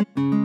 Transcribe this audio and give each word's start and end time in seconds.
Thank 0.00 0.18
you. 0.18 0.39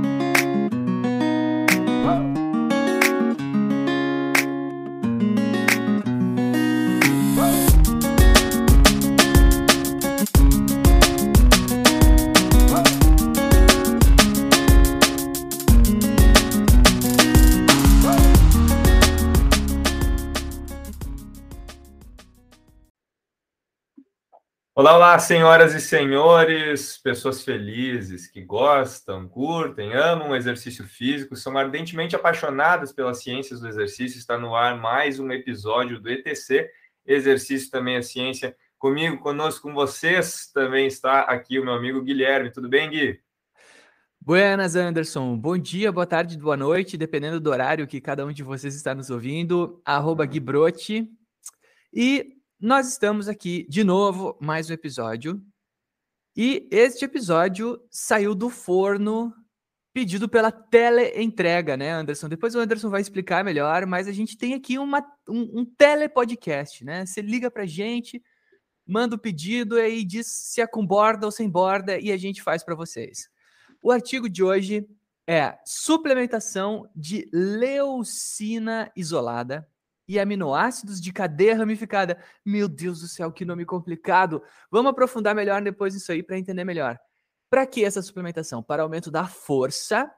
Olá, 24.86 24.98
olá, 24.98 25.18
senhoras 25.18 25.74
e 25.74 25.82
senhores, 25.82 26.96
pessoas 27.00 27.44
felizes 27.44 28.28
que 28.28 28.40
gostam, 28.44 29.28
curtem, 29.28 29.96
amam 29.96 30.30
o 30.30 30.36
exercício 30.36 30.84
físico, 30.84 31.36
são 31.36 31.58
ardentemente 31.58 32.16
apaixonadas 32.16 32.94
pelas 32.94 33.24
ciências 33.24 33.60
do 33.60 33.68
exercício. 33.68 34.20
Está 34.20 34.38
no 34.38 34.56
ar 34.56 34.80
mais 34.80 35.20
um 35.20 35.32
episódio 35.32 36.00
do 36.00 36.08
ETC, 36.08 36.70
Exercício 37.04 37.72
também 37.72 37.96
é 37.96 38.04
Ciência. 38.04 38.56
Comigo, 38.78 39.18
conosco, 39.18 39.68
com 39.68 39.74
vocês, 39.74 40.52
também 40.54 40.86
está 40.86 41.22
aqui 41.22 41.60
o 41.60 41.66
meu 41.66 41.74
amigo 41.74 42.04
Guilherme. 42.04 42.52
Tudo 42.52 42.70
bem, 42.70 42.88
Gui? 42.88 43.20
Buenas, 44.22 44.76
Anderson. 44.76 45.36
Bom 45.36 45.58
dia, 45.58 45.92
boa 45.92 46.06
tarde, 46.06 46.38
boa 46.38 46.56
noite, 46.56 46.96
dependendo 46.96 47.40
do 47.40 47.50
horário 47.50 47.88
que 47.88 48.00
cada 48.00 48.24
um 48.24 48.32
de 48.32 48.44
vocês 48.44 48.76
está 48.76 48.94
nos 48.94 49.10
ouvindo. 49.10 49.82
Arroba 49.84 50.28
Gui 50.28 50.40
Brotti. 50.40 51.10
E 51.92 52.36
nós 52.60 52.88
estamos 52.88 53.28
aqui 53.28 53.66
de 53.70 53.84
novo, 53.84 54.38
mais 54.40 54.70
um 54.70 54.74
episódio. 54.74 55.42
E 56.36 56.68
este 56.72 57.04
episódio 57.04 57.82
saiu 57.92 58.34
do 58.34 58.50
forno 58.50 59.34
pedido 59.94 60.28
pela 60.28 60.52
teleentrega, 60.52 61.76
né, 61.76 61.92
Anderson? 61.92 62.30
Depois 62.30 62.56
o 62.56 62.60
Anderson 62.60 62.90
vai 62.90 63.02
explicar 63.02 63.44
melhor, 63.44 63.86
mas 63.86 64.08
a 64.08 64.12
gente 64.12 64.38
tem 64.38 64.54
aqui 64.54 64.78
uma, 64.78 65.06
um, 65.28 65.62
um 65.62 65.66
telepodcast, 65.66 66.84
né? 66.84 67.06
Você 67.06 67.22
liga 67.22 67.52
pra 67.52 67.66
gente, 67.66 68.24
manda 68.88 69.16
o 69.16 69.20
pedido 69.20 69.78
e 69.78 70.04
diz 70.04 70.28
se 70.28 70.62
é 70.62 70.68
com 70.68 70.86
borda 70.86 71.26
ou 71.26 71.32
sem 71.32 71.50
borda 71.50 72.00
e 72.00 72.12
a 72.12 72.18
gente 72.18 72.42
faz 72.42 72.64
para 72.64 72.76
vocês. 72.76 73.30
O 73.82 73.92
artigo 73.92 74.30
de 74.30 74.44
hoje 74.44 74.88
é 75.28 75.58
suplementação 75.66 76.90
de 76.96 77.30
leucina 77.34 78.92
isolada 78.96 79.68
e 80.08 80.20
aminoácidos 80.20 81.02
de 81.02 81.12
cadeia 81.12 81.58
ramificada. 81.58 82.18
Meu 82.46 82.68
Deus 82.68 83.02
do 83.02 83.08
céu, 83.08 83.32
que 83.32 83.46
nome 83.46 83.66
complicado. 83.66 84.42
Vamos 84.70 84.92
aprofundar 84.92 85.36
melhor 85.36 85.62
depois 85.62 85.96
isso 85.96 86.12
aí 86.12 86.22
para 86.22 86.38
entender 86.38 86.64
melhor. 86.64 87.00
Para 87.50 87.66
que 87.66 87.84
essa 87.84 88.02
suplementação? 88.02 88.62
Para 88.62 88.84
aumento 88.84 89.10
da 89.10 89.28
força 89.28 90.12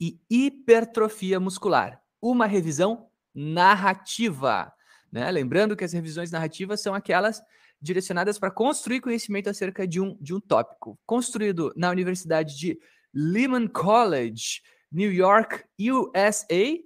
e 0.00 0.20
hipertrofia 0.30 1.38
muscular. 1.38 2.00
Uma 2.20 2.46
revisão 2.46 3.08
narrativa. 3.34 4.72
Né? 5.10 5.30
Lembrando 5.30 5.76
que 5.76 5.84
as 5.84 5.92
revisões 5.92 6.30
narrativas 6.30 6.80
são 6.80 6.94
aquelas 6.94 7.42
direcionadas 7.80 8.38
para 8.38 8.50
construir 8.50 9.00
conhecimento 9.00 9.50
acerca 9.50 9.86
de 9.86 10.00
um, 10.00 10.16
de 10.20 10.32
um 10.32 10.40
tópico. 10.40 10.98
Construído 11.04 11.72
na 11.76 11.90
Universidade 11.90 12.56
de 12.56 12.78
Lehman 13.12 13.66
College, 13.66 14.62
New 14.90 15.12
York, 15.12 15.64
USA, 15.78 16.78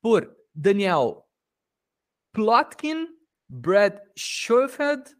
por 0.00 0.34
Daniel 0.54 1.26
Plotkin 2.32 3.08
Brad 3.48 3.98
Schofield, 4.16 5.16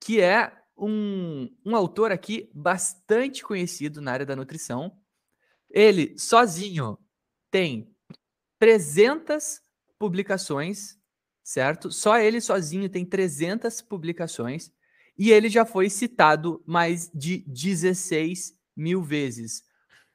que 0.00 0.20
é 0.20 0.52
um, 0.76 1.48
um 1.64 1.76
autor 1.76 2.10
aqui 2.10 2.50
bastante 2.54 3.42
conhecido 3.42 4.00
na 4.00 4.12
área 4.12 4.26
da 4.26 4.34
nutrição. 4.34 4.98
Ele 5.68 6.18
sozinho 6.18 6.98
tem 7.50 7.94
300 8.58 9.60
publicações, 9.98 10.98
certo? 11.44 11.90
Só 11.92 12.18
ele 12.18 12.40
sozinho 12.40 12.88
tem 12.88 13.04
300 13.04 13.82
publicações 13.82 14.72
e 15.18 15.30
ele 15.30 15.50
já 15.50 15.66
foi 15.66 15.90
citado 15.90 16.62
mais 16.66 17.10
de 17.12 17.44
16 17.46 18.58
mil 18.74 19.02
vezes. 19.02 19.62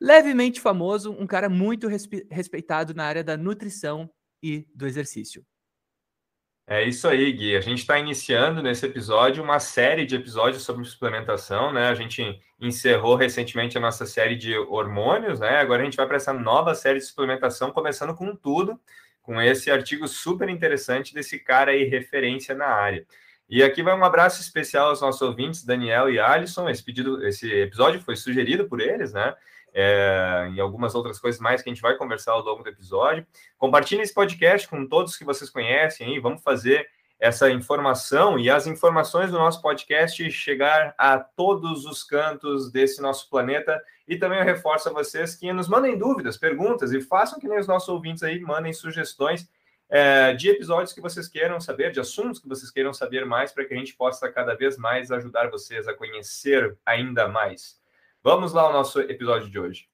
Levemente 0.02 0.60
famoso, 0.60 1.12
um 1.12 1.28
cara 1.28 1.48
muito 1.48 1.88
respeitado 1.88 2.94
na 2.94 3.06
área 3.06 3.24
da 3.24 3.38
nutrição 3.38 4.10
e 4.42 4.68
do 4.76 4.88
exercício. 4.88 5.46
É 6.68 6.84
isso 6.84 7.08
aí, 7.08 7.32
Gui. 7.32 7.56
A 7.56 7.62
gente 7.62 7.80
está 7.80 8.00
iniciando 8.00 8.62
nesse 8.64 8.88
episódio 8.88 9.44
uma 9.44 9.60
série 9.60 10.04
de 10.04 10.16
episódios 10.16 10.64
sobre 10.64 10.84
suplementação, 10.84 11.72
né? 11.72 11.90
A 11.90 11.94
gente 11.94 12.42
encerrou 12.60 13.16
recentemente 13.16 13.78
a 13.78 13.82
nossa 13.82 14.04
série 14.08 14.36
de 14.36 14.58
hormônios, 14.58 15.40
né? 15.40 15.58
Agora 15.60 15.84
a 15.84 15.86
gente 15.86 15.96
vai 15.96 16.08
para 16.08 16.18
essa 16.18 16.34
nova 16.34 16.74
série 16.74 16.98
de 16.98 17.06
suplementação, 17.06 17.70
começando 17.70 18.16
com 18.16 18.36
tudo, 18.36 18.80
com 19.22 19.40
esse 19.40 19.70
artigo 19.70 20.08
super 20.08 20.50
interessante 20.50 21.14
desse 21.14 21.38
cara 21.38 21.70
aí, 21.70 21.84
referência 21.84 22.56
na 22.56 22.66
área. 22.66 23.06
E 23.48 23.62
aqui 23.62 23.84
vai 23.84 23.96
um 23.96 24.04
abraço 24.04 24.42
especial 24.42 24.90
aos 24.90 25.02
nossos 25.02 25.22
ouvintes, 25.22 25.64
Daniel 25.64 26.10
e 26.10 26.20
Alisson. 26.20 26.68
Esse 26.68 26.84
pedido, 26.84 27.24
esse 27.28 27.48
episódio 27.48 28.02
foi 28.02 28.16
sugerido 28.16 28.68
por 28.68 28.82
eles, 28.82 29.14
né? 29.14 29.36
É, 29.78 30.50
e 30.54 30.62
algumas 30.62 30.96
outras 30.96 31.20
coisas 31.20 31.42
mais 31.42 31.62
que 31.62 31.70
a 31.70 31.74
gente 31.74 31.82
vai 31.82 31.98
conversar 31.98 32.32
ao 32.32 32.42
longo 32.42 32.64
do 32.64 32.70
episódio. 32.70 33.28
Compartilhe 33.58 34.02
esse 34.02 34.14
podcast 34.14 34.70
com 34.70 34.88
todos 34.88 35.18
que 35.18 35.26
vocês 35.26 35.50
conhecem 35.50 36.08
aí, 36.08 36.20
vamos 36.20 36.42
fazer 36.42 36.88
essa 37.20 37.50
informação 37.50 38.40
e 38.40 38.50
as 38.50 38.68
informações 38.68 39.32
do 39.32 39.38
nosso 39.38 39.62
podcast 39.62 40.30
chegar 40.32 40.94
a 40.98 41.20
todos 41.20 41.86
os 41.86 42.04
cantos 42.04 42.72
desse 42.72 43.02
nosso 43.02 43.30
planeta. 43.30 43.82
E 44.08 44.18
também 44.18 44.40
eu 44.40 44.46
reforço 44.46 44.88
a 44.88 44.94
vocês 44.94 45.36
que 45.36 45.52
nos 45.52 45.68
mandem 45.68 45.98
dúvidas, 45.98 46.38
perguntas 46.38 46.94
e 46.94 47.02
façam 47.02 47.40
que 47.40 47.48
nem 47.48 47.60
os 47.60 47.68
nossos 47.68 47.90
ouvintes 47.90 48.24
aí, 48.24 48.40
mandem 48.40 48.72
sugestões 48.72 49.50
é, 49.90 50.34
de 50.34 50.50
episódios 50.50 50.94
que 50.94 51.02
vocês 51.02 51.28
queiram 51.28 51.60
saber, 51.60 51.92
de 51.92 52.00
assuntos 52.00 52.40
que 52.40 52.48
vocês 52.48 52.72
queiram 52.72 52.94
saber 52.94 53.26
mais, 53.26 53.52
para 53.52 53.66
que 53.66 53.74
a 53.74 53.78
gente 53.78 53.96
possa 53.96 54.32
cada 54.32 54.56
vez 54.56 54.78
mais 54.78 55.12
ajudar 55.12 55.50
vocês 55.50 55.88
a 55.88 55.94
conhecer 55.94 56.78
ainda 56.86 57.28
mais. 57.28 57.80
Vamos 58.26 58.54
lá 58.54 58.64
ao 58.64 58.74
nosso 58.74 59.00
episódio 59.02 59.52
de 59.52 59.60
hoje. 59.60 59.88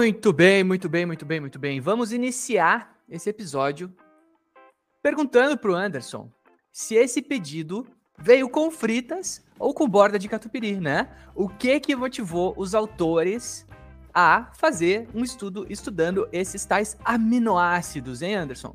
Muito 0.00 0.32
bem, 0.32 0.64
muito 0.64 0.88
bem, 0.88 1.04
muito 1.04 1.26
bem, 1.26 1.40
muito 1.40 1.58
bem. 1.58 1.78
Vamos 1.78 2.10
iniciar 2.10 2.96
esse 3.06 3.28
episódio 3.28 3.94
perguntando 5.02 5.58
para 5.58 5.70
o 5.70 5.74
Anderson 5.74 6.30
se 6.72 6.94
esse 6.94 7.20
pedido 7.20 7.86
veio 8.18 8.48
com 8.48 8.70
fritas 8.70 9.44
ou 9.58 9.74
com 9.74 9.86
borda 9.86 10.18
de 10.18 10.26
catupiry, 10.26 10.80
né? 10.80 11.10
O 11.34 11.50
que 11.50 11.78
que 11.80 11.94
motivou 11.94 12.54
os 12.56 12.74
autores 12.74 13.66
a 14.14 14.50
fazer 14.58 15.06
um 15.14 15.22
estudo 15.22 15.66
estudando 15.68 16.26
esses 16.32 16.64
tais 16.64 16.96
aminoácidos, 17.04 18.22
hein, 18.22 18.36
Anderson? 18.36 18.74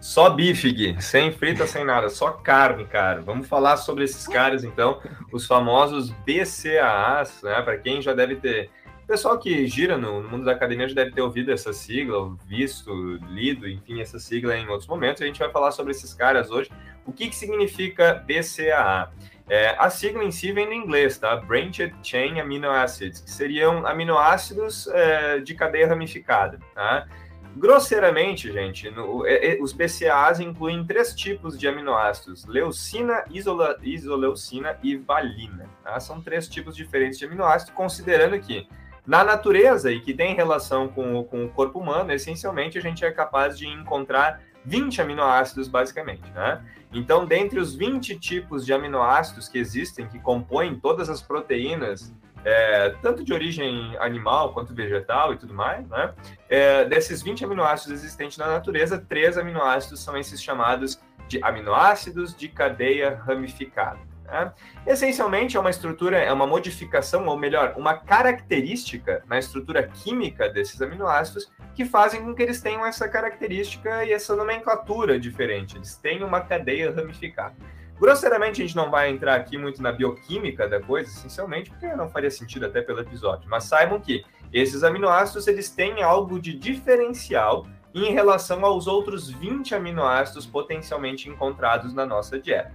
Só 0.00 0.30
bife, 0.30 0.72
Gui. 0.72 0.96
sem 1.02 1.32
frita, 1.32 1.66
sem 1.66 1.84
nada, 1.84 2.08
só 2.08 2.30
carne, 2.30 2.86
cara. 2.86 3.20
Vamos 3.20 3.46
falar 3.46 3.76
sobre 3.76 4.04
esses 4.04 4.26
caras, 4.26 4.64
então, 4.64 5.02
os 5.30 5.46
famosos 5.46 6.10
BCAAs, 6.24 7.42
né? 7.42 7.60
Para 7.60 7.76
quem 7.76 8.00
já 8.00 8.14
deve 8.14 8.36
ter 8.36 8.70
pessoal 9.12 9.38
que 9.38 9.66
gira 9.66 9.98
no, 9.98 10.22
mundo 10.22 10.46
da 10.46 10.52
academia 10.52 10.88
já 10.88 10.94
deve 10.94 11.10
ter 11.10 11.20
ouvido 11.20 11.52
essa 11.52 11.70
sigla, 11.70 12.34
visto, 12.46 12.90
lido, 13.28 13.68
enfim, 13.68 14.00
essa 14.00 14.18
sigla 14.18 14.56
em 14.56 14.66
outros 14.68 14.88
momentos. 14.88 15.20
A 15.20 15.26
gente 15.26 15.38
vai 15.38 15.50
falar 15.50 15.70
sobre 15.70 15.90
esses 15.90 16.14
caras 16.14 16.50
hoje. 16.50 16.70
O 17.04 17.12
que, 17.12 17.28
que 17.28 17.36
significa 17.36 18.24
BCAA? 18.26 19.12
É, 19.50 19.76
a 19.78 19.90
sigla 19.90 20.24
em 20.24 20.30
si 20.30 20.50
vem 20.50 20.64
do 20.64 20.72
inglês, 20.72 21.18
tá? 21.18 21.36
Branched 21.36 21.94
Chain 22.02 22.40
Amino 22.40 22.70
Acids, 22.70 23.20
que 23.20 23.30
seriam 23.30 23.86
aminoácidos 23.86 24.86
é, 24.86 25.40
de 25.40 25.54
cadeia 25.54 25.88
ramificada, 25.88 26.58
tá? 26.74 27.06
Grosseiramente, 27.54 28.50
gente, 28.50 28.90
no, 28.90 29.26
é, 29.26 29.56
é 29.56 29.62
os 29.62 29.74
BCAAs 29.74 30.40
incluem 30.40 30.86
três 30.86 31.14
tipos 31.14 31.58
de 31.58 31.68
aminoácidos: 31.68 32.46
leucina, 32.46 33.26
isola, 33.30 33.76
isoleucina 33.82 34.78
e 34.82 34.96
valina. 34.96 35.68
Tá? 35.84 36.00
São 36.00 36.22
três 36.22 36.48
tipos 36.48 36.74
diferentes 36.74 37.18
de 37.18 37.26
aminoácidos, 37.26 37.74
considerando 37.74 38.40
que 38.40 38.66
na 39.06 39.24
natureza 39.24 39.90
e 39.90 40.00
que 40.00 40.14
tem 40.14 40.34
relação 40.34 40.88
com, 40.88 41.24
com 41.24 41.44
o 41.44 41.48
corpo 41.48 41.78
humano, 41.78 42.12
essencialmente 42.12 42.78
a 42.78 42.80
gente 42.80 43.04
é 43.04 43.10
capaz 43.10 43.58
de 43.58 43.66
encontrar 43.66 44.40
20 44.64 45.02
aminoácidos, 45.02 45.66
basicamente. 45.66 46.30
Né? 46.30 46.64
Então, 46.92 47.26
dentre 47.26 47.58
os 47.58 47.74
20 47.74 48.18
tipos 48.18 48.64
de 48.64 48.72
aminoácidos 48.72 49.48
que 49.48 49.58
existem, 49.58 50.06
que 50.06 50.20
compõem 50.20 50.78
todas 50.78 51.08
as 51.10 51.20
proteínas, 51.20 52.14
é, 52.44 52.90
tanto 53.02 53.24
de 53.24 53.32
origem 53.32 53.96
animal 53.98 54.52
quanto 54.52 54.74
vegetal 54.74 55.32
e 55.32 55.36
tudo 55.36 55.54
mais, 55.54 55.86
né? 55.88 56.12
É, 56.48 56.84
desses 56.84 57.22
20 57.22 57.44
aminoácidos 57.44 58.00
existentes 58.00 58.36
na 58.36 58.48
natureza, 58.48 58.98
três 58.98 59.38
aminoácidos 59.38 60.00
são 60.00 60.16
esses 60.16 60.42
chamados 60.42 61.00
de 61.28 61.42
aminoácidos 61.42 62.34
de 62.34 62.48
cadeia 62.48 63.20
ramificada. 63.24 64.11
Né? 64.32 64.50
Essencialmente, 64.86 65.56
é 65.56 65.60
uma 65.60 65.68
estrutura, 65.68 66.16
é 66.16 66.32
uma 66.32 66.46
modificação, 66.46 67.26
ou 67.26 67.36
melhor, 67.36 67.74
uma 67.76 67.94
característica 67.94 69.22
na 69.28 69.38
estrutura 69.38 69.82
química 69.82 70.48
desses 70.48 70.80
aminoácidos 70.80 71.52
que 71.74 71.84
fazem 71.84 72.24
com 72.24 72.34
que 72.34 72.42
eles 72.42 72.60
tenham 72.60 72.84
essa 72.84 73.06
característica 73.06 74.04
e 74.04 74.12
essa 74.12 74.34
nomenclatura 74.34 75.20
diferente. 75.20 75.76
Eles 75.76 75.94
têm 75.96 76.24
uma 76.24 76.40
cadeia 76.40 76.90
ramificada. 76.90 77.54
Grosseiramente, 78.00 78.62
a 78.62 78.64
gente 78.64 78.74
não 78.74 78.90
vai 78.90 79.10
entrar 79.10 79.36
aqui 79.36 79.56
muito 79.56 79.80
na 79.80 79.92
bioquímica 79.92 80.66
da 80.66 80.80
coisa, 80.80 81.08
essencialmente, 81.08 81.70
porque 81.70 81.86
não 81.94 82.08
faria 82.08 82.30
sentido 82.30 82.66
até 82.66 82.80
pelo 82.80 83.00
episódio. 83.00 83.48
Mas 83.48 83.64
saibam 83.64 84.00
que 84.00 84.24
esses 84.52 84.82
aminoácidos 84.82 85.46
eles 85.46 85.70
têm 85.70 86.02
algo 86.02 86.40
de 86.40 86.52
diferencial 86.52 87.66
em 87.94 88.12
relação 88.12 88.64
aos 88.64 88.86
outros 88.86 89.30
20 89.30 89.74
aminoácidos 89.74 90.46
potencialmente 90.46 91.28
encontrados 91.28 91.92
na 91.92 92.06
nossa 92.06 92.40
dieta, 92.40 92.72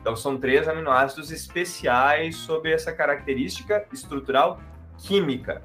Então, 0.00 0.16
são 0.16 0.36
três 0.36 0.66
aminoácidos 0.66 1.30
especiais 1.30 2.36
sobre 2.36 2.72
essa 2.72 2.92
característica 2.92 3.86
estrutural 3.92 4.60
química. 4.98 5.62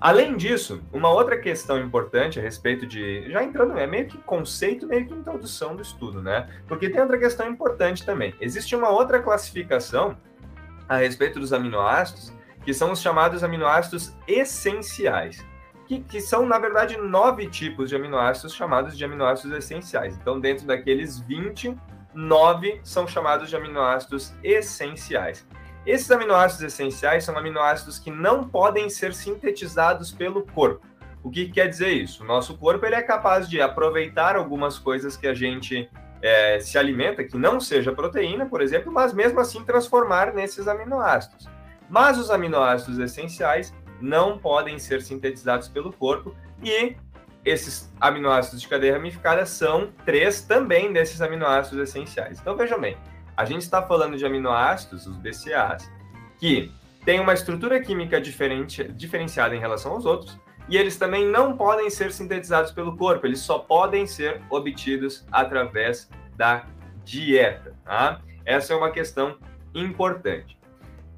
Além 0.00 0.36
disso, 0.36 0.82
uma 0.92 1.10
outra 1.10 1.38
questão 1.38 1.78
importante 1.78 2.36
a 2.40 2.42
respeito 2.42 2.84
de. 2.84 3.30
Já 3.30 3.44
entrando, 3.44 3.78
é 3.78 3.86
meio 3.86 4.08
que 4.08 4.18
conceito, 4.18 4.84
meio 4.84 5.06
que 5.06 5.14
introdução 5.14 5.76
do 5.76 5.82
estudo, 5.82 6.20
né? 6.20 6.48
Porque 6.66 6.90
tem 6.90 7.00
outra 7.00 7.16
questão 7.16 7.48
importante 7.48 8.04
também. 8.04 8.34
Existe 8.40 8.74
uma 8.74 8.88
outra 8.88 9.22
classificação 9.22 10.16
a 10.88 10.96
respeito 10.96 11.38
dos 11.38 11.52
aminoácidos, 11.52 12.32
que 12.64 12.74
são 12.74 12.90
os 12.90 13.00
chamados 13.00 13.44
aminoácidos 13.44 14.12
essenciais, 14.26 15.46
que, 15.86 16.00
que 16.00 16.20
são, 16.20 16.44
na 16.46 16.58
verdade, 16.58 16.96
nove 16.96 17.46
tipos 17.46 17.88
de 17.88 17.94
aminoácidos 17.94 18.54
chamados 18.54 18.98
de 18.98 19.04
aminoácidos 19.04 19.56
essenciais. 19.56 20.16
Então, 20.16 20.40
dentro 20.40 20.66
daqueles 20.66 21.20
20 21.20 21.76
nove 22.14 22.80
são 22.84 23.06
chamados 23.06 23.48
de 23.48 23.56
aminoácidos 23.56 24.34
essenciais. 24.42 25.46
Esses 25.84 26.10
aminoácidos 26.10 26.72
essenciais 26.72 27.24
são 27.24 27.36
aminoácidos 27.36 27.98
que 27.98 28.10
não 28.10 28.48
podem 28.48 28.88
ser 28.88 29.14
sintetizados 29.14 30.12
pelo 30.12 30.46
corpo. 30.46 30.86
O 31.22 31.30
que 31.30 31.48
quer 31.48 31.68
dizer 31.68 31.90
isso? 31.90 32.22
O 32.22 32.26
nosso 32.26 32.56
corpo 32.56 32.84
ele 32.86 32.94
é 32.94 33.02
capaz 33.02 33.48
de 33.48 33.60
aproveitar 33.60 34.36
algumas 34.36 34.78
coisas 34.78 35.16
que 35.16 35.26
a 35.26 35.34
gente 35.34 35.88
é, 36.20 36.60
se 36.60 36.78
alimenta, 36.78 37.24
que 37.24 37.36
não 37.36 37.60
seja 37.60 37.92
proteína, 37.92 38.46
por 38.46 38.60
exemplo, 38.60 38.92
mas 38.92 39.12
mesmo 39.12 39.40
assim 39.40 39.64
transformar 39.64 40.32
nesses 40.32 40.68
aminoácidos. 40.68 41.48
Mas 41.88 42.16
os 42.16 42.30
aminoácidos 42.30 42.98
essenciais 42.98 43.74
não 44.00 44.38
podem 44.38 44.78
ser 44.78 45.02
sintetizados 45.02 45.68
pelo 45.68 45.92
corpo 45.92 46.34
e 46.62 46.96
esses 47.44 47.92
aminoácidos 48.00 48.60
de 48.60 48.68
cadeia 48.68 48.94
ramificada 48.94 49.44
são 49.44 49.90
três 50.04 50.42
também 50.42 50.92
desses 50.92 51.20
aminoácidos 51.20 51.88
essenciais. 51.88 52.38
Então 52.40 52.56
vejam 52.56 52.80
bem, 52.80 52.96
a 53.36 53.44
gente 53.44 53.62
está 53.62 53.82
falando 53.82 54.16
de 54.16 54.24
aminoácidos, 54.24 55.06
os 55.06 55.16
BCAAs, 55.16 55.90
que 56.38 56.72
têm 57.04 57.20
uma 57.20 57.34
estrutura 57.34 57.80
química 57.80 58.20
diferente, 58.20 58.84
diferenciada 58.84 59.56
em 59.56 59.58
relação 59.58 59.92
aos 59.92 60.04
outros, 60.04 60.38
e 60.68 60.76
eles 60.76 60.96
também 60.96 61.26
não 61.26 61.56
podem 61.56 61.90
ser 61.90 62.12
sintetizados 62.12 62.70
pelo 62.70 62.96
corpo, 62.96 63.26
eles 63.26 63.40
só 63.40 63.58
podem 63.58 64.06
ser 64.06 64.40
obtidos 64.48 65.26
através 65.32 66.08
da 66.36 66.66
dieta. 67.04 67.74
Tá? 67.84 68.20
Essa 68.44 68.72
é 68.72 68.76
uma 68.76 68.90
questão 68.90 69.36
importante. 69.74 70.56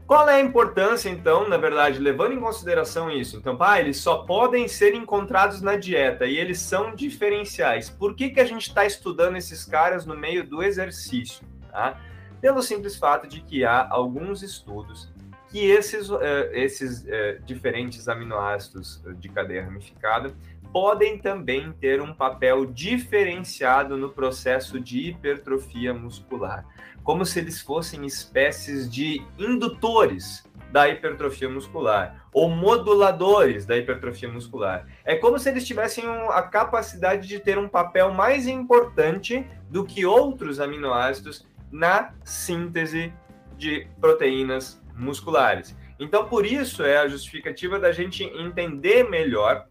Qual 0.07 0.29
é 0.29 0.35
a 0.35 0.41
importância, 0.41 1.09
então, 1.09 1.49
na 1.49 1.57
verdade, 1.57 1.99
levando 1.99 2.35
em 2.35 2.41
consideração 2.41 3.11
isso? 3.11 3.39
Então, 3.39 3.57
pá, 3.57 3.81
eles 3.81 3.97
só 3.97 4.19
podem 4.19 4.69
ser 4.69 4.95
encontrados 4.95 5.63
na 5.63 5.77
dieta 5.77 6.27
e 6.27 6.37
eles 6.37 6.59
são 6.59 6.95
diferenciais. 6.95 7.89
Por 7.89 8.15
que, 8.15 8.29
que 8.29 8.41
a 8.41 8.45
gente 8.45 8.69
está 8.69 8.85
estudando 8.85 9.37
esses 9.37 9.65
caras 9.65 10.05
no 10.05 10.15
meio 10.15 10.47
do 10.47 10.63
exercício? 10.63 11.47
Tá? 11.71 11.99
Pelo 12.39 12.61
simples 12.61 12.97
fato 12.97 13.27
de 13.27 13.41
que 13.41 13.65
há 13.65 13.89
alguns 13.91 14.43
estudos 14.43 15.11
que 15.49 15.71
esses, 15.71 16.11
uh, 16.11 16.21
esses 16.53 17.05
uh, 17.05 17.43
diferentes 17.45 18.07
aminoácidos 18.07 19.03
de 19.19 19.29
cadeia 19.29 19.65
ramificada 19.65 20.35
podem 20.73 21.17
também 21.17 21.73
ter 21.73 22.03
um 22.03 22.13
papel 22.13 22.67
diferenciado 22.67 23.97
no 23.97 24.11
processo 24.11 24.81
de 24.81 25.11
hipertrofia 25.11 25.95
muscular 25.95 26.67
como 27.05 27.25
se 27.25 27.39
eles 27.39 27.61
fossem 27.61 28.05
espécies 28.07 28.91
de 28.91 29.23
indutores 29.39 30.43
da 30.73 30.89
hipertrofia 30.89 31.49
muscular 31.49 32.27
ou 32.33 32.51
moduladores 32.51 33.65
da 33.65 33.77
hipertrofia 33.77 34.29
muscular. 34.29 34.89
É 35.05 35.15
como 35.15 35.39
se 35.39 35.49
eles 35.49 35.65
tivessem 35.65 36.05
a 36.31 36.43
capacidade 36.43 37.29
de 37.29 37.39
ter 37.39 37.59
um 37.59 37.69
papel 37.69 38.13
mais 38.13 38.49
importante 38.49 39.47
do 39.71 39.85
que 39.85 40.05
outros 40.05 40.59
aminoácidos 40.59 41.47
na 41.71 42.13
síntese 42.25 43.13
de 43.57 43.87
proteínas 44.01 44.83
musculares. 44.97 45.77
Então, 46.01 46.27
por 46.27 46.45
isso 46.45 46.83
é 46.83 46.97
a 46.97 47.07
justificativa 47.07 47.79
da 47.79 47.93
gente 47.93 48.25
entender 48.25 49.09
melhor 49.09 49.67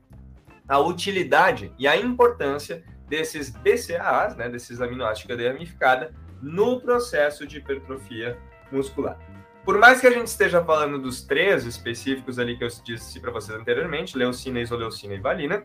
a 0.67 0.79
utilidade 0.79 1.73
e 1.77 1.85
a 1.85 1.97
importância 1.97 2.81
desses 3.09 3.49
BCAAs, 3.49 4.37
né, 4.37 4.47
desses 4.47 4.79
aminoácidos 4.79 5.23
de 5.23 5.27
cadeia 5.27 5.51
ramificada, 5.51 6.13
no 6.43 6.81
processo 6.81 7.47
de 7.47 7.57
hipertrofia 7.57 8.37
muscular. 8.71 9.17
Por 9.63 9.77
mais 9.77 10.01
que 10.01 10.07
a 10.07 10.11
gente 10.11 10.27
esteja 10.27 10.61
falando 10.61 10.99
dos 10.99 11.21
três 11.21 11.65
específicos 11.65 12.37
ali 12.37 12.57
que 12.57 12.65
eu 12.65 12.67
disse 12.83 13.19
para 13.21 13.31
vocês 13.31 13.57
anteriormente, 13.57 14.17
leucina, 14.17 14.59
isoleucina 14.59 15.13
e 15.13 15.19
valina, 15.19 15.63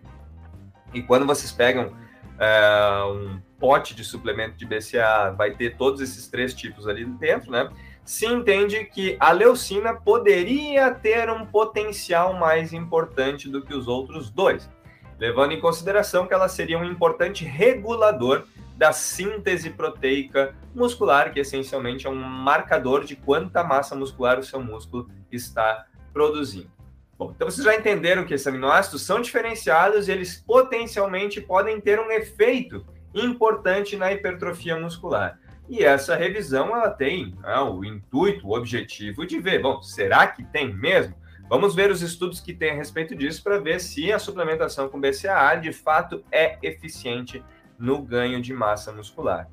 e 0.95 1.03
quando 1.03 1.27
vocês 1.27 1.51
pegam 1.51 1.93
é, 2.39 3.03
um 3.05 3.41
pote 3.59 3.97
de 3.97 4.05
suplemento 4.05 4.57
de 4.57 4.65
BCA, 4.65 5.35
vai 5.37 5.51
ter 5.51 5.77
todos 5.77 6.01
esses 6.01 6.29
três 6.29 6.55
tipos 6.55 6.87
ali 6.87 7.05
dentro, 7.05 7.51
né? 7.51 7.69
Se 8.05 8.25
entende 8.25 8.85
que 8.85 9.17
a 9.19 9.33
leucina 9.33 9.93
poderia 9.93 10.93
ter 10.93 11.29
um 11.29 11.45
potencial 11.45 12.35
mais 12.35 12.73
importante 12.73 13.49
do 13.51 13.61
que 13.63 13.75
os 13.75 13.89
outros 13.89 14.31
dois, 14.31 14.71
levando 15.19 15.53
em 15.53 15.61
consideração 15.61 16.27
que 16.27 16.33
ela 16.33 16.49
seria 16.49 16.79
um 16.79 16.85
importante 16.85 17.45
regulador 17.45 18.45
da 18.79 18.93
síntese 18.93 19.71
proteica 19.71 20.55
muscular, 20.73 21.33
que 21.33 21.41
essencialmente 21.41 22.07
é 22.07 22.11
um 22.11 22.15
marcador 22.15 23.05
de 23.05 23.17
quanta 23.17 23.65
massa 23.65 23.97
muscular 23.97 24.39
o 24.39 24.45
seu 24.45 24.63
músculo 24.63 25.11
está 25.33 25.87
produzindo. 26.13 26.71
Bom, 27.19 27.33
então 27.35 27.51
vocês 27.51 27.65
já 27.65 27.75
entenderam 27.75 28.25
que 28.25 28.33
esses 28.33 28.47
aminoácidos 28.47 29.03
são 29.03 29.21
diferenciados 29.21 30.07
e 30.07 30.13
eles 30.13 30.41
potencialmente 30.47 31.41
podem 31.41 31.81
ter 31.81 31.99
um 31.99 32.13
efeito 32.13 32.87
importante 33.13 33.97
na 33.97 34.13
hipertrofia 34.13 34.79
muscular. 34.79 35.41
E 35.69 35.83
essa 35.83 36.15
revisão 36.15 36.69
ela 36.69 36.89
tem 36.89 37.35
né, 37.43 37.59
o 37.59 37.85
intuito, 37.85 38.47
o 38.47 38.57
objetivo 38.57 39.27
de 39.27 39.41
ver, 39.41 39.61
bom, 39.61 39.83
será 39.83 40.29
que 40.29 40.45
tem 40.45 40.73
mesmo? 40.73 41.17
Vamos 41.49 41.75
ver 41.75 41.91
os 41.91 42.03
estudos 42.03 42.41
que 42.41 42.55
tem 42.55 42.71
a 42.71 42.75
respeito 42.75 43.17
disso 43.17 43.43
para 43.43 43.59
ver 43.59 43.81
se 43.81 44.13
a 44.13 44.19
suplementação 44.21 44.89
com 44.89 45.01
BCAA 45.01 45.57
de 45.57 45.73
fato 45.73 46.23
é 46.31 46.59
eficiente 46.63 47.43
no 47.79 48.03
ganho 48.03 48.41
de 48.41 48.53
massa 48.53 48.93
muscular. 48.93 49.49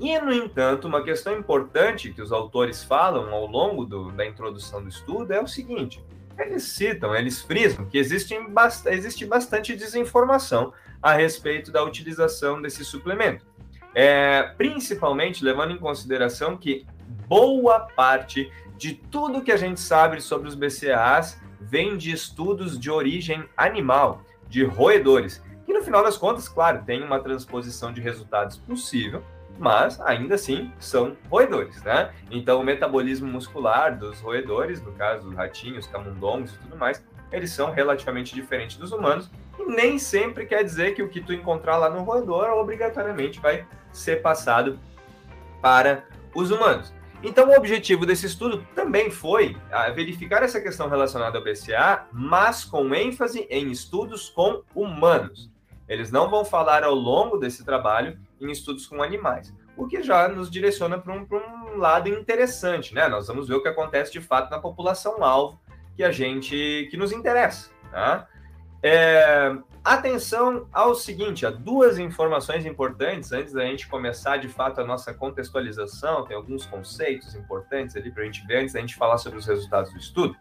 E, 0.00 0.18
no 0.18 0.32
entanto, 0.32 0.88
uma 0.88 1.04
questão 1.04 1.36
importante 1.38 2.12
que 2.12 2.22
os 2.22 2.32
autores 2.32 2.82
falam 2.82 3.32
ao 3.34 3.46
longo 3.46 3.84
do, 3.84 4.10
da 4.10 4.26
introdução 4.26 4.82
do 4.82 4.88
estudo 4.88 5.32
é 5.32 5.40
o 5.40 5.46
seguinte: 5.46 6.02
eles 6.38 6.64
citam, 6.64 7.14
eles 7.14 7.42
frisam 7.42 7.84
que 7.84 7.98
existe, 7.98 8.34
existe 8.86 9.26
bastante 9.26 9.76
desinformação 9.76 10.72
a 11.02 11.12
respeito 11.12 11.70
da 11.70 11.84
utilização 11.84 12.60
desse 12.60 12.84
suplemento. 12.84 13.44
É, 13.94 14.42
principalmente 14.56 15.44
levando 15.44 15.72
em 15.72 15.78
consideração 15.78 16.56
que 16.56 16.86
boa 17.26 17.80
parte 17.80 18.50
de 18.76 18.94
tudo 18.94 19.42
que 19.42 19.52
a 19.52 19.56
gente 19.56 19.80
sabe 19.80 20.20
sobre 20.20 20.48
os 20.48 20.54
BCAAs 20.54 21.40
vem 21.60 21.96
de 21.96 22.12
estudos 22.12 22.78
de 22.78 22.90
origem 22.90 23.44
animal, 23.56 24.22
de 24.48 24.64
roedores. 24.64 25.42
No 25.80 25.84
final 25.86 26.04
das 26.04 26.18
contas, 26.18 26.46
claro, 26.46 26.82
tem 26.84 27.02
uma 27.02 27.20
transposição 27.20 27.90
de 27.90 28.02
resultados 28.02 28.58
possível, 28.58 29.24
mas 29.58 29.98
ainda 30.02 30.34
assim 30.34 30.70
são 30.78 31.16
roedores, 31.30 31.82
né? 31.82 32.12
Então 32.30 32.60
o 32.60 32.62
metabolismo 32.62 33.26
muscular 33.26 33.98
dos 33.98 34.20
roedores, 34.20 34.82
no 34.82 34.92
caso 34.92 35.30
ratinhos, 35.30 35.86
camundongos 35.86 36.52
e 36.52 36.58
tudo 36.58 36.76
mais, 36.76 37.02
eles 37.32 37.50
são 37.52 37.70
relativamente 37.70 38.34
diferentes 38.34 38.76
dos 38.76 38.92
humanos 38.92 39.30
e 39.58 39.64
nem 39.64 39.98
sempre 39.98 40.44
quer 40.44 40.62
dizer 40.62 40.94
que 40.94 41.02
o 41.02 41.08
que 41.08 41.18
tu 41.18 41.32
encontrar 41.32 41.78
lá 41.78 41.88
no 41.88 42.02
roedor 42.02 42.50
obrigatoriamente 42.50 43.40
vai 43.40 43.66
ser 43.90 44.20
passado 44.20 44.78
para 45.62 46.04
os 46.34 46.50
humanos. 46.50 46.92
Então, 47.22 47.48
o 47.48 47.56
objetivo 47.56 48.04
desse 48.04 48.26
estudo 48.26 48.66
também 48.74 49.10
foi 49.10 49.56
ah, 49.72 49.88
verificar 49.90 50.42
essa 50.42 50.60
questão 50.60 50.90
relacionada 50.90 51.38
ao 51.38 51.44
BCA, 51.44 52.06
mas 52.12 52.66
com 52.66 52.94
ênfase 52.94 53.46
em 53.48 53.70
estudos 53.70 54.28
com 54.28 54.62
humanos. 54.74 55.50
Eles 55.90 56.12
não 56.12 56.30
vão 56.30 56.44
falar 56.44 56.84
ao 56.84 56.94
longo 56.94 57.36
desse 57.36 57.64
trabalho 57.64 58.16
em 58.40 58.48
estudos 58.48 58.86
com 58.86 59.02
animais, 59.02 59.52
o 59.76 59.88
que 59.88 60.04
já 60.04 60.28
nos 60.28 60.48
direciona 60.48 60.96
para 60.96 61.12
um, 61.12 61.26
um, 61.74 61.78
lado 61.78 62.08
interessante, 62.08 62.94
né? 62.94 63.08
Nós 63.08 63.26
vamos 63.26 63.48
ver 63.48 63.56
o 63.56 63.62
que 63.62 63.66
acontece 63.66 64.12
de 64.12 64.20
fato 64.20 64.48
na 64.52 64.60
população-alvo 64.60 65.60
que 65.96 66.04
a 66.04 66.12
gente 66.12 66.86
que 66.92 66.96
nos 66.96 67.10
interessa, 67.10 67.70
tá? 67.90 68.28
É, 68.80 69.52
atenção 69.84 70.68
ao 70.72 70.94
seguinte, 70.94 71.44
há 71.44 71.50
duas 71.50 71.98
informações 71.98 72.64
importantes 72.64 73.32
antes 73.32 73.52
da 73.52 73.64
gente 73.66 73.88
começar 73.88 74.36
de 74.36 74.48
fato 74.48 74.80
a 74.80 74.84
nossa 74.84 75.12
contextualização. 75.12 76.24
Tem 76.24 76.36
alguns 76.36 76.64
conceitos 76.66 77.34
importantes 77.34 77.96
ali 77.96 78.12
para 78.12 78.22
a 78.22 78.26
gente 78.26 78.46
ver 78.46 78.58
antes 78.58 78.74
da 78.74 78.80
gente 78.80 78.94
falar 78.94 79.18
sobre 79.18 79.40
os 79.40 79.46
resultados 79.46 79.92
do 79.92 79.98
estudo. 79.98 80.36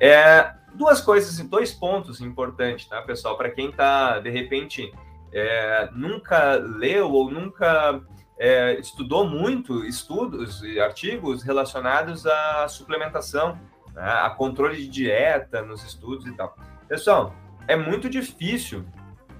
É, 0.00 0.52
duas 0.74 1.00
coisas, 1.00 1.38
dois 1.48 1.72
pontos 1.72 2.20
importantes, 2.20 2.86
tá, 2.86 3.00
pessoal? 3.02 3.36
Para 3.36 3.50
quem 3.50 3.70
está 3.70 4.18
de 4.18 4.30
repente 4.30 4.92
é, 5.32 5.88
nunca 5.92 6.54
leu 6.54 7.10
ou 7.10 7.30
nunca 7.30 8.00
é, 8.38 8.78
estudou 8.78 9.26
muito 9.26 9.84
estudos 9.84 10.62
e 10.62 10.80
artigos 10.80 11.42
relacionados 11.42 12.26
à 12.26 12.66
suplementação, 12.68 13.58
né, 13.92 14.02
a 14.02 14.30
controle 14.30 14.76
de 14.76 14.88
dieta 14.88 15.62
nos 15.62 15.84
estudos 15.84 16.26
e 16.26 16.32
tal. 16.32 16.56
Pessoal, 16.88 17.34
é 17.66 17.76
muito 17.76 18.10
difícil 18.10 18.84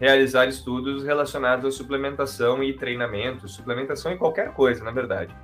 realizar 0.01 0.47
estudos 0.47 1.05
relacionados 1.05 1.67
à 1.67 1.71
suplementação 1.71 2.63
e 2.63 2.73
treinamento, 2.73 3.49
suplementação 3.49 4.13
em 4.13 4.19
qualquer 4.19 4.53
coisa, 4.53 4.83
na 4.83 4.91
verdade. 4.91 5.35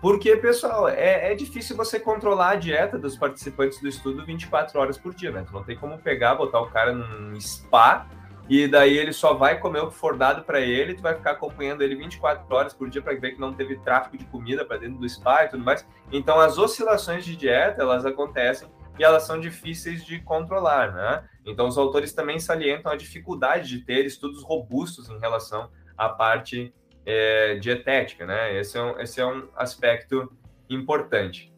Porque, 0.00 0.34
pessoal, 0.36 0.88
é, 0.88 1.30
é, 1.30 1.34
difícil 1.34 1.76
você 1.76 2.00
controlar 2.00 2.50
a 2.50 2.56
dieta 2.56 2.98
dos 2.98 3.16
participantes 3.16 3.80
do 3.80 3.88
estudo 3.88 4.24
24 4.24 4.80
horas 4.80 4.96
por 4.96 5.14
dia, 5.14 5.30
né? 5.30 5.44
Tu 5.46 5.52
não 5.52 5.62
tem 5.62 5.76
como 5.76 5.98
pegar, 5.98 6.36
botar 6.36 6.60
o 6.60 6.70
cara 6.70 6.94
num 6.94 7.38
spa 7.38 8.08
e 8.50 8.66
daí 8.66 8.98
ele 8.98 9.12
só 9.12 9.34
vai 9.34 9.60
comer 9.60 9.80
o 9.80 9.88
que 9.88 9.94
for 9.94 10.16
dado 10.16 10.42
para 10.42 10.60
ele, 10.60 10.94
tu 10.94 11.02
vai 11.02 11.14
ficar 11.14 11.32
acompanhando 11.32 11.82
ele 11.82 11.94
24 11.94 12.52
horas 12.52 12.74
por 12.74 12.90
dia 12.90 13.00
para 13.00 13.14
ver 13.14 13.32
que 13.32 13.40
não 13.40 13.52
teve 13.52 13.76
tráfico 13.76 14.18
de 14.18 14.24
comida 14.24 14.64
para 14.64 14.78
dentro 14.78 14.98
do 14.98 15.08
spa 15.08 15.44
e 15.44 15.48
tudo 15.48 15.62
mais. 15.62 15.86
Então, 16.10 16.40
as 16.40 16.58
oscilações 16.58 17.24
de 17.24 17.36
dieta, 17.36 17.82
elas 17.82 18.04
acontecem 18.04 18.68
e 18.98 19.04
elas 19.04 19.22
são 19.22 19.38
difíceis 19.38 20.04
de 20.04 20.18
controlar, 20.20 20.92
né? 20.92 21.24
Então, 21.46 21.68
os 21.68 21.78
autores 21.78 22.12
também 22.12 22.40
salientam 22.40 22.90
a 22.90 22.96
dificuldade 22.96 23.68
de 23.68 23.84
ter 23.84 24.04
estudos 24.04 24.42
robustos 24.42 25.08
em 25.08 25.18
relação 25.20 25.70
à 25.96 26.08
parte 26.08 26.74
é, 27.04 27.56
dietética, 27.56 28.26
né? 28.26 28.58
Esse 28.58 28.78
é, 28.78 28.82
um, 28.82 29.00
esse 29.00 29.20
é 29.20 29.26
um 29.26 29.48
aspecto 29.56 30.32
importante. 30.68 31.52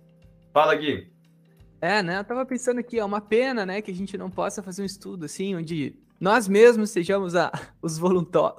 Fala, 0.53 0.75
Gui. 0.75 1.13
É, 1.81 2.03
né? 2.03 2.19
Eu 2.19 2.25
tava 2.25 2.47
pensando 2.47 2.79
aqui, 2.79 2.99
é 2.99 3.05
uma 3.05 3.21
pena, 3.21 3.67
né, 3.67 3.83
que 3.83 3.91
a 3.91 3.95
gente 3.95 4.17
não 4.17 4.31
possa 4.31 4.63
fazer 4.63 4.83
um 4.83 4.87
estudo 4.87 5.25
assim, 5.25 5.57
onde 5.57 5.97
nós 6.21 6.47
mesmos 6.47 6.91
sejamos 6.91 7.35
a, 7.35 7.51
os, 7.83 8.01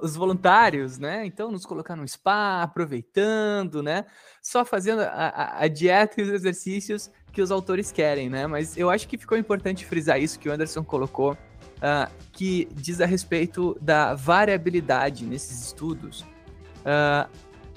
os 0.02 0.16
voluntários, 0.16 0.98
né? 0.98 1.24
Então, 1.24 1.50
nos 1.50 1.64
colocar 1.64 1.96
no 1.96 2.06
spa, 2.06 2.62
aproveitando, 2.62 3.82
né? 3.82 4.04
Só 4.42 4.66
fazendo 4.66 5.00
a, 5.00 5.06
a, 5.06 5.62
a 5.64 5.68
dieta 5.68 6.20
e 6.20 6.24
os 6.24 6.28
exercícios 6.28 7.10
que 7.32 7.40
os 7.40 7.50
autores 7.50 7.90
querem, 7.90 8.28
né? 8.28 8.46
Mas 8.46 8.76
eu 8.76 8.90
acho 8.90 9.08
que 9.08 9.16
ficou 9.16 9.38
importante 9.38 9.86
frisar 9.86 10.20
isso 10.20 10.38
que 10.38 10.46
o 10.46 10.52
Anderson 10.52 10.84
colocou, 10.84 11.32
uh, 11.32 12.12
que 12.32 12.68
diz 12.74 13.00
a 13.00 13.06
respeito 13.06 13.74
da 13.80 14.14
variabilidade 14.14 15.24
nesses 15.24 15.64
estudos, 15.64 16.26
uh, 16.84 17.28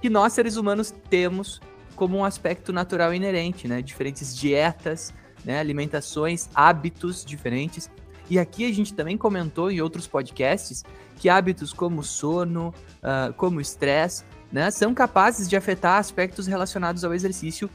que 0.02 0.10
nós 0.10 0.34
seres 0.34 0.58
humanos 0.58 0.94
temos 1.10 1.62
como 1.96 2.18
um 2.18 2.24
aspecto 2.24 2.72
natural 2.72 3.14
inerente, 3.14 3.68
né? 3.68 3.82
Diferentes 3.82 4.36
dietas, 4.36 5.14
né? 5.44 5.60
alimentações, 5.60 6.50
hábitos 6.54 7.26
diferentes. 7.26 7.90
E 8.30 8.38
aqui 8.38 8.70
a 8.70 8.74
gente 8.74 8.94
também 8.94 9.18
comentou 9.18 9.72
em 9.72 9.82
outros 9.82 10.06
podcasts 10.06 10.84
que 11.16 11.30
hábitos 11.30 11.74
como 11.74 12.04
sono, 12.04 12.74
uh, 13.02 13.34
como 13.34 13.60
estresse, 13.60 14.24
né, 14.52 14.72
são 14.72 14.94
capazes 14.94 15.50
de 15.50 15.56
afetar 15.56 15.98
aspectos 15.98 16.48
relacionados 16.48 17.04
ao 17.04 17.14
exercício 17.14 17.70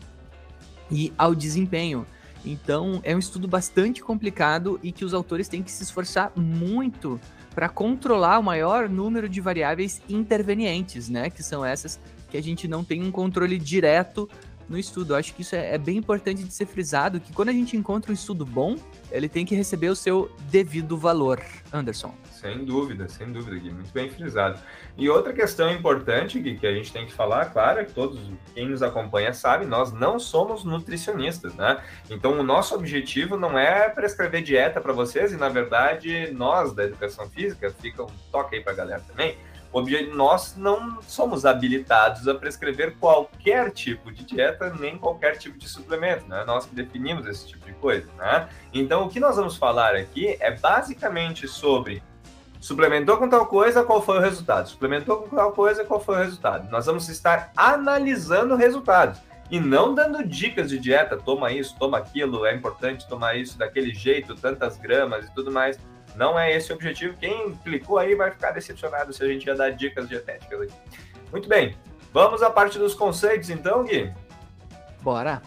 e 0.90 1.12
ao 1.18 1.34
desempenho. 1.34 2.06
Então, 2.44 3.00
é 3.04 3.14
um 3.14 3.18
estudo 3.18 3.46
bastante 3.46 4.02
complicado 4.02 4.78
e 4.82 4.90
que 4.90 5.04
os 5.04 5.14
autores 5.14 5.48
têm 5.48 5.62
que 5.62 5.70
se 5.70 5.82
esforçar 5.82 6.32
muito 6.36 7.20
para 7.54 7.68
controlar 7.68 8.38
o 8.38 8.42
maior 8.42 8.88
número 8.88 9.28
de 9.28 9.40
variáveis 9.40 10.00
intervenientes, 10.08 11.08
né? 11.08 11.30
Que 11.30 11.42
são 11.42 11.64
essas 11.64 12.00
que 12.30 12.36
a 12.36 12.42
gente 12.42 12.66
não 12.66 12.82
tem 12.82 13.02
um 13.02 13.10
controle 13.10 13.58
direto 13.58 14.28
no 14.72 14.78
estudo. 14.78 15.12
Eu 15.12 15.18
acho 15.18 15.34
que 15.34 15.42
isso 15.42 15.54
é, 15.54 15.74
é, 15.74 15.78
bem 15.78 15.98
importante 15.98 16.42
de 16.42 16.52
ser 16.52 16.66
frisado, 16.66 17.20
que 17.20 17.32
quando 17.32 17.50
a 17.50 17.52
gente 17.52 17.76
encontra 17.76 18.10
um 18.10 18.14
estudo 18.14 18.44
bom, 18.44 18.76
ele 19.10 19.28
tem 19.28 19.44
que 19.44 19.54
receber 19.54 19.90
o 19.90 19.94
seu 19.94 20.34
devido 20.50 20.96
valor. 20.96 21.40
Anderson. 21.72 22.14
Sem 22.30 22.64
dúvida, 22.64 23.08
sem 23.08 23.30
dúvida, 23.30 23.56
Gui, 23.56 23.70
muito 23.70 23.92
bem 23.92 24.10
frisado. 24.10 24.58
E 24.96 25.08
outra 25.08 25.32
questão 25.32 25.70
importante, 25.70 26.40
Gui, 26.40 26.58
que 26.58 26.66
a 26.66 26.74
gente 26.74 26.92
tem 26.92 27.06
que 27.06 27.12
falar, 27.12 27.46
claro, 27.46 27.80
é 27.80 27.84
que 27.84 27.92
todos 27.92 28.18
quem 28.52 28.68
nos 28.68 28.82
acompanha 28.82 29.32
sabe, 29.32 29.64
nós 29.64 29.92
não 29.92 30.18
somos 30.18 30.64
nutricionistas, 30.64 31.54
né? 31.54 31.80
Então 32.10 32.40
o 32.40 32.42
nosso 32.42 32.74
objetivo 32.74 33.36
não 33.36 33.56
é 33.56 33.88
prescrever 33.88 34.42
dieta 34.42 34.80
para 34.80 34.92
vocês, 34.92 35.32
e 35.32 35.36
na 35.36 35.48
verdade 35.48 36.32
nós 36.32 36.72
da 36.72 36.84
educação 36.84 37.28
física, 37.30 37.70
fica 37.70 38.02
um 38.02 38.10
toque 38.32 38.56
aí 38.56 38.62
para 38.62 38.72
a 38.72 38.76
galera 38.76 39.04
também, 39.06 39.36
nós 40.14 40.54
não 40.56 41.00
somos 41.02 41.46
habilitados 41.46 42.28
a 42.28 42.34
prescrever 42.34 42.96
qualquer 43.00 43.70
tipo 43.70 44.12
de 44.12 44.24
dieta, 44.24 44.74
nem 44.78 44.98
qualquer 44.98 45.38
tipo 45.38 45.58
de 45.58 45.68
suplemento, 45.68 46.26
né? 46.28 46.44
Nós 46.46 46.66
que 46.66 46.74
definimos 46.74 47.26
esse 47.26 47.48
tipo 47.48 47.64
de 47.64 47.72
coisa, 47.74 48.08
né? 48.18 48.48
Então, 48.72 49.04
o 49.04 49.08
que 49.08 49.18
nós 49.18 49.36
vamos 49.36 49.56
falar 49.56 49.94
aqui 49.94 50.36
é 50.40 50.50
basicamente 50.50 51.48
sobre 51.48 52.02
suplementou 52.60 53.16
com 53.16 53.28
tal 53.28 53.46
coisa, 53.46 53.82
qual 53.82 54.00
foi 54.00 54.18
o 54.18 54.20
resultado? 54.20 54.68
Suplementou 54.68 55.22
com 55.22 55.34
tal 55.34 55.52
coisa, 55.52 55.84
qual 55.84 55.98
foi 55.98 56.16
o 56.16 56.18
resultado? 56.18 56.70
Nós 56.70 56.86
vamos 56.86 57.08
estar 57.08 57.50
analisando 57.56 58.54
resultados 58.54 59.20
e 59.50 59.58
não 59.58 59.94
dando 59.94 60.24
dicas 60.24 60.70
de 60.70 60.78
dieta, 60.78 61.16
toma 61.16 61.52
isso, 61.52 61.76
toma 61.78 61.98
aquilo, 61.98 62.46
é 62.46 62.54
importante 62.54 63.06
tomar 63.06 63.36
isso 63.36 63.58
daquele 63.58 63.92
jeito, 63.92 64.34
tantas 64.34 64.78
gramas 64.78 65.26
e 65.26 65.34
tudo 65.34 65.50
mais. 65.50 65.78
Não 66.16 66.38
é 66.38 66.54
esse 66.54 66.72
o 66.72 66.74
objetivo. 66.74 67.16
Quem 67.18 67.54
clicou 67.56 67.98
aí 67.98 68.14
vai 68.14 68.30
ficar 68.30 68.50
decepcionado 68.52 69.12
se 69.12 69.22
a 69.22 69.28
gente 69.28 69.46
ia 69.46 69.54
dar 69.54 69.70
dicas 69.70 70.08
dietéticas 70.08 70.62
aqui. 70.62 70.74
Muito 71.30 71.48
bem. 71.48 71.76
Vamos 72.12 72.42
à 72.42 72.50
parte 72.50 72.78
dos 72.78 72.94
conceitos, 72.94 73.48
então, 73.48 73.84
Gui? 73.84 74.12
Bora! 75.00 75.40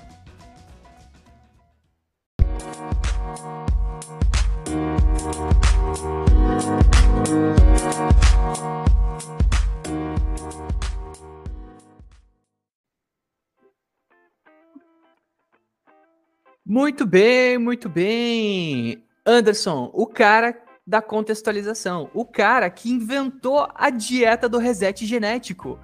Muito 16.67 17.05
bem, 17.05 17.59
muito 17.59 17.87
bem. 17.87 19.04
Anderson, 19.25 19.89
o 19.93 20.05
cara 20.05 20.55
da 20.85 21.01
contextualização, 21.01 22.11
o 22.13 22.23
cara 22.23 22.69
que 22.69 22.91
inventou 22.91 23.67
a 23.73 23.89
dieta 23.89 24.47
do 24.47 24.59
reset 24.59 25.03
genético. 25.05 25.79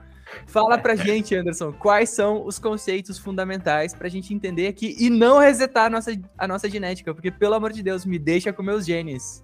Fala 0.45 0.77
pra 0.77 0.93
gente, 0.95 1.36
Anderson, 1.36 1.74
quais 1.74 2.12
são 2.12 2.45
os 2.45 2.60
conceitos 2.60 3.17
fundamentais 3.17 3.95
pra 3.95 4.10
gente 4.10 4.33
entender 4.33 4.67
aqui 4.67 4.95
e 5.00 5.10
não 5.10 5.39
resetar 5.39 5.86
a 5.86 5.89
nossa, 5.89 6.12
a 6.38 6.48
nossa 6.48 6.69
genética, 6.69 7.13
porque 7.13 7.31
pelo 7.31 7.55
amor 7.55 7.74
de 7.74 7.81
Deus, 7.81 8.05
me 8.05 8.19
deixa 8.19 8.53
com 8.53 8.62
meus 8.62 8.86
genes. 8.86 9.43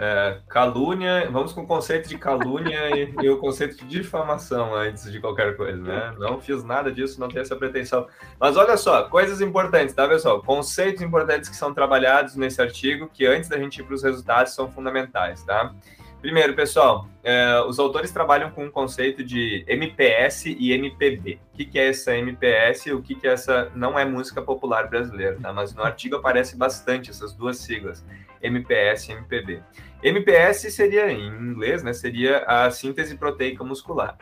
É, 0.00 0.38
calúnia, 0.48 1.28
vamos 1.28 1.52
com 1.52 1.62
o 1.62 1.66
conceito 1.66 2.08
de 2.08 2.16
calúnia 2.16 2.96
e, 2.96 3.12
e, 3.20 3.28
o 3.28 3.36
conceito 3.38 3.76
de 3.78 3.84
difamação 3.84 4.72
antes 4.72 5.10
de 5.10 5.18
qualquer 5.18 5.56
coisa, 5.56 5.82
né? 5.82 6.14
Não 6.16 6.40
fiz 6.40 6.62
nada 6.62 6.92
disso, 6.92 7.18
não 7.18 7.26
tenho 7.26 7.40
essa 7.40 7.56
pretensão. 7.56 8.06
Mas 8.38 8.56
olha 8.56 8.76
só, 8.76 9.08
coisas 9.08 9.40
importantes, 9.40 9.92
tá, 9.92 10.06
pessoal? 10.06 10.40
Conceitos 10.40 11.02
importantes 11.02 11.48
que 11.48 11.56
são 11.56 11.74
trabalhados 11.74 12.36
nesse 12.36 12.62
artigo, 12.62 13.10
que 13.12 13.26
antes 13.26 13.48
da 13.48 13.58
gente 13.58 13.80
ir 13.80 13.82
para 13.82 13.94
os 13.96 14.04
resultados 14.04 14.54
são 14.54 14.70
fundamentais, 14.70 15.42
tá? 15.42 15.74
Primeiro, 16.20 16.52
pessoal, 16.54 17.08
é, 17.22 17.60
os 17.60 17.78
autores 17.78 18.10
trabalham 18.10 18.50
com 18.50 18.66
o 18.66 18.70
conceito 18.70 19.22
de 19.22 19.64
MPS 19.68 20.46
e 20.46 20.72
MPB. 20.72 21.38
O 21.54 21.56
que, 21.56 21.64
que 21.64 21.78
é 21.78 21.90
essa 21.90 22.16
MPS 22.16 22.86
e 22.86 22.92
o 22.92 23.00
que, 23.00 23.14
que 23.14 23.28
é 23.28 23.32
essa 23.32 23.70
não 23.72 23.96
é 23.96 24.04
música 24.04 24.42
popular 24.42 24.88
brasileira, 24.88 25.38
tá? 25.40 25.52
Mas 25.52 25.72
no 25.72 25.82
artigo 25.82 26.16
aparece 26.16 26.56
bastante 26.56 27.10
essas 27.10 27.32
duas 27.32 27.58
siglas, 27.58 28.04
MPS 28.42 29.08
e 29.08 29.12
MPB. 29.12 29.62
MPS 30.02 30.72
seria, 30.72 31.08
em 31.12 31.24
inglês, 31.28 31.84
né, 31.84 31.92
seria 31.92 32.38
a 32.46 32.68
síntese 32.68 33.16
proteica 33.16 33.62
muscular. 33.62 34.18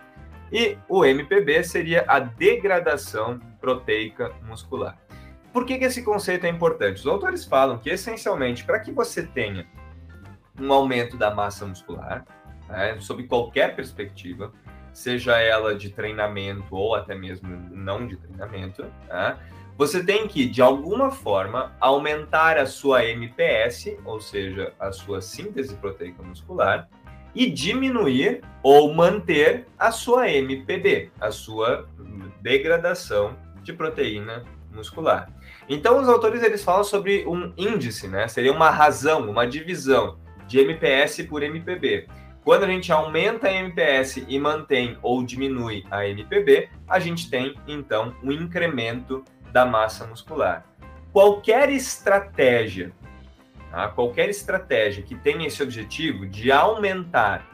E 0.52 0.76
o 0.88 1.02
MPB 1.02 1.64
seria 1.64 2.04
a 2.06 2.18
degradação 2.18 3.40
proteica 3.58 4.32
muscular. 4.46 4.98
Por 5.50 5.64
que, 5.64 5.78
que 5.78 5.86
esse 5.86 6.02
conceito 6.02 6.44
é 6.44 6.50
importante? 6.50 7.00
Os 7.00 7.06
autores 7.06 7.46
falam 7.46 7.78
que, 7.78 7.88
essencialmente, 7.88 8.64
para 8.64 8.80
que 8.80 8.92
você 8.92 9.22
tenha 9.22 9.66
um 10.60 10.72
aumento 10.72 11.16
da 11.16 11.34
massa 11.34 11.66
muscular, 11.66 12.24
né, 12.68 12.96
sob 13.00 13.24
qualquer 13.24 13.74
perspectiva, 13.76 14.52
seja 14.92 15.38
ela 15.38 15.74
de 15.74 15.90
treinamento 15.90 16.74
ou 16.74 16.94
até 16.94 17.14
mesmo 17.14 17.48
não 17.70 18.06
de 18.06 18.16
treinamento, 18.16 18.84
né? 19.08 19.38
você 19.76 20.02
tem 20.02 20.26
que, 20.26 20.46
de 20.46 20.62
alguma 20.62 21.10
forma, 21.10 21.74
aumentar 21.78 22.56
a 22.56 22.64
sua 22.64 23.04
MPS, 23.04 23.98
ou 24.04 24.20
seja, 24.20 24.72
a 24.80 24.90
sua 24.90 25.20
síntese 25.20 25.74
proteica 25.76 26.22
muscular, 26.22 26.88
e 27.34 27.50
diminuir 27.50 28.40
ou 28.62 28.94
manter 28.94 29.66
a 29.78 29.90
sua 29.92 30.30
MPB, 30.30 31.10
a 31.20 31.30
sua 31.30 31.86
degradação 32.40 33.36
de 33.62 33.74
proteína 33.74 34.44
muscular. 34.72 35.28
Então, 35.68 36.00
os 36.00 36.08
autores 36.08 36.42
eles 36.42 36.64
falam 36.64 36.84
sobre 36.84 37.26
um 37.26 37.52
índice, 37.58 38.08
né? 38.08 38.26
Seria 38.28 38.52
uma 38.52 38.70
razão, 38.70 39.28
uma 39.28 39.46
divisão 39.46 40.18
de 40.46 40.58
MPS 40.60 41.22
por 41.24 41.42
MPB. 41.42 42.06
Quando 42.44 42.62
a 42.62 42.68
gente 42.68 42.92
aumenta 42.92 43.48
a 43.48 43.52
MPS 43.52 44.24
e 44.28 44.38
mantém 44.38 44.96
ou 45.02 45.24
diminui 45.24 45.84
a 45.90 46.06
MPB, 46.06 46.68
a 46.86 47.00
gente 47.00 47.28
tem 47.28 47.56
então 47.66 48.14
um 48.22 48.30
incremento 48.30 49.24
da 49.50 49.66
massa 49.66 50.06
muscular. 50.06 50.64
Qualquer 51.12 51.70
estratégia, 51.70 52.92
tá? 53.70 53.88
qualquer 53.88 54.28
estratégia 54.28 55.02
que 55.02 55.16
tenha 55.16 55.46
esse 55.46 55.62
objetivo 55.62 56.26
de 56.26 56.52
aumentar 56.52 57.44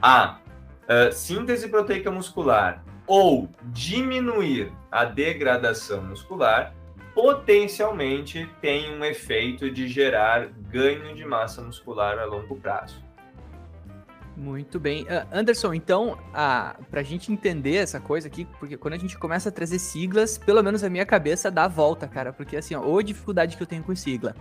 a 0.00 0.38
uh, 0.84 1.12
síntese 1.12 1.68
proteica 1.68 2.10
muscular 2.10 2.84
ou 3.08 3.48
diminuir 3.64 4.70
a 4.92 5.04
degradação 5.04 6.02
muscular, 6.02 6.74
potencialmente 7.18 8.48
tem 8.60 8.96
um 8.96 9.04
efeito 9.04 9.68
de 9.68 9.88
gerar 9.88 10.46
ganho 10.70 11.16
de 11.16 11.24
massa 11.24 11.60
muscular 11.60 12.16
a 12.16 12.24
longo 12.24 12.54
prazo. 12.54 13.02
Muito 14.36 14.78
bem. 14.78 15.02
Uh, 15.02 15.26
Anderson, 15.32 15.74
então, 15.74 16.16
para 16.32 17.00
a 17.00 17.02
gente 17.02 17.32
entender 17.32 17.74
essa 17.74 17.98
coisa 17.98 18.28
aqui, 18.28 18.44
porque 18.60 18.76
quando 18.76 18.94
a 18.94 18.98
gente 18.98 19.18
começa 19.18 19.48
a 19.48 19.52
trazer 19.52 19.80
siglas, 19.80 20.38
pelo 20.38 20.62
menos 20.62 20.84
a 20.84 20.88
minha 20.88 21.04
cabeça 21.04 21.50
dá 21.50 21.64
a 21.64 21.68
volta, 21.68 22.06
cara, 22.06 22.32
porque 22.32 22.56
assim, 22.56 22.76
ó, 22.76 22.82
ou 22.82 23.00
a 23.00 23.02
dificuldade 23.02 23.56
que 23.56 23.62
eu 23.64 23.66
tenho 23.66 23.82
com 23.82 23.96
sigla. 23.96 24.32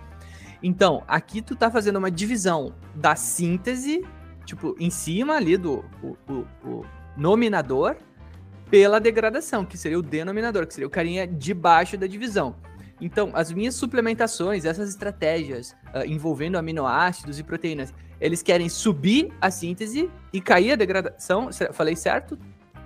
Então, 0.62 1.03
aqui 1.07 1.41
tu 1.41 1.55
tá 1.55 1.72
fazendo 1.72 1.96
uma 1.96 2.12
divisão 2.12 2.75
da 2.93 3.15
síntese, 3.15 4.05
tipo, 4.46 4.75
em 4.79 4.91
cima 4.91 5.34
ali 5.34 5.57
do 5.57 5.84
o, 6.03 6.15
o, 6.31 6.48
o 6.63 6.86
nominador, 7.17 7.96
pela 8.69 9.00
degradação, 9.00 9.65
que 9.65 9.77
seria 9.77 9.97
o 9.97 10.01
denominador, 10.01 10.67
que 10.67 10.74
seria 10.74 10.88
o 10.88 10.89
carinha 10.89 11.27
debaixo 11.27 11.97
da 11.97 12.07
divisão. 12.07 12.55
Então, 13.00 13.31
as 13.33 13.51
minhas 13.51 13.75
suplementações, 13.75 14.65
essas 14.65 14.89
estratégias 14.89 15.75
uh, 15.93 16.05
envolvendo 16.05 16.57
aminoácidos 16.57 17.39
e 17.39 17.43
proteínas, 17.43 17.93
eles 18.19 18.41
querem 18.41 18.67
subir 18.67 19.31
a 19.39 19.51
síntese 19.51 20.09
e 20.33 20.41
cair 20.41 20.71
a 20.71 20.75
degradação. 20.75 21.50
Falei 21.71 21.95
certo? 21.95 22.38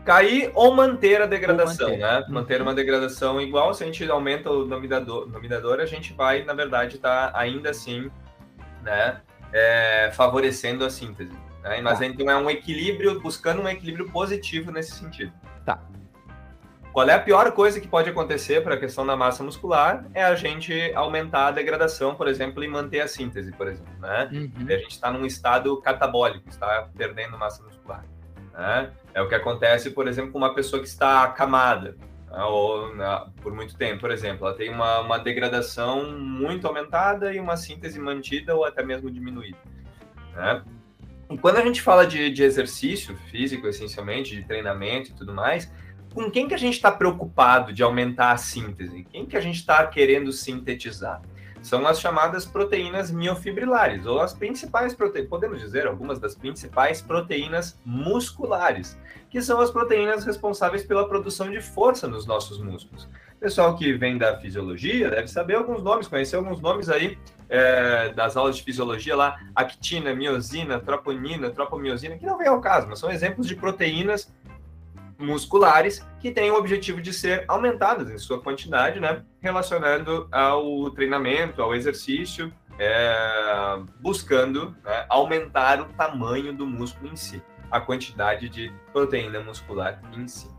Cair 0.04 0.52
ou 0.54 0.76
manter 0.76 1.22
a 1.22 1.26
degradação, 1.26 1.90
manter. 1.90 2.00
né? 2.00 2.26
Manter 2.28 2.62
uma 2.62 2.74
degradação 2.74 3.40
igual, 3.40 3.74
se 3.74 3.84
a 3.84 3.86
gente 3.86 4.04
aumenta 4.10 4.50
o 4.50 4.66
nominador, 4.66 5.30
nominador 5.30 5.80
a 5.80 5.86
gente 5.86 6.12
vai, 6.14 6.44
na 6.44 6.54
verdade, 6.54 6.96
estar 6.96 7.32
tá 7.32 7.40
ainda 7.40 7.70
assim, 7.70 8.12
né? 8.84 9.22
É, 9.54 10.12
favorecendo 10.14 10.84
a 10.84 10.90
síntese. 10.90 11.32
Né? 11.64 11.82
Mas 11.82 12.00
tá. 12.00 12.06
então 12.06 12.30
é 12.30 12.36
um 12.36 12.50
equilíbrio, 12.50 13.20
buscando 13.22 13.62
um 13.62 13.68
equilíbrio 13.70 14.10
positivo 14.10 14.72
nesse 14.72 14.94
sentido. 14.94 15.32
Tá. 15.66 15.80
Qual 16.92 17.08
é 17.08 17.14
a 17.14 17.20
pior 17.20 17.50
coisa 17.54 17.80
que 17.80 17.88
pode 17.88 18.10
acontecer 18.10 18.62
para 18.62 18.76
a 18.76 18.78
questão 18.78 19.06
da 19.06 19.16
massa 19.16 19.44
muscular? 19.44 20.06
É 20.14 20.24
a 20.24 20.36
gente 20.36 20.92
aumentar 20.94 21.48
a 21.48 21.52
degradação, 21.52 22.16
por 22.16 22.28
exemplo, 22.28 22.62
e 22.64 22.68
manter 22.68 23.00
a 23.00 23.08
síntese, 23.08 23.54
por 23.54 23.68
exemplo, 23.68 23.94
né? 24.00 24.30
Uhum. 24.32 24.68
A 24.68 24.78
gente 24.78 24.92
está 24.92 25.10
num 25.10 25.26
estado 25.26 25.80
catabólico, 25.82 26.50
está 26.50 26.90
perdendo 26.98 27.38
massa 27.38 27.64
muscular. 27.64 28.04
Né? 28.54 28.92
É 29.14 29.22
o 29.22 29.30
que 29.30 29.36
acontece, 29.36 29.92
por 29.92 30.06
exemplo, 30.06 30.34
com 30.34 30.38
uma 30.38 30.54
pessoa 30.54 30.82
que 30.82 30.88
está 30.88 31.24
acamada, 31.24 31.96
né? 32.30 32.44
ou 32.44 32.94
né, 32.94 33.26
por 33.42 33.54
muito 33.54 33.78
tempo, 33.78 34.02
por 34.02 34.12
exemplo, 34.12 34.46
ela 34.46 34.56
tem 34.56 34.70
uma, 34.70 35.00
uma 35.00 35.18
degradação 35.18 36.12
muito 36.12 36.68
aumentada 36.68 37.34
e 37.34 37.40
uma 37.40 37.56
síntese 37.56 38.00
mantida 38.00 38.54
ou 38.54 38.66
até 38.66 38.84
mesmo 38.84 39.10
diminuída. 39.10 39.58
Né? 40.36 40.62
E 41.32 41.38
quando 41.38 41.56
a 41.58 41.62
gente 41.64 41.82
fala 41.82 42.06
de, 42.06 42.30
de 42.30 42.44
exercício 42.44 43.16
físico, 43.30 43.66
essencialmente, 43.66 44.36
de 44.36 44.44
treinamento 44.44 45.12
e 45.12 45.14
tudo 45.14 45.34
mais, 45.34 45.72
com 46.14 46.30
quem 46.30 46.46
que 46.46 46.54
a 46.54 46.58
gente 46.58 46.74
está 46.74 46.92
preocupado 46.92 47.72
de 47.72 47.82
aumentar 47.82 48.34
a 48.34 48.38
síntese? 48.38 49.08
Quem 49.10 49.26
que 49.26 49.38
a 49.38 49.40
gente 49.40 49.56
está 49.56 49.88
querendo 49.88 50.34
sintetizar? 50.34 51.22
São 51.62 51.88
as 51.88 52.02
chamadas 52.02 52.44
proteínas 52.46 53.12
miofibrilares, 53.12 54.06
ou 54.06 54.20
as 54.20 54.34
principais 54.34 54.94
proteínas, 54.94 55.30
podemos 55.30 55.62
dizer, 55.62 55.88
algumas 55.88 56.20
das 56.20 56.36
principais 56.36 57.02
proteínas 57.02 57.80
musculares, 57.86 59.00
que 59.30 59.42
são 59.42 59.62
as 59.62 59.72
proteínas 59.72 60.26
responsáveis 60.26 60.84
pela 60.84 61.08
produção 61.08 61.50
de 61.50 61.62
força 61.62 62.08
nos 62.10 62.26
nossos 62.26 62.58
músculos. 62.58 63.08
Pessoal 63.40 63.76
que 63.78 63.94
vem 63.94 64.18
da 64.18 64.38
fisiologia 64.38 65.10
deve 65.10 65.28
saber 65.28 65.56
alguns 65.56 65.82
nomes, 65.82 66.08
conhecer 66.08 66.36
alguns 66.36 66.60
nomes 66.60 66.90
aí 66.90 67.18
é, 67.52 68.14
das 68.14 68.38
aulas 68.38 68.56
de 68.56 68.64
fisiologia 68.64 69.14
lá, 69.14 69.38
actina, 69.54 70.16
miosina, 70.16 70.80
troponina, 70.80 71.50
tropomiosina, 71.50 72.18
que 72.18 72.26
não 72.26 72.38
vem 72.38 72.48
ao 72.48 72.62
caso, 72.62 72.88
mas 72.88 72.98
são 72.98 73.12
exemplos 73.12 73.46
de 73.46 73.58
proteínas 73.58 74.34
musculares 75.20 76.08
que 76.20 76.32
têm 76.32 76.50
o 76.50 76.56
objetivo 76.56 77.02
de 77.02 77.14
ser 77.14 77.44
aumentadas 77.48 78.10
em 78.10 78.18
sua 78.18 78.42
quantidade, 78.42 79.00
né? 79.00 79.24
Relacionando 79.42 80.28
ao 80.32 80.90
treinamento, 80.92 81.62
ao 81.62 81.76
exercício, 81.76 82.52
é, 82.80 83.80
buscando 84.00 84.76
né, 84.84 85.06
aumentar 85.10 85.82
o 85.82 85.86
tamanho 85.86 86.54
do 86.54 86.66
músculo 86.66 87.12
em 87.12 87.16
si, 87.16 87.44
a 87.70 87.80
quantidade 87.80 88.50
de 88.50 88.74
proteína 88.94 89.42
muscular 89.42 90.02
em 90.14 90.28
si. 90.28 90.50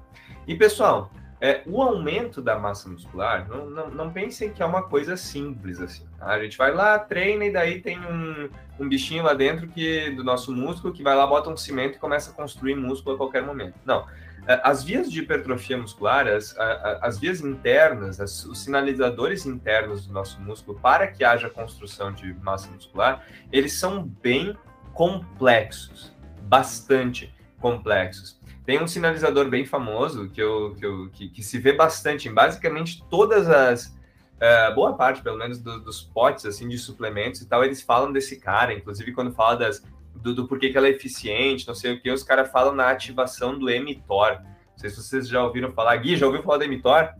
E 0.46 0.55
pessoal, 0.55 1.11
é, 1.40 1.62
o 1.66 1.83
aumento 1.83 2.40
da 2.40 2.57
massa 2.57 2.88
muscular, 2.88 3.48
não, 3.48 3.68
não, 3.68 3.90
não, 3.90 4.12
pensem 4.12 4.52
que 4.52 4.62
é 4.62 4.66
uma 4.66 4.85
coisa 4.85 5.16
simples 5.16 5.81
assim. 5.81 6.07
A 6.24 6.38
gente 6.38 6.56
vai 6.56 6.72
lá, 6.72 6.98
treina 6.98 7.44
e 7.44 7.52
daí 7.52 7.80
tem 7.80 7.98
um, 7.98 8.48
um 8.78 8.88
bichinho 8.88 9.22
lá 9.22 9.35
dentro 9.35 9.68
que 9.68 10.11
do 10.11 10.24
nosso 10.24 10.52
músculo 10.52 10.92
que 10.92 11.02
vai 11.02 11.14
lá, 11.14 11.26
bota 11.26 11.50
um 11.50 11.56
cimento 11.56 11.96
e 11.96 11.98
começa 11.98 12.30
a 12.30 12.35
construir 12.35 12.74
músculo 12.74 13.14
a 13.14 13.18
qualquer 13.18 13.42
momento. 13.42 13.74
Não. 13.85 14.06
As 14.46 14.82
vias 14.82 15.11
de 15.11 15.20
hipertrofia 15.20 15.78
muscular, 15.78 16.26
as, 16.26 16.56
as 17.00 17.16
vias 17.16 17.40
internas, 17.40 18.20
as, 18.20 18.44
os 18.44 18.58
sinalizadores 18.64 19.46
internos 19.46 20.06
do 20.06 20.12
nosso 20.12 20.40
músculo 20.40 20.78
para 20.80 21.06
que 21.06 21.22
haja 21.22 21.48
construção 21.48 22.12
de 22.12 22.35
massa 22.35 22.68
muscular, 22.70 23.24
eles 23.52 23.74
são 23.74 24.02
bem 24.02 24.56
complexos, 24.92 26.12
bastante 26.42 27.32
complexos. 27.61 28.40
Tem 28.64 28.80
um 28.82 28.87
sinalizador 28.87 29.48
bem 29.48 29.64
famoso 29.64 30.28
que, 30.28 30.40
eu, 30.40 30.74
que, 30.78 30.87
eu, 30.87 31.08
que, 31.11 31.28
que 31.28 31.42
se 31.42 31.58
vê 31.58 31.72
bastante 31.72 32.28
em 32.28 32.35
basicamente 32.35 33.04
todas 33.08 33.48
as. 33.48 33.96
Uh, 34.42 34.74
boa 34.74 34.94
parte, 34.94 35.22
pelo 35.22 35.38
menos, 35.38 35.61
do, 35.61 35.78
dos 35.81 36.02
potes 36.02 36.44
assim, 36.44 36.68
de 36.68 36.76
suplementos 36.76 37.40
e 37.40 37.48
tal, 37.48 37.64
eles 37.64 37.81
falam 37.81 38.12
desse 38.12 38.40
cara, 38.40 38.74
inclusive 38.74 39.12
quando 39.12 39.33
fala 39.33 39.55
das 39.55 39.85
do, 40.16 40.35
do 40.35 40.48
porquê 40.48 40.70
que 40.70 40.76
ela 40.76 40.88
é 40.88 40.90
eficiente, 40.90 41.66
não 41.66 41.74
sei 41.74 41.94
o 41.94 42.00
que, 42.00 42.11
os 42.11 42.24
caras 42.24 42.50
falam 42.50 42.74
na 42.74 42.90
ativação 42.90 43.57
do 43.57 43.66
mTOR. 43.66 44.40
Não 44.42 44.78
sei 44.78 44.90
se 44.90 44.96
vocês 44.96 45.28
já 45.28 45.42
ouviram 45.42 45.72
falar. 45.72 45.96
Gui, 45.96 46.16
já 46.16 46.26
ouviu 46.26 46.42
falar 46.42 46.59
do 46.59 46.68
mTOR? 46.68 47.11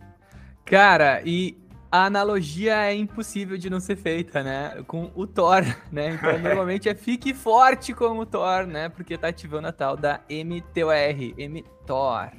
Cara, 0.65 1.23
e 1.25 1.57
a 1.91 2.07
analogia 2.07 2.75
é 2.87 2.95
impossível 2.95 3.57
de 3.59 3.69
não 3.69 3.79
ser 3.79 3.97
feita, 3.97 4.43
né? 4.43 4.83
Com 4.87 5.13
o 5.15 5.27
Thor, 5.27 5.63
né? 5.93 6.15
Então, 6.15 6.39
normalmente 6.41 6.89
é 6.89 6.95
fique 6.95 7.35
forte 7.35 7.93
com 7.93 8.19
o 8.19 8.27
Thor, 8.27 8.67
né? 8.67 8.89
Porque 8.89 9.17
tá 9.17 9.29
ativando 9.29 9.69
a 9.69 9.73
tal 9.73 9.97
da 9.97 10.21
mTOR, 10.29 10.95
mTOR. 11.37 12.31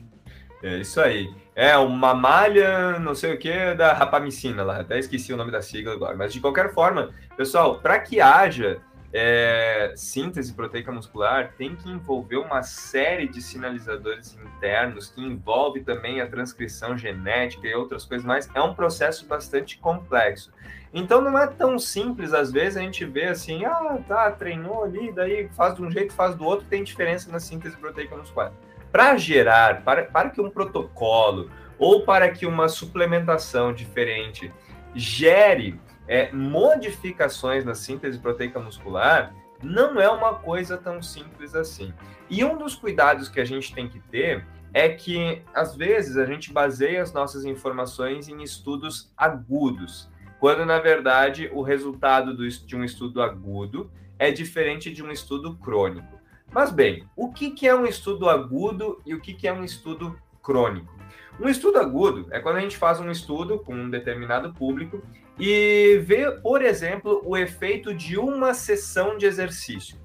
É 0.61 0.79
isso 0.79 0.99
aí. 0.99 1.29
É 1.55 1.77
uma 1.77 2.13
malha, 2.13 2.99
não 2.99 3.13
sei 3.13 3.33
o 3.33 3.37
que, 3.37 3.75
da 3.75 3.93
rapamicina 3.93 4.63
lá. 4.63 4.79
Até 4.79 4.97
esqueci 4.97 5.31
o 5.31 5.37
nome 5.37 5.51
da 5.51 5.61
sigla 5.61 5.93
agora. 5.93 6.15
Mas 6.15 6.33
de 6.33 6.39
qualquer 6.39 6.73
forma, 6.73 7.11
pessoal, 7.37 7.79
para 7.79 7.99
que 7.99 8.19
haja 8.19 8.81
é, 9.13 9.93
síntese 9.95 10.51
proteica 10.53 10.91
muscular 10.91 11.53
tem 11.55 11.75
que 11.75 11.87
envolver 11.87 12.37
uma 12.37 12.63
série 12.63 13.27
de 13.27 13.43
sinalizadores 13.43 14.35
internos, 14.35 15.11
que 15.11 15.21
envolve 15.21 15.81
também 15.81 16.19
a 16.19 16.27
transcrição 16.27 16.97
genética 16.97 17.67
e 17.67 17.75
outras 17.75 18.03
coisas 18.05 18.25
mais. 18.25 18.49
É 18.55 18.61
um 18.61 18.73
processo 18.73 19.27
bastante 19.27 19.77
complexo. 19.77 20.51
Então 20.91 21.21
não 21.21 21.37
é 21.37 21.45
tão 21.45 21.77
simples, 21.77 22.33
às 22.33 22.51
vezes, 22.51 22.77
a 22.77 22.81
gente 22.81 23.05
vê 23.05 23.25
assim, 23.25 23.63
ah, 23.65 23.99
tá, 24.07 24.31
treinou 24.31 24.83
ali, 24.83 25.11
daí 25.11 25.47
faz 25.49 25.75
de 25.75 25.83
um 25.83 25.91
jeito, 25.91 26.13
faz 26.13 26.35
do 26.35 26.43
outro, 26.43 26.65
tem 26.67 26.83
diferença 26.83 27.31
na 27.31 27.39
síntese 27.39 27.77
proteica 27.77 28.15
muscular. 28.15 28.51
Para 28.93 29.17
gerar, 29.17 29.83
para, 29.83 30.05
para 30.05 30.29
que 30.29 30.39
um 30.39 30.51
protocolo 30.51 31.49
ou 31.79 32.05
para 32.05 32.29
que 32.29 32.45
uma 32.45 32.69
suplementação 32.69 33.73
diferente 33.73 34.53
gere 34.93 35.79
é, 36.07 36.31
modificações 36.31 37.65
na 37.65 37.73
síntese 37.73 38.19
proteica 38.19 38.59
muscular, 38.59 39.33
não 39.63 39.99
é 39.99 40.07
uma 40.07 40.35
coisa 40.35 40.77
tão 40.77 41.01
simples 41.01 41.55
assim. 41.55 41.91
E 42.29 42.45
um 42.45 42.55
dos 42.55 42.75
cuidados 42.75 43.29
que 43.29 43.39
a 43.39 43.45
gente 43.45 43.73
tem 43.73 43.89
que 43.89 43.99
ter 43.99 44.45
é 44.73 44.89
que, 44.89 45.41
às 45.55 45.75
vezes, 45.75 46.15
a 46.15 46.25
gente 46.25 46.53
baseia 46.53 47.01
as 47.01 47.11
nossas 47.11 47.45
informações 47.45 48.27
em 48.27 48.43
estudos 48.43 49.11
agudos, 49.17 50.07
quando, 50.39 50.65
na 50.65 50.79
verdade, 50.79 51.49
o 51.51 51.63
resultado 51.63 52.35
do, 52.35 52.47
de 52.47 52.75
um 52.75 52.83
estudo 52.83 53.23
agudo 53.23 53.89
é 54.19 54.31
diferente 54.31 54.91
de 54.91 55.01
um 55.01 55.11
estudo 55.11 55.55
crônico. 55.55 56.12
Mas 56.53 56.71
bem, 56.71 57.03
o 57.15 57.31
que, 57.31 57.49
que 57.49 57.67
é 57.67 57.75
um 57.75 57.85
estudo 57.85 58.29
agudo 58.29 59.01
e 59.05 59.15
o 59.15 59.19
que, 59.19 59.33
que 59.33 59.47
é 59.47 59.53
um 59.53 59.63
estudo 59.63 60.15
crônico? 60.41 60.93
Um 61.39 61.49
estudo 61.49 61.79
agudo 61.79 62.27
é 62.29 62.39
quando 62.39 62.57
a 62.57 62.61
gente 62.61 62.77
faz 62.77 62.99
um 62.99 63.09
estudo 63.09 63.57
com 63.57 63.73
um 63.73 63.89
determinado 63.89 64.53
público 64.53 65.01
e 65.39 65.99
vê, 66.05 66.29
por 66.31 66.61
exemplo, 66.61 67.23
o 67.25 67.35
efeito 67.35 67.91
de 67.91 68.19
uma 68.19 68.53
sessão 68.53 69.17
de 69.17 69.25
exercício. 69.25 69.97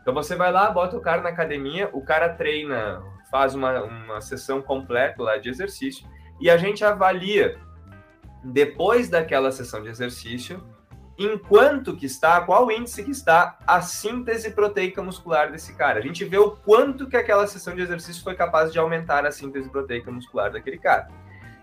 Então 0.00 0.14
você 0.14 0.36
vai 0.36 0.52
lá, 0.52 0.70
bota 0.70 0.96
o 0.96 1.00
cara 1.00 1.22
na 1.22 1.30
academia, 1.30 1.90
o 1.92 2.02
cara 2.02 2.28
treina, 2.28 3.02
faz 3.28 3.56
uma, 3.56 3.82
uma 3.82 4.20
sessão 4.20 4.62
completa 4.62 5.20
lá 5.20 5.38
de 5.38 5.48
exercício 5.48 6.08
e 6.40 6.48
a 6.48 6.56
gente 6.56 6.84
avalia 6.84 7.58
depois 8.44 9.08
daquela 9.08 9.50
sessão 9.50 9.82
de 9.82 9.88
exercício 9.88 10.62
enquanto 11.20 11.94
que 11.94 12.06
está, 12.06 12.40
qual 12.40 12.70
índice 12.72 13.04
que 13.04 13.10
está 13.10 13.58
a 13.66 13.82
síntese 13.82 14.52
proteica 14.52 15.02
muscular 15.02 15.52
desse 15.52 15.74
cara. 15.74 15.98
A 15.98 16.02
gente 16.02 16.24
vê 16.24 16.38
o 16.38 16.52
quanto 16.52 17.06
que 17.06 17.16
aquela 17.16 17.46
sessão 17.46 17.74
de 17.74 17.82
exercício 17.82 18.22
foi 18.22 18.34
capaz 18.34 18.72
de 18.72 18.78
aumentar 18.78 19.26
a 19.26 19.30
síntese 19.30 19.68
proteica 19.68 20.10
muscular 20.10 20.50
daquele 20.50 20.78
cara. 20.78 21.08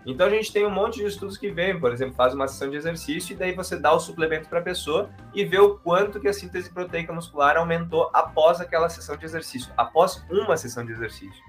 Então 0.06 0.28
a 0.28 0.30
gente 0.30 0.52
tem 0.52 0.64
um 0.64 0.70
monte 0.70 1.00
de 1.00 1.06
estudos 1.06 1.36
que 1.36 1.50
vêm, 1.50 1.78
por 1.78 1.92
exemplo, 1.92 2.14
faz 2.14 2.32
uma 2.32 2.46
sessão 2.46 2.70
de 2.70 2.76
exercício 2.76 3.32
e 3.32 3.36
daí 3.36 3.52
você 3.52 3.76
dá 3.76 3.92
o 3.92 3.98
suplemento 3.98 4.48
para 4.48 4.60
a 4.60 4.62
pessoa 4.62 5.10
e 5.34 5.44
vê 5.44 5.58
o 5.58 5.74
quanto 5.74 6.20
que 6.20 6.28
a 6.28 6.32
síntese 6.32 6.70
proteica 6.70 7.12
muscular 7.12 7.56
aumentou 7.56 8.08
após 8.14 8.60
aquela 8.60 8.88
sessão 8.88 9.16
de 9.16 9.24
exercício, 9.24 9.72
após 9.76 10.24
uma 10.30 10.56
sessão 10.56 10.86
de 10.86 10.92
exercício. 10.92 11.42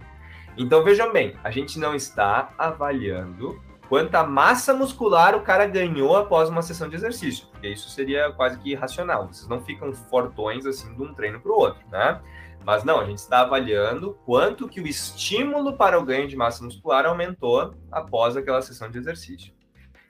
Então 0.58 0.84
vejam 0.84 1.13
bem, 1.13 1.36
a 1.43 1.52
gente 1.52 1.78
não 1.78 1.93
está 1.93 2.50
avaliando 2.58 3.62
quanta 3.89 4.23
massa 4.23 4.71
muscular 4.71 5.36
o 5.36 5.41
cara 5.41 5.65
ganhou 5.65 6.15
após 6.15 6.47
uma 6.47 6.62
sessão 6.62 6.88
de 6.88 6.95
exercício, 6.95 7.47
porque 7.47 7.67
isso 7.67 7.89
seria 7.89 8.32
quase 8.32 8.60
que 8.60 8.71
irracional. 8.71 9.28
Vocês 9.28 9.47
não 9.49 9.60
ficam 9.60 9.91
fortões 9.91 10.65
assim 10.67 10.93
de 10.93 11.02
um 11.02 11.12
treino 11.12 11.41
para 11.41 11.52
o 11.52 11.56
outro, 11.56 11.82
né? 11.91 12.21
Mas 12.63 12.84
não, 12.84 12.99
a 12.99 13.06
gente 13.06 13.17
está 13.17 13.41
avaliando 13.41 14.15
quanto 14.25 14.69
que 14.69 14.80
o 14.80 14.88
estímulo 14.88 15.75
para 15.75 15.99
o 15.99 16.06
ganho 16.06 16.28
de 16.28 16.36
massa 16.36 16.63
muscular 16.63 17.06
aumentou 17.06 17.73
após 17.91 18.38
aquela 18.38 18.62
sessão 18.62 18.91
de 18.91 18.99
exercício. 18.99 19.54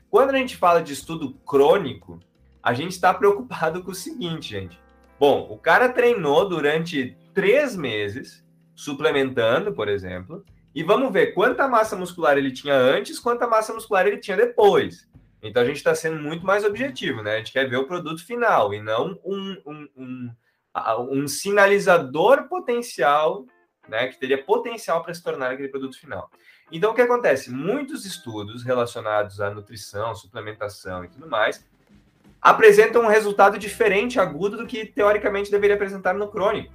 Quando 0.10 0.32
a 0.32 0.38
gente 0.38 0.58
fala 0.58 0.82
de 0.82 0.92
estudo 0.92 1.34
crônico, 1.46 2.20
a 2.62 2.74
gente 2.74 2.92
está 2.92 3.14
preocupado 3.16 3.82
com 3.82 3.92
o 3.92 3.96
seguinte, 3.96 4.50
gente. 4.50 4.78
Bom, 5.18 5.48
o 5.50 5.58
cara 5.58 5.88
treinou 5.88 6.50
durante 6.50 7.18
três 7.34 7.78
meses, 7.78 8.46
suplementando, 8.76 9.72
por 9.72 9.88
exemplo, 9.88 10.44
e 10.80 10.84
vamos 10.84 11.12
ver 11.12 11.34
quanta 11.34 11.68
massa 11.68 11.94
muscular 11.94 12.38
ele 12.38 12.54
tinha 12.54 12.74
antes, 12.74 13.20
quanta 13.20 13.46
massa 13.46 13.74
muscular 13.74 14.08
ele 14.08 14.16
tinha 14.16 14.38
depois. 14.38 15.10
Então 15.44 15.62
a 15.62 15.66
gente 15.66 15.76
está 15.76 15.94
sendo 15.94 16.22
muito 16.22 16.46
mais 16.46 16.64
objetivo, 16.64 17.22
né? 17.22 17.36
A 17.36 17.38
gente 17.40 17.52
quer 17.52 17.70
ver 17.70 17.76
o 17.76 17.86
produto 17.86 18.26
final 18.26 18.74
e 18.74 18.82
não 18.82 19.20
um, 19.26 19.58
um, 19.66 19.90
um, 19.98 20.32
um 21.12 21.28
sinalizador 21.28 22.48
potencial, 22.48 23.46
né? 23.90 24.08
Que 24.08 24.18
teria 24.18 24.42
potencial 24.42 25.04
para 25.04 25.14
se 25.14 25.22
tornar 25.22 25.52
aquele 25.52 25.68
produto 25.68 26.00
final. 26.00 26.32
Então 26.72 26.92
o 26.92 26.96
que 26.96 27.02
acontece? 27.02 27.52
Muitos 27.52 28.06
estudos 28.06 28.64
relacionados 28.64 29.42
à 29.42 29.50
nutrição, 29.50 30.16
suplementação 30.16 31.04
e 31.04 31.10
tudo 31.10 31.28
mais 31.28 31.68
apresentam 32.42 33.04
um 33.04 33.08
resultado 33.08 33.60
diferente 33.60 34.18
agudo 34.18 34.56
do 34.56 34.66
que 34.66 34.86
teoricamente 34.86 35.52
deveria 35.52 35.76
apresentar 35.76 36.14
no 36.14 36.30
crônico. 36.30 36.74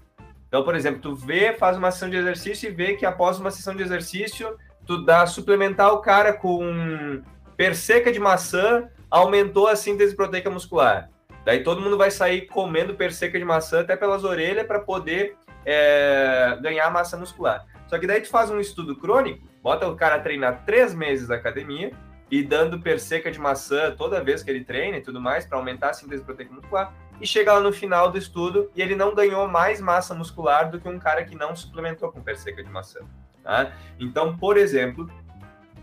Então, 0.55 0.63
por 0.63 0.77
exemplo, 0.77 1.01
tu 1.01 1.17
vê, 1.17 1.53
faz 1.53 1.77
uma 1.77 1.91
sessão 1.91 2.09
de 2.09 2.17
exercício 2.17 2.69
e 2.69 2.73
vê 2.73 2.95
que 2.95 3.05
após 3.05 3.41
uma 3.41 3.51
sessão 3.51 3.75
de 3.75 3.83
exercício, 3.83 4.57
tu 4.87 5.05
dá 5.05 5.27
suplementar 5.27 5.93
o 5.93 5.99
cara 5.99 6.33
com 6.33 7.21
perseca 7.57 8.13
de 8.13 8.21
maçã, 8.21 8.89
aumentou 9.11 9.67
a 9.67 9.75
síntese 9.75 10.15
proteica 10.15 10.49
muscular. 10.49 11.11
Daí 11.45 11.65
todo 11.65 11.81
mundo 11.81 11.99
vai 11.99 12.09
sair 12.09 12.43
comendo 12.43 12.95
perseca 12.95 13.37
de 13.37 13.45
maçã 13.45 13.81
até 13.81 13.97
pelas 13.97 14.23
orelhas 14.23 14.65
para 14.65 14.79
poder 14.79 15.35
é, 15.67 16.57
ganhar 16.63 16.89
massa 16.89 17.17
muscular. 17.17 17.67
Só 17.89 17.99
que 17.99 18.07
daí 18.07 18.21
tu 18.21 18.29
faz 18.29 18.49
um 18.49 18.61
estudo 18.61 18.95
crônico, 18.95 19.45
bota 19.61 19.89
o 19.89 19.97
cara 19.97 20.21
treinar 20.21 20.63
três 20.65 20.95
meses 20.95 21.31
na 21.31 21.35
academia 21.35 21.91
e 22.31 22.45
dando 22.45 22.81
perseca 22.81 23.29
de 23.29 23.41
maçã 23.41 23.91
toda 23.91 24.23
vez 24.23 24.45
que 24.45 24.53
ele 24.53 24.65
treina 24.65 24.99
e 24.99 25.03
tudo 25.03 25.21
mais 25.21 25.45
para 25.45 25.59
aumentar 25.59 25.91
a 25.91 25.95
síntese 25.95 26.23
proteica 26.23 26.55
muscular 26.55 26.95
e 27.21 27.27
chega 27.27 27.53
lá 27.53 27.61
no 27.61 27.73
final 27.73 28.11
do 28.11 28.19
estudo 28.19 28.71
e 28.75 28.83
ele 28.83 28.95
não 28.95 29.15
ganhou 29.15 29.49
mais 29.49 29.81
massa 29.81 30.15
muscular 30.15 30.71
do 30.71 30.81
que 30.81 30.89
um 30.89 30.99
cara 30.99 31.25
que 31.25 31.37
não 31.37 31.55
suplementou 31.55 32.11
com 32.11 32.23
perseca 32.23 32.63
de 32.63 32.71
maçã. 32.71 33.01
Tá? 33.43 33.73
Então, 33.99 34.37
por 34.37 34.57
exemplo, 34.57 35.09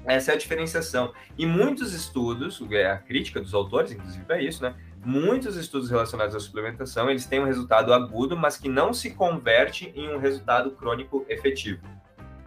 essa 0.05 0.31
é 0.31 0.35
a 0.35 0.37
diferenciação. 0.37 1.13
E 1.37 1.45
muitos 1.45 1.93
estudos, 1.93 2.61
é 2.71 2.89
a 2.89 2.97
crítica 2.97 3.39
dos 3.39 3.53
autores, 3.53 3.91
inclusive, 3.91 4.25
é 4.29 4.43
isso, 4.43 4.63
né? 4.63 4.75
Muitos 5.03 5.55
estudos 5.55 5.89
relacionados 5.89 6.35
à 6.35 6.39
suplementação, 6.39 7.09
eles 7.09 7.25
têm 7.25 7.39
um 7.39 7.45
resultado 7.45 7.93
agudo, 7.93 8.37
mas 8.37 8.57
que 8.57 8.69
não 8.69 8.93
se 8.93 9.11
converte 9.11 9.91
em 9.95 10.09
um 10.09 10.19
resultado 10.19 10.71
crônico 10.71 11.25
efetivo. 11.27 11.81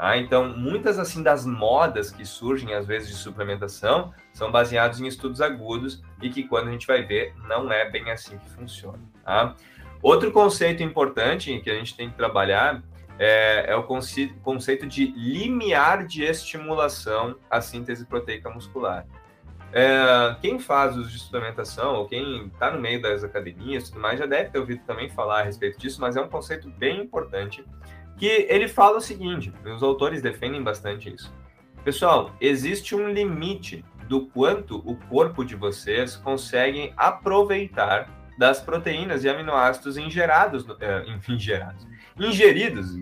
Ah, 0.06 0.18
então, 0.18 0.50
muitas 0.54 0.98
assim 0.98 1.22
das 1.22 1.46
modas 1.46 2.10
que 2.10 2.26
surgem 2.26 2.74
às 2.74 2.86
vezes 2.86 3.08
de 3.08 3.14
suplementação 3.14 4.12
são 4.34 4.52
baseados 4.52 5.00
em 5.00 5.06
estudos 5.06 5.40
agudos 5.40 6.02
e 6.20 6.28
que 6.28 6.42
quando 6.42 6.68
a 6.68 6.72
gente 6.72 6.86
vai 6.86 7.02
ver 7.02 7.32
não 7.48 7.72
é 7.72 7.88
bem 7.88 8.10
assim 8.10 8.36
que 8.36 8.50
funciona. 8.50 9.00
Tá? 9.24 9.56
Outro 10.02 10.30
conceito 10.30 10.82
importante 10.82 11.58
que 11.60 11.70
a 11.70 11.74
gente 11.74 11.96
tem 11.96 12.10
que 12.10 12.16
trabalhar 12.18 12.82
é, 13.18 13.64
é 13.72 13.76
o 13.76 13.84
conce 13.84 14.28
conceito 14.42 14.86
de 14.86 15.06
limiar 15.06 16.06
de 16.06 16.22
estimulação 16.22 17.36
à 17.50 17.62
síntese 17.62 18.04
proteica 18.04 18.50
muscular. 18.50 19.06
É, 19.72 20.36
quem 20.42 20.58
faz 20.58 20.98
uso 20.98 21.08
de 21.08 21.18
suplementação, 21.18 21.94
ou 21.94 22.06
quem 22.06 22.48
está 22.48 22.70
no 22.70 22.78
meio 22.78 23.00
das 23.00 23.24
academias 23.24 23.88
tudo 23.88 24.02
mais, 24.02 24.18
já 24.18 24.26
deve 24.26 24.50
ter 24.50 24.58
ouvido 24.58 24.82
também 24.84 25.08
falar 25.08 25.40
a 25.40 25.44
respeito 25.44 25.78
disso, 25.78 25.98
mas 25.98 26.14
é 26.14 26.20
um 26.20 26.28
conceito 26.28 26.68
bem 26.68 27.00
importante 27.00 27.64
que 28.16 28.46
ele 28.48 28.68
fala 28.68 28.98
o 28.98 29.00
seguinte: 29.00 29.52
os 29.64 29.82
autores 29.82 30.22
defendem 30.22 30.62
bastante 30.62 31.12
isso. 31.12 31.32
Pessoal, 31.84 32.32
existe 32.40 32.94
um 32.94 33.08
limite 33.08 33.84
do 34.08 34.26
quanto 34.26 34.78
o 34.78 34.96
corpo 35.08 35.44
de 35.44 35.54
vocês 35.54 36.16
consegue 36.16 36.92
aproveitar 36.96 38.08
das 38.38 38.60
proteínas 38.60 39.24
e 39.24 39.28
aminoácidos 39.28 39.96
ingerados, 39.96 40.66
é, 40.80 41.04
ingerados, 41.28 41.86
ingeridos 42.18 42.94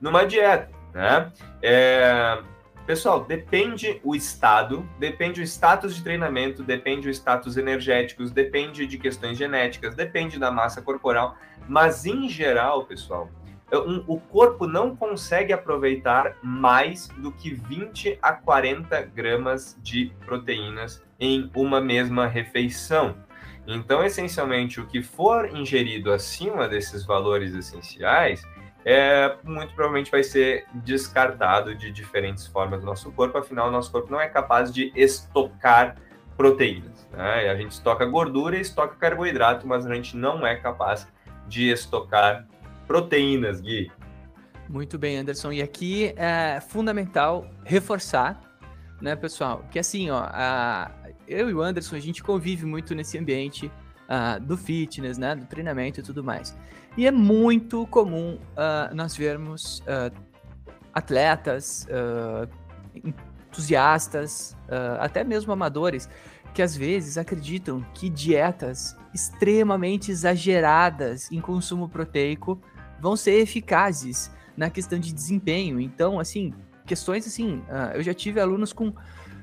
numa 0.00 0.24
dieta, 0.24 0.70
né? 0.92 1.32
É, 1.62 2.38
pessoal, 2.86 3.24
depende 3.24 4.00
o 4.04 4.14
estado, 4.14 4.88
depende 4.98 5.40
o 5.40 5.44
status 5.44 5.96
de 5.96 6.02
treinamento, 6.02 6.62
depende 6.62 7.08
o 7.08 7.10
status 7.10 7.56
energéticos, 7.56 8.30
depende 8.30 8.86
de 8.86 8.98
questões 8.98 9.36
genéticas, 9.36 9.94
depende 9.94 10.38
da 10.38 10.50
massa 10.50 10.80
corporal, 10.80 11.36
mas 11.68 12.06
em 12.06 12.28
geral, 12.28 12.84
pessoal, 12.84 13.28
um, 13.72 14.04
o 14.06 14.20
corpo 14.20 14.66
não 14.66 14.94
consegue 14.94 15.52
aproveitar 15.52 16.36
mais 16.42 17.08
do 17.08 17.32
que 17.32 17.52
20 17.54 18.18
a 18.22 18.32
40 18.32 19.02
gramas 19.02 19.76
de 19.82 20.12
proteínas 20.24 21.02
em 21.18 21.50
uma 21.54 21.80
mesma 21.80 22.26
refeição. 22.26 23.16
Então, 23.66 24.04
essencialmente, 24.04 24.80
o 24.80 24.86
que 24.86 25.02
for 25.02 25.50
ingerido 25.56 26.12
acima 26.12 26.68
desses 26.68 27.04
valores 27.04 27.52
essenciais, 27.52 28.42
é, 28.84 29.36
muito 29.42 29.74
provavelmente 29.74 30.12
vai 30.12 30.22
ser 30.22 30.64
descartado 30.72 31.74
de 31.74 31.90
diferentes 31.90 32.46
formas 32.46 32.78
do 32.78 32.86
nosso 32.86 33.10
corpo, 33.10 33.36
afinal, 33.36 33.66
o 33.66 33.72
nosso 33.72 33.90
corpo 33.90 34.12
não 34.12 34.20
é 34.20 34.28
capaz 34.28 34.72
de 34.72 34.92
estocar 34.94 35.96
proteínas. 36.36 37.08
Né? 37.10 37.50
A 37.50 37.56
gente 37.56 37.72
estoca 37.72 38.06
gordura 38.06 38.56
e 38.56 38.60
estoca 38.60 38.94
carboidrato, 38.94 39.66
mas 39.66 39.84
a 39.84 39.92
gente 39.92 40.16
não 40.16 40.46
é 40.46 40.54
capaz 40.54 41.08
de 41.48 41.68
estocar 41.70 42.46
proteínas, 42.86 43.60
Gui. 43.60 43.90
Muito 44.68 44.98
bem, 44.98 45.16
Anderson. 45.18 45.52
E 45.52 45.62
aqui 45.62 46.12
é 46.16 46.60
fundamental 46.60 47.48
reforçar, 47.64 48.40
né, 49.00 49.14
pessoal, 49.14 49.64
que 49.70 49.78
assim, 49.78 50.10
ó, 50.10 50.24
a, 50.24 50.90
eu 51.28 51.48
e 51.50 51.54
o 51.54 51.60
Anderson, 51.60 51.96
a 51.96 52.00
gente 52.00 52.22
convive 52.22 52.66
muito 52.66 52.94
nesse 52.94 53.18
ambiente 53.18 53.70
uh, 54.06 54.40
do 54.40 54.56
fitness, 54.56 55.18
né, 55.18 55.36
do 55.36 55.46
treinamento 55.46 56.00
e 56.00 56.02
tudo 56.02 56.24
mais. 56.24 56.56
E 56.96 57.06
é 57.06 57.10
muito 57.10 57.86
comum 57.88 58.38
uh, 58.52 58.94
nós 58.94 59.16
vermos 59.16 59.80
uh, 59.80 60.12
atletas, 60.94 61.86
entusiastas, 63.04 64.56
até 64.98 65.22
mesmo 65.22 65.52
amadores, 65.52 66.08
que 66.54 66.62
às 66.62 66.74
vezes 66.74 67.18
acreditam 67.18 67.84
que 67.92 68.08
dietas 68.08 68.96
extremamente 69.12 70.10
exageradas 70.10 71.30
em 71.30 71.38
consumo 71.38 71.86
proteico 71.86 72.58
vão 73.00 73.16
ser 73.16 73.40
eficazes 73.40 74.30
na 74.56 74.70
questão 74.70 74.98
de 74.98 75.12
desempenho. 75.12 75.80
Então, 75.80 76.18
assim, 76.18 76.52
questões 76.86 77.26
assim, 77.26 77.58
uh, 77.68 77.94
eu 77.94 78.02
já 78.02 78.14
tive 78.14 78.40
alunos 78.40 78.72
com 78.72 78.92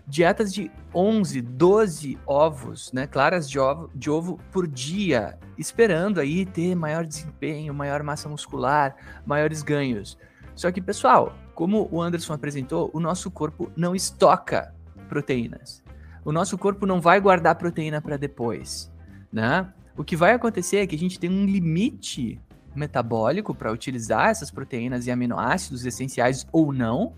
dietas 0.06 0.54
de 0.54 0.70
11, 0.94 1.42
12 1.42 2.20
ovos, 2.26 2.92
né, 2.92 3.08
claras 3.08 3.50
de 3.50 3.58
ovo, 3.60 3.90
de 3.96 4.10
ovo 4.10 4.40
por 4.52 4.68
dia, 4.68 5.38
esperando 5.58 6.20
aí 6.20 6.46
ter 6.46 6.76
maior 6.76 7.06
desempenho, 7.06 7.74
maior 7.74 8.04
massa 8.04 8.28
muscular, 8.28 8.96
maiores 9.26 9.62
ganhos. 9.62 10.18
Só 10.56 10.72
que, 10.72 10.82
pessoal, 10.82 11.36
como 11.56 11.88
o 11.92 12.02
Anderson 12.02 12.34
apresentou, 12.34 12.92
o 12.94 13.00
nosso 13.00 13.32
corpo 13.32 13.72
não 13.76 13.96
estoca 13.96 14.74
proteínas. 15.08 15.84
O 16.26 16.32
nosso 16.32 16.58
corpo 16.58 16.86
não 16.86 17.02
vai 17.02 17.20
guardar 17.20 17.56
proteína 17.56 18.02
para 18.02 18.18
depois, 18.18 18.92
né? 19.32 19.72
O 19.96 20.04
que 20.04 20.16
vai 20.16 20.34
acontecer 20.34 20.78
é 20.78 20.88
que 20.88 20.96
a 20.96 21.00
gente 21.00 21.20
tem 21.20 21.30
um 21.30 21.46
limite 21.46 22.40
metabólico 22.76 23.54
para 23.54 23.72
utilizar 23.72 24.30
essas 24.30 24.52
proteínas 24.52 25.08
e 25.08 25.12
aminoácidos 25.12 25.86
essenciais 25.86 26.48
ou 26.52 26.74
não, 26.74 27.14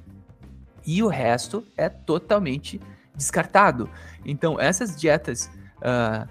e 0.86 1.02
o 1.02 1.08
resto 1.08 1.66
é 1.76 1.90
totalmente 1.90 2.80
descartado. 3.16 3.90
Então, 4.24 4.60
essas 4.60 4.96
dietas 4.96 5.50
uh, 5.78 6.30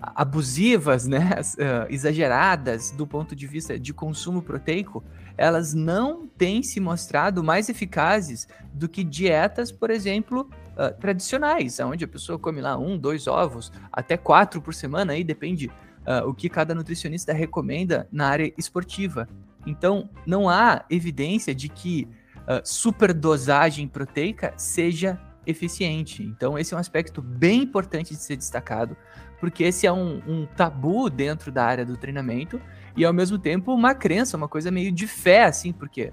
abusivas, 0.00 1.06
né, 1.06 1.30
uh, 1.58 1.92
exageradas 1.92 2.90
do 2.90 3.06
ponto 3.06 3.34
de 3.34 3.46
vista 3.46 3.78
de 3.78 3.92
consumo 3.92 4.42
proteico, 4.42 5.02
elas 5.36 5.74
não 5.74 6.26
têm 6.26 6.62
se 6.62 6.80
mostrado 6.80 7.42
mais 7.42 7.68
eficazes 7.68 8.46
do 8.72 8.88
que 8.88 9.02
dietas, 9.02 9.72
por 9.72 9.90
exemplo, 9.90 10.50
uh, 10.76 10.94
tradicionais, 11.00 11.80
onde 11.80 12.04
a 12.04 12.08
pessoa 12.08 12.38
come 12.38 12.60
lá 12.60 12.76
um, 12.76 12.98
dois 12.98 13.26
ovos, 13.26 13.72
até 13.90 14.16
quatro 14.16 14.60
por 14.60 14.74
semana, 14.74 15.14
aí 15.14 15.24
depende 15.24 15.70
uh, 16.06 16.28
o 16.28 16.34
que 16.34 16.48
cada 16.48 16.74
nutricionista 16.74 17.32
recomenda 17.32 18.08
na 18.10 18.28
área 18.28 18.52
esportiva. 18.56 19.28
Então, 19.66 20.08
não 20.26 20.48
há 20.48 20.84
evidência 20.88 21.54
de 21.54 21.68
que 21.68 22.08
uh, 22.38 22.60
superdosagem 22.64 23.86
proteica 23.86 24.54
seja 24.56 25.20
eficiente. 25.46 26.22
Então, 26.22 26.58
esse 26.58 26.74
é 26.74 26.76
um 26.76 26.80
aspecto 26.80 27.20
bem 27.20 27.62
importante 27.62 28.14
de 28.14 28.20
ser 28.20 28.36
destacado, 28.36 28.96
porque 29.38 29.64
esse 29.64 29.86
é 29.86 29.92
um, 29.92 30.22
um 30.26 30.46
tabu 30.46 31.08
dentro 31.08 31.50
da 31.50 31.64
área 31.64 31.84
do 31.84 31.96
treinamento 31.96 32.60
e, 32.96 33.04
ao 33.04 33.12
mesmo 33.12 33.38
tempo, 33.38 33.72
uma 33.72 33.94
crença, 33.94 34.36
uma 34.36 34.48
coisa 34.48 34.70
meio 34.70 34.92
de 34.92 35.06
fé, 35.06 35.44
assim, 35.44 35.72
porque 35.72 36.12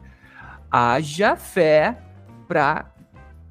haja 0.72 1.36
fé 1.36 2.02
para 2.48 2.92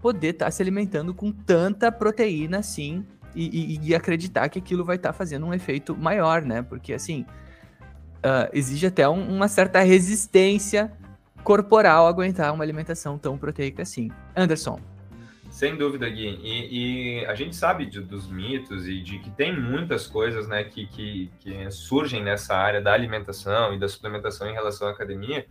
poder 0.01 0.29
estar 0.29 0.46
tá 0.46 0.51
se 0.51 0.62
alimentando 0.62 1.14
com 1.14 1.33
tanta 1.33 1.90
proteína 1.90 2.59
assim 2.59 3.05
e, 3.37 3.77
e, 3.77 3.88
e 3.88 3.94
acreditar 3.94 4.49
que 4.49 4.59
aquilo 4.59 4.85
vai 4.85 4.96
estar 4.96 5.11
tá 5.11 5.12
fazendo 5.12 5.46
um 5.46 5.55
efeito 5.55 5.96
maior, 5.96 6.42
né? 6.42 6.62
Porque 6.62 6.92
assim 6.92 7.27
uh, 8.18 8.49
exige 8.53 8.87
até 8.87 9.09
um, 9.09 9.29
uma 9.29 9.46
certa 9.46 9.81
resistência 9.81 10.90
corporal 11.44 12.09
aguentar 12.09 12.53
uma 12.53 12.64
alimentação 12.64 13.18
tão 13.18 13.38
proteica 13.38 13.83
assim. 13.83 14.11
Anderson. 14.35 14.81
Sem 15.51 15.77
dúvida, 15.77 16.09
Gui. 16.09 16.38
E, 16.42 17.20
e 17.20 17.27
a 17.27 17.35
gente 17.35 17.55
sabe 17.55 17.87
de, 17.87 18.01
dos 18.01 18.29
mitos 18.29 18.87
e 18.87 19.01
de 19.01 19.18
que 19.20 19.31
tem 19.31 19.59
muitas 19.59 20.07
coisas 20.07 20.49
né, 20.49 20.64
que, 20.64 20.87
que, 20.87 21.31
que 21.38 21.70
surgem 21.70 22.22
nessa 22.22 22.55
área 22.55 22.81
da 22.81 22.92
alimentação 22.92 23.72
e 23.72 23.79
da 23.79 23.88
suplementação 23.88 24.49
em 24.49 24.53
relação 24.53 24.88
à 24.88 24.90
academia 24.90 25.46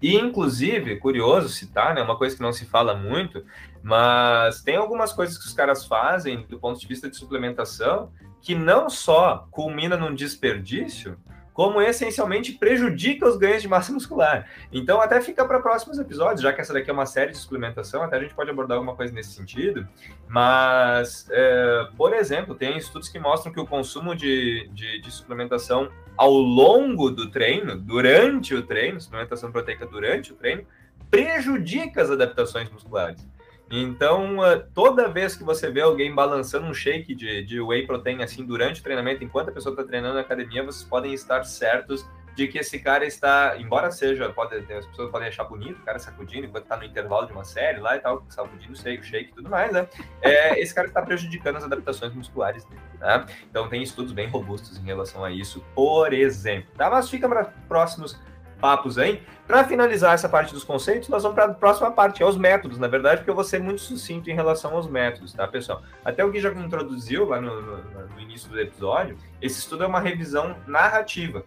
e, 0.00 0.14
inclusive, 0.14 0.96
curioso 0.96 1.48
citar, 1.48 1.94
né, 1.94 2.02
uma 2.02 2.16
coisa 2.16 2.36
que 2.36 2.42
não 2.42 2.52
se 2.52 2.66
fala 2.66 2.94
muito, 2.94 3.44
mas 3.82 4.62
tem 4.62 4.76
algumas 4.76 5.12
coisas 5.12 5.38
que 5.38 5.46
os 5.46 5.52
caras 5.52 5.86
fazem 5.86 6.46
do 6.46 6.58
ponto 6.58 6.78
de 6.78 6.86
vista 6.86 7.08
de 7.08 7.16
suplementação 7.16 8.10
que 8.42 8.54
não 8.54 8.88
só 8.88 9.48
culmina 9.50 9.96
num 9.96 10.14
desperdício, 10.14 11.18
como 11.56 11.80
essencialmente 11.80 12.52
prejudica 12.52 13.26
os 13.26 13.38
ganhos 13.38 13.62
de 13.62 13.68
massa 13.68 13.90
muscular. 13.90 14.46
Então, 14.70 15.00
até 15.00 15.22
fica 15.22 15.42
para 15.42 15.58
próximos 15.58 15.98
episódios, 15.98 16.42
já 16.42 16.52
que 16.52 16.60
essa 16.60 16.74
daqui 16.74 16.90
é 16.90 16.92
uma 16.92 17.06
série 17.06 17.32
de 17.32 17.38
suplementação, 17.38 18.02
até 18.02 18.18
a 18.18 18.20
gente 18.20 18.34
pode 18.34 18.50
abordar 18.50 18.76
alguma 18.76 18.94
coisa 18.94 19.14
nesse 19.14 19.30
sentido. 19.30 19.88
Mas, 20.28 21.26
é, 21.30 21.88
por 21.96 22.12
exemplo, 22.12 22.54
tem 22.54 22.76
estudos 22.76 23.08
que 23.08 23.18
mostram 23.18 23.50
que 23.50 23.58
o 23.58 23.66
consumo 23.66 24.14
de, 24.14 24.68
de, 24.74 25.00
de, 25.00 25.10
suplementação 25.10 25.88
ao 26.14 26.30
longo 26.30 27.10
do 27.10 27.30
treino, 27.30 27.74
durante 27.74 28.54
o 28.54 28.62
treino, 28.62 29.00
suplementação 29.00 29.50
proteica 29.50 29.86
durante 29.86 30.34
o 30.34 30.36
treino, 30.36 30.62
prejudica 31.10 32.02
as 32.02 32.10
adaptações 32.10 32.68
musculares. 32.68 33.26
Então, 33.70 34.42
ah, 34.42 34.58
toda 34.74 35.08
vez 35.08 35.34
que 35.34 35.42
você 35.42 35.70
vê 35.70 35.80
alguém 35.80 36.14
balançando 36.14 36.66
um 36.66 36.74
shake 36.74 37.14
de, 37.14 37.42
de 37.42 37.60
whey 37.60 37.86
protein 37.86 38.22
assim 38.22 38.44
durante 38.44 38.80
o 38.80 38.84
treinamento, 38.84 39.24
enquanto 39.24 39.48
a 39.48 39.52
pessoa 39.52 39.72
está 39.72 39.84
treinando 39.84 40.14
na 40.14 40.20
academia, 40.20 40.64
vocês 40.64 40.84
podem 40.84 41.12
estar 41.12 41.44
certos 41.44 42.06
de 42.36 42.46
que 42.46 42.58
esse 42.58 42.78
cara 42.78 43.04
está, 43.06 43.56
embora 43.58 43.90
seja, 43.90 44.28
pode, 44.28 44.54
as 44.54 44.86
pessoas 44.86 45.10
podem 45.10 45.28
achar 45.28 45.44
bonito 45.44 45.80
o 45.80 45.82
cara 45.82 45.98
sacudindo 45.98 46.46
enquanto 46.46 46.64
está 46.64 46.76
no 46.76 46.84
intervalo 46.84 47.26
de 47.26 47.32
uma 47.32 47.44
série 47.44 47.80
lá 47.80 47.96
e 47.96 47.98
tal, 47.98 48.22
sacudindo 48.28 48.74
o 48.74 48.76
shake, 48.76 49.04
shake 49.04 49.30
e 49.30 49.34
tudo 49.34 49.48
mais, 49.48 49.72
né? 49.72 49.88
É, 50.20 50.60
esse 50.60 50.74
cara 50.74 50.86
está 50.86 51.00
prejudicando 51.00 51.56
as 51.56 51.64
adaptações 51.64 52.14
musculares 52.14 52.62
dele, 52.66 52.80
né? 53.00 53.24
Então, 53.50 53.70
tem 53.70 53.82
estudos 53.82 54.12
bem 54.12 54.28
robustos 54.28 54.76
em 54.76 54.84
relação 54.84 55.24
a 55.24 55.30
isso, 55.30 55.64
por 55.74 56.12
exemplo, 56.12 56.68
tá? 56.76 56.90
Mas 56.90 57.08
fica 57.08 57.26
para 57.26 57.46
próximos 57.66 58.20
papos 58.60 58.98
aí. 58.98 59.22
Para 59.46 59.64
finalizar 59.64 60.14
essa 60.14 60.28
parte 60.28 60.52
dos 60.52 60.64
conceitos, 60.64 61.08
nós 61.08 61.22
vamos 61.22 61.36
para 61.36 61.46
a 61.46 61.54
próxima 61.54 61.90
parte, 61.90 62.22
é 62.22 62.26
os 62.26 62.36
métodos, 62.36 62.78
na 62.78 62.88
verdade, 62.88 63.18
porque 63.18 63.30
eu 63.30 63.34
vou 63.34 63.44
ser 63.44 63.60
muito 63.60 63.80
sucinto 63.80 64.28
em 64.28 64.34
relação 64.34 64.74
aos 64.74 64.88
métodos, 64.88 65.32
tá, 65.32 65.46
pessoal? 65.46 65.82
Até 66.04 66.24
o 66.24 66.30
Gui 66.30 66.40
já 66.40 66.50
introduziu 66.52 67.26
lá 67.26 67.40
no, 67.40 67.62
no, 67.62 68.08
no 68.08 68.20
início 68.20 68.50
do 68.50 68.60
episódio, 68.60 69.16
esse 69.40 69.60
estudo 69.60 69.84
é 69.84 69.86
uma 69.86 70.00
revisão 70.00 70.56
narrativa. 70.66 71.44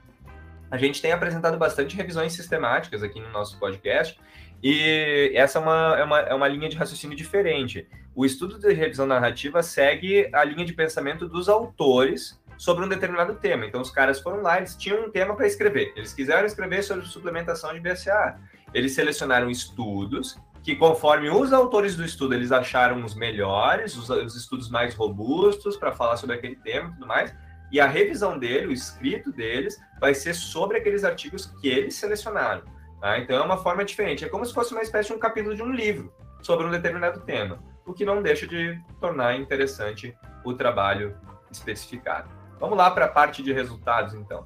A 0.72 0.78
gente 0.78 1.02
tem 1.02 1.12
apresentado 1.12 1.58
bastante 1.58 1.96
revisões 1.96 2.32
sistemáticas 2.34 3.04
aqui 3.04 3.20
no 3.20 3.30
nosso 3.32 3.60
podcast, 3.60 4.18
e 4.64 5.32
essa 5.36 5.60
é 5.60 5.62
uma, 5.62 5.96
é 5.98 6.04
uma, 6.04 6.20
é 6.20 6.34
uma 6.34 6.48
linha 6.48 6.70
de 6.70 6.78
raciocínio 6.78 7.18
diferente. 7.18 7.88
O 8.16 8.26
estudo 8.26 8.60
de 8.60 8.74
revisão 8.74 9.06
narrativa 9.06 9.64
segue 9.64 10.30
a 10.34 10.44
linha 10.44 10.66
de 10.66 10.74
pensamento 10.74 11.28
dos 11.28 11.48
autores 11.48 12.39
sobre 12.60 12.84
um 12.84 12.90
determinado 12.90 13.36
tema. 13.36 13.66
Então, 13.66 13.80
os 13.80 13.90
caras 13.90 14.20
foram 14.20 14.42
lá, 14.42 14.58
eles 14.58 14.76
tinham 14.76 15.06
um 15.06 15.10
tema 15.10 15.34
para 15.34 15.48
escrever. 15.48 15.94
Eles 15.96 16.14
quiseram 16.14 16.46
escrever 16.46 16.84
sobre 16.84 17.06
suplementação 17.06 17.74
de 17.74 17.80
BCA. 17.80 18.38
Eles 18.74 18.94
selecionaram 18.94 19.50
estudos 19.50 20.38
que, 20.62 20.76
conforme 20.76 21.30
os 21.30 21.54
autores 21.54 21.96
do 21.96 22.04
estudo, 22.04 22.34
eles 22.34 22.52
acharam 22.52 23.02
os 23.06 23.16
melhores, 23.16 23.96
os, 23.96 24.10
os 24.10 24.36
estudos 24.36 24.70
mais 24.70 24.94
robustos 24.94 25.78
para 25.78 25.94
falar 25.94 26.18
sobre 26.18 26.36
aquele 26.36 26.58
tema 26.58 26.90
e 26.90 26.94
tudo 26.96 27.08
mais. 27.08 27.34
E 27.72 27.80
a 27.80 27.88
revisão 27.88 28.38
dele, 28.38 28.68
o 28.68 28.74
escrito 28.74 29.32
deles, 29.32 29.80
vai 29.98 30.14
ser 30.14 30.34
sobre 30.34 30.80
aqueles 30.80 31.06
artigos 31.06 31.46
que 31.62 31.70
eles 31.70 31.96
selecionaram. 31.96 32.64
Tá? 33.00 33.18
Então, 33.20 33.38
é 33.38 33.42
uma 33.42 33.58
forma 33.58 33.86
diferente. 33.86 34.26
É 34.26 34.28
como 34.28 34.46
se 34.46 34.54
fosse 34.54 34.74
uma 34.74 34.82
espécie 34.82 35.08
de 35.08 35.16
um 35.16 35.20
capítulo 35.20 35.56
de 35.56 35.64
um 35.64 35.72
livro 35.72 36.14
sobre 36.42 36.66
um 36.66 36.72
determinado 36.72 37.22
tema, 37.22 37.64
o 37.86 37.94
que 37.94 38.04
não 38.04 38.22
deixa 38.22 38.46
de 38.46 38.78
tornar 39.00 39.38
interessante 39.38 40.14
o 40.44 40.54
trabalho 40.54 41.16
especificado. 41.50 42.39
Vamos 42.60 42.78
lá 42.78 42.92
para 42.92 43.06
a 43.06 43.10
parte 43.10 43.42
de 43.42 43.54
resultados, 43.54 44.14
então. 44.14 44.46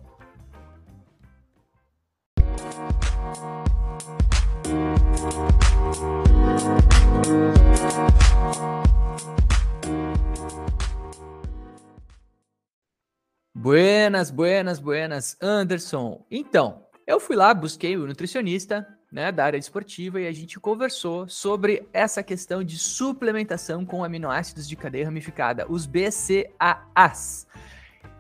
Buenas, 13.55 14.29
buenas, 14.29 14.79
buenas, 14.79 15.37
Anderson. 15.41 16.23
Então, 16.29 16.85
eu 17.07 17.19
fui 17.19 17.35
lá, 17.35 17.53
busquei 17.53 17.97
o 17.97 18.05
nutricionista, 18.05 18.87
né, 19.11 19.31
da 19.31 19.45
área 19.45 19.57
esportiva 19.57 20.19
e 20.21 20.27
a 20.27 20.31
gente 20.31 20.59
conversou 20.59 21.27
sobre 21.27 21.87
essa 21.93 22.21
questão 22.21 22.63
de 22.63 22.77
suplementação 22.77 23.85
com 23.85 24.03
aminoácidos 24.03 24.67
de 24.67 24.75
cadeia 24.75 25.05
ramificada, 25.05 25.65
os 25.67 25.85
BCAAs. 25.85 27.47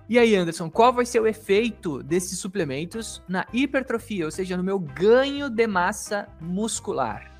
E 0.09 0.19
aí, 0.19 0.35
Anderson, 0.35 0.69
qual 0.69 0.91
vai 0.91 1.05
ser 1.05 1.21
o 1.21 1.27
efeito 1.27 2.03
desses 2.03 2.37
suplementos 2.37 3.23
na 3.27 3.47
hipertrofia, 3.53 4.25
ou 4.25 4.31
seja, 4.31 4.57
no 4.57 4.63
meu 4.63 4.77
ganho 4.77 5.49
de 5.49 5.65
massa 5.65 6.27
muscular? 6.41 7.32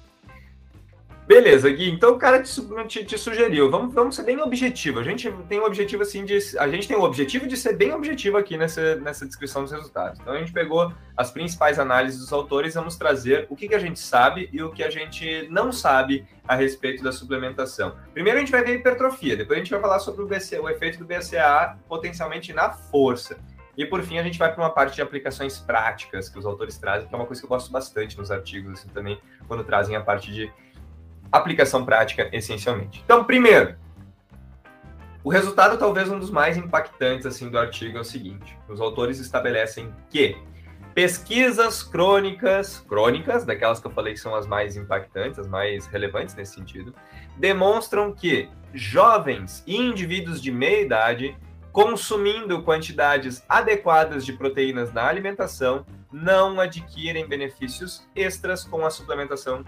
Beleza, 1.26 1.70
Gui. 1.70 1.90
Então 1.90 2.14
o 2.14 2.18
cara 2.18 2.42
te, 2.42 2.62
te, 2.88 3.06
te, 3.06 3.18
sugeriu. 3.18 3.72
Vamos, 3.72 3.94
vamos 3.94 4.16
ser 4.16 4.24
bem 4.24 4.42
objetivo. 4.42 5.00
A 5.00 5.04
gente 5.04 5.32
tem 5.48 5.60
um 5.60 5.64
objetivo 5.64 6.04
assim 6.04 6.26
de. 6.26 6.38
A 6.58 6.68
gente 6.68 6.88
tem 6.88 6.98
o 6.98 7.04
objetivo 7.04 7.48
de 7.48 7.56
ser 7.56 7.78
bem 7.78 7.94
objetivo 7.94 8.38
aqui 8.38 8.58
nessa, 8.58 8.96
nessa 8.96 9.26
descrição 9.26 9.64
dos 9.64 9.72
resultados. 9.72 10.20
Então 10.20 10.34
a 10.34 10.38
gente 10.38 10.52
pegou 10.52 10.94
as 11.16 11.32
principais 11.32 11.80
análises 11.80 12.20
dos 12.20 12.34
autores 12.34 12.74
vamos 12.74 12.98
trazer 12.98 13.48
o 13.50 13.56
que, 13.56 13.70
que 13.70 13.76
a 13.76 13.80
gente 13.80 14.00
sabe 14.00 14.50
e 14.52 14.62
o 14.62 14.72
que 14.72 14.84
a 14.84 14.90
gente 14.90 15.48
não 15.50 15.72
sabe 15.72 16.26
a 16.46 16.56
respeito 16.56 17.02
da 17.02 17.12
suplementação. 17.12 17.96
Primeiro 18.14 18.38
a 18.38 18.42
gente 18.42 18.52
vai 18.52 18.64
ver 18.64 18.72
a 18.72 18.76
hipertrofia, 18.76 19.38
depois 19.38 19.58
a 19.58 19.62
gente 19.62 19.72
vai 19.72 19.80
falar 19.80 20.00
sobre 20.00 20.24
o, 20.24 20.28
BC, 20.28 20.60
o 20.60 20.68
efeito 20.68 21.00
do 21.00 21.06
BCAA 21.06 21.78
potencialmente 21.88 22.52
na 22.52 22.72
força. 22.72 23.38
E 23.76 23.86
por 23.86 24.04
fim, 24.04 24.20
a 24.20 24.24
gente 24.24 24.38
vai 24.38 24.54
para 24.54 24.62
uma 24.62 24.70
parte 24.70 24.96
de 24.96 25.02
aplicações 25.02 25.58
práticas 25.58 26.30
que 26.30 26.38
os 26.38 26.46
autores 26.46 26.78
trazem, 26.78 27.08
que 27.08 27.14
é 27.14 27.18
uma 27.18 27.26
coisa 27.26 27.42
que 27.42 27.46
eu 27.46 27.50
gosto 27.50 27.72
bastante 27.72 28.18
nos 28.18 28.30
artigos, 28.30 28.74
assim, 28.74 28.88
também, 28.90 29.20
quando 29.48 29.64
trazem 29.64 29.96
a 29.96 30.02
parte 30.02 30.32
de 30.32 30.52
aplicação 31.34 31.84
prática, 31.84 32.30
essencialmente. 32.32 33.02
Então, 33.04 33.24
primeiro, 33.24 33.76
o 35.24 35.30
resultado 35.30 35.78
talvez 35.78 36.10
um 36.10 36.20
dos 36.20 36.30
mais 36.30 36.58
impactantes 36.58 37.26
assim 37.26 37.50
do 37.50 37.58
artigo 37.58 37.98
é 37.98 38.02
o 38.02 38.06
seguinte: 38.06 38.58
os 38.70 38.80
autores 38.80 39.20
estabelecem 39.20 39.94
que 40.10 40.38
pesquisas 40.94 41.82
crônicas, 41.82 42.80
crônicas, 42.88 43.44
daquelas 43.44 43.80
que 43.80 43.88
eu 43.88 43.92
falei 43.92 44.14
que 44.14 44.20
são 44.20 44.36
as 44.36 44.46
mais 44.46 44.78
impactantes, 44.78 45.40
as 45.40 45.48
mais 45.48 45.88
relevantes 45.88 46.36
nesse 46.36 46.54
sentido, 46.54 46.94
demonstram 47.38 48.14
que 48.14 48.48
jovens 48.74 49.64
e 49.66 49.76
indivíduos 49.76 50.42
de 50.42 50.52
meia 50.52 50.82
idade 50.82 51.36
consumindo 51.72 52.62
quantidades 52.62 53.44
adequadas 53.50 54.24
de 54.24 54.34
proteínas 54.34 54.94
na 54.94 55.08
alimentação 55.08 55.84
não 56.12 56.60
adquirem 56.60 57.28
benefícios 57.28 58.08
extras 58.16 58.64
com 58.64 58.86
a 58.86 58.92
suplementação 58.92 59.66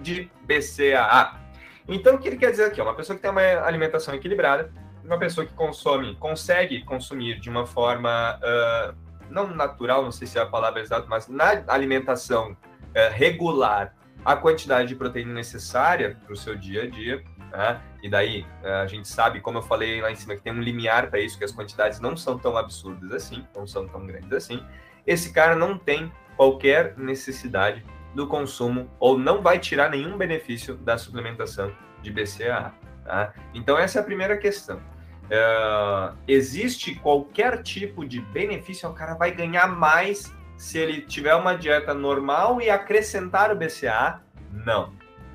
de 0.00 0.30
BCAA. 0.42 1.40
Então, 1.86 2.14
o 2.14 2.18
que 2.18 2.28
ele 2.28 2.36
quer 2.36 2.50
dizer 2.50 2.64
aqui? 2.64 2.80
Uma 2.80 2.94
pessoa 2.94 3.16
que 3.16 3.22
tem 3.22 3.30
uma 3.30 3.40
alimentação 3.40 4.14
equilibrada, 4.14 4.72
uma 5.04 5.18
pessoa 5.18 5.46
que 5.46 5.52
consome, 5.52 6.16
consegue 6.16 6.82
consumir 6.84 7.38
de 7.38 7.50
uma 7.50 7.66
forma 7.66 8.38
uh, 8.38 8.94
não 9.30 9.48
natural, 9.48 10.02
não 10.02 10.12
sei 10.12 10.26
se 10.26 10.38
é 10.38 10.42
a 10.42 10.46
palavra 10.46 10.80
exata, 10.80 11.06
mas 11.08 11.28
na 11.28 11.62
alimentação 11.68 12.56
é, 12.94 13.08
regular, 13.08 13.94
a 14.24 14.36
quantidade 14.36 14.88
de 14.88 14.94
proteína 14.94 15.34
necessária 15.34 16.16
para 16.24 16.32
o 16.32 16.36
seu 16.36 16.56
dia 16.56 16.84
a 16.84 16.86
dia, 16.86 17.22
né? 17.52 17.80
E 18.02 18.08
daí 18.08 18.46
é, 18.62 18.72
a 18.74 18.86
gente 18.86 19.06
sabe, 19.06 19.40
como 19.40 19.58
eu 19.58 19.62
falei 19.62 20.00
lá 20.00 20.10
em 20.10 20.14
cima, 20.14 20.34
que 20.34 20.42
tem 20.42 20.52
um 20.52 20.60
limiar 20.60 21.10
para 21.10 21.20
isso, 21.20 21.36
que 21.36 21.44
as 21.44 21.52
quantidades 21.52 22.00
não 22.00 22.16
são 22.16 22.38
tão 22.38 22.56
absurdas 22.56 23.12
assim, 23.12 23.46
não 23.54 23.66
são 23.66 23.86
tão 23.86 24.06
grandes 24.06 24.32
assim. 24.32 24.64
Esse 25.06 25.32
cara 25.32 25.54
não 25.54 25.76
tem 25.76 26.10
qualquer 26.36 26.96
necessidade 26.96 27.84
do 28.14 28.26
consumo 28.26 28.90
ou 28.98 29.18
não 29.18 29.42
vai 29.42 29.58
tirar 29.58 29.90
nenhum 29.90 30.16
benefício 30.16 30.76
da 30.76 30.96
suplementação 30.96 31.72
de 32.02 32.10
BCAA. 32.10 32.72
Tá? 33.04 33.34
Então, 33.52 33.78
essa 33.78 33.98
é 33.98 34.02
a 34.02 34.04
primeira 34.04 34.36
questão. 34.36 34.78
Uh, 35.24 36.16
existe 36.28 36.94
qualquer 36.96 37.62
tipo 37.62 38.06
de 38.06 38.20
benefício, 38.20 38.88
o 38.88 38.92
cara 38.92 39.14
vai 39.14 39.30
ganhar 39.30 39.66
mais 39.66 40.34
se 40.56 40.78
ele 40.78 41.00
tiver 41.00 41.34
uma 41.34 41.54
dieta 41.54 41.94
normal 41.94 42.60
e 42.60 42.70
acrescentar 42.70 43.50
o 43.50 43.56
BCA? 43.56 44.20
Não, 44.52 44.92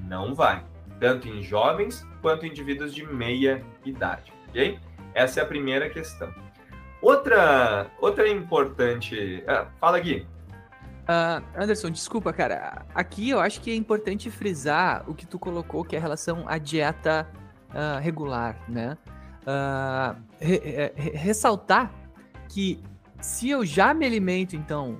não 0.08 0.34
vai. 0.34 0.64
Tanto 1.00 1.28
em 1.28 1.42
jovens 1.42 2.08
quanto 2.22 2.46
em 2.46 2.50
indivíduos 2.50 2.94
de 2.94 3.06
meia 3.06 3.64
idade. 3.86 4.32
Ok? 4.48 4.80
Essa 5.14 5.40
é 5.40 5.44
a 5.44 5.46
primeira 5.46 5.90
questão. 5.90 6.34
Outra, 7.02 7.88
outra 8.00 8.28
importante. 8.28 9.44
Ah, 9.48 9.68
fala, 9.80 10.00
Gui. 10.00 10.28
Uh, 11.10 11.44
Anderson, 11.60 11.90
desculpa, 11.90 12.32
cara. 12.32 12.86
Aqui 12.94 13.32
eu 13.32 13.40
acho 13.40 13.62
que 13.62 13.72
é 13.72 13.76
importante 13.76 14.30
frisar 14.30 15.04
o 15.10 15.16
que 15.16 15.26
tu 15.26 15.40
colocou, 15.40 15.84
que 15.84 15.96
é 15.96 16.00
a 16.00 16.02
relação 16.02 16.48
à 16.48 16.60
dieta 16.60 17.28
uh, 17.72 18.00
regular, 18.00 18.64
né? 18.70 18.96
Uh, 19.42 20.22
re 20.40 20.92
re 20.96 21.10
ressaltar 21.16 21.92
que 22.48 22.80
se 23.20 23.50
eu 23.50 23.66
já 23.66 23.92
me 23.92 24.06
alimento, 24.06 24.56
então, 24.56 24.98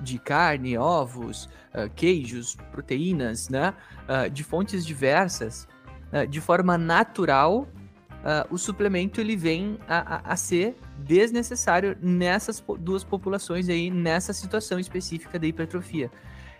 de 0.00 0.20
carne, 0.20 0.78
ovos, 0.78 1.48
queijos, 1.96 2.56
proteínas, 2.70 3.48
né? 3.48 3.74
de 4.32 4.44
fontes 4.44 4.86
diversas, 4.86 5.68
de 6.30 6.40
forma 6.40 6.78
natural, 6.78 7.68
o 8.50 8.56
suplemento 8.56 9.20
ele 9.20 9.36
vem 9.36 9.78
a, 9.88 10.16
a, 10.16 10.32
a 10.32 10.36
ser 10.36 10.76
desnecessário 10.98 11.96
nessas 12.00 12.62
duas 12.78 13.04
populações 13.04 13.68
aí, 13.68 13.90
nessa 13.90 14.32
situação 14.32 14.78
específica 14.78 15.38
da 15.38 15.46
hipertrofia. 15.46 16.10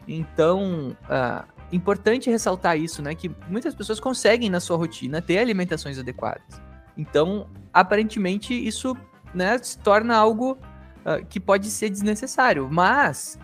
Então, 0.06 0.96
uh, 1.04 1.46
importante 1.72 2.28
ressaltar 2.30 2.76
isso, 2.76 3.02
né? 3.02 3.14
Que 3.14 3.30
muitas 3.48 3.74
pessoas 3.74 4.00
conseguem 4.00 4.50
na 4.50 4.60
sua 4.60 4.76
rotina 4.76 5.22
ter 5.22 5.38
alimentações 5.38 5.98
adequadas. 5.98 6.60
Então, 6.96 7.48
aparentemente, 7.72 8.52
isso 8.52 8.96
né, 9.32 9.58
se 9.58 9.78
torna 9.78 10.16
algo 10.16 10.52
uh, 10.52 11.24
que 11.28 11.40
pode 11.40 11.70
ser 11.70 11.88
desnecessário. 11.88 12.68
Mas, 12.70 13.38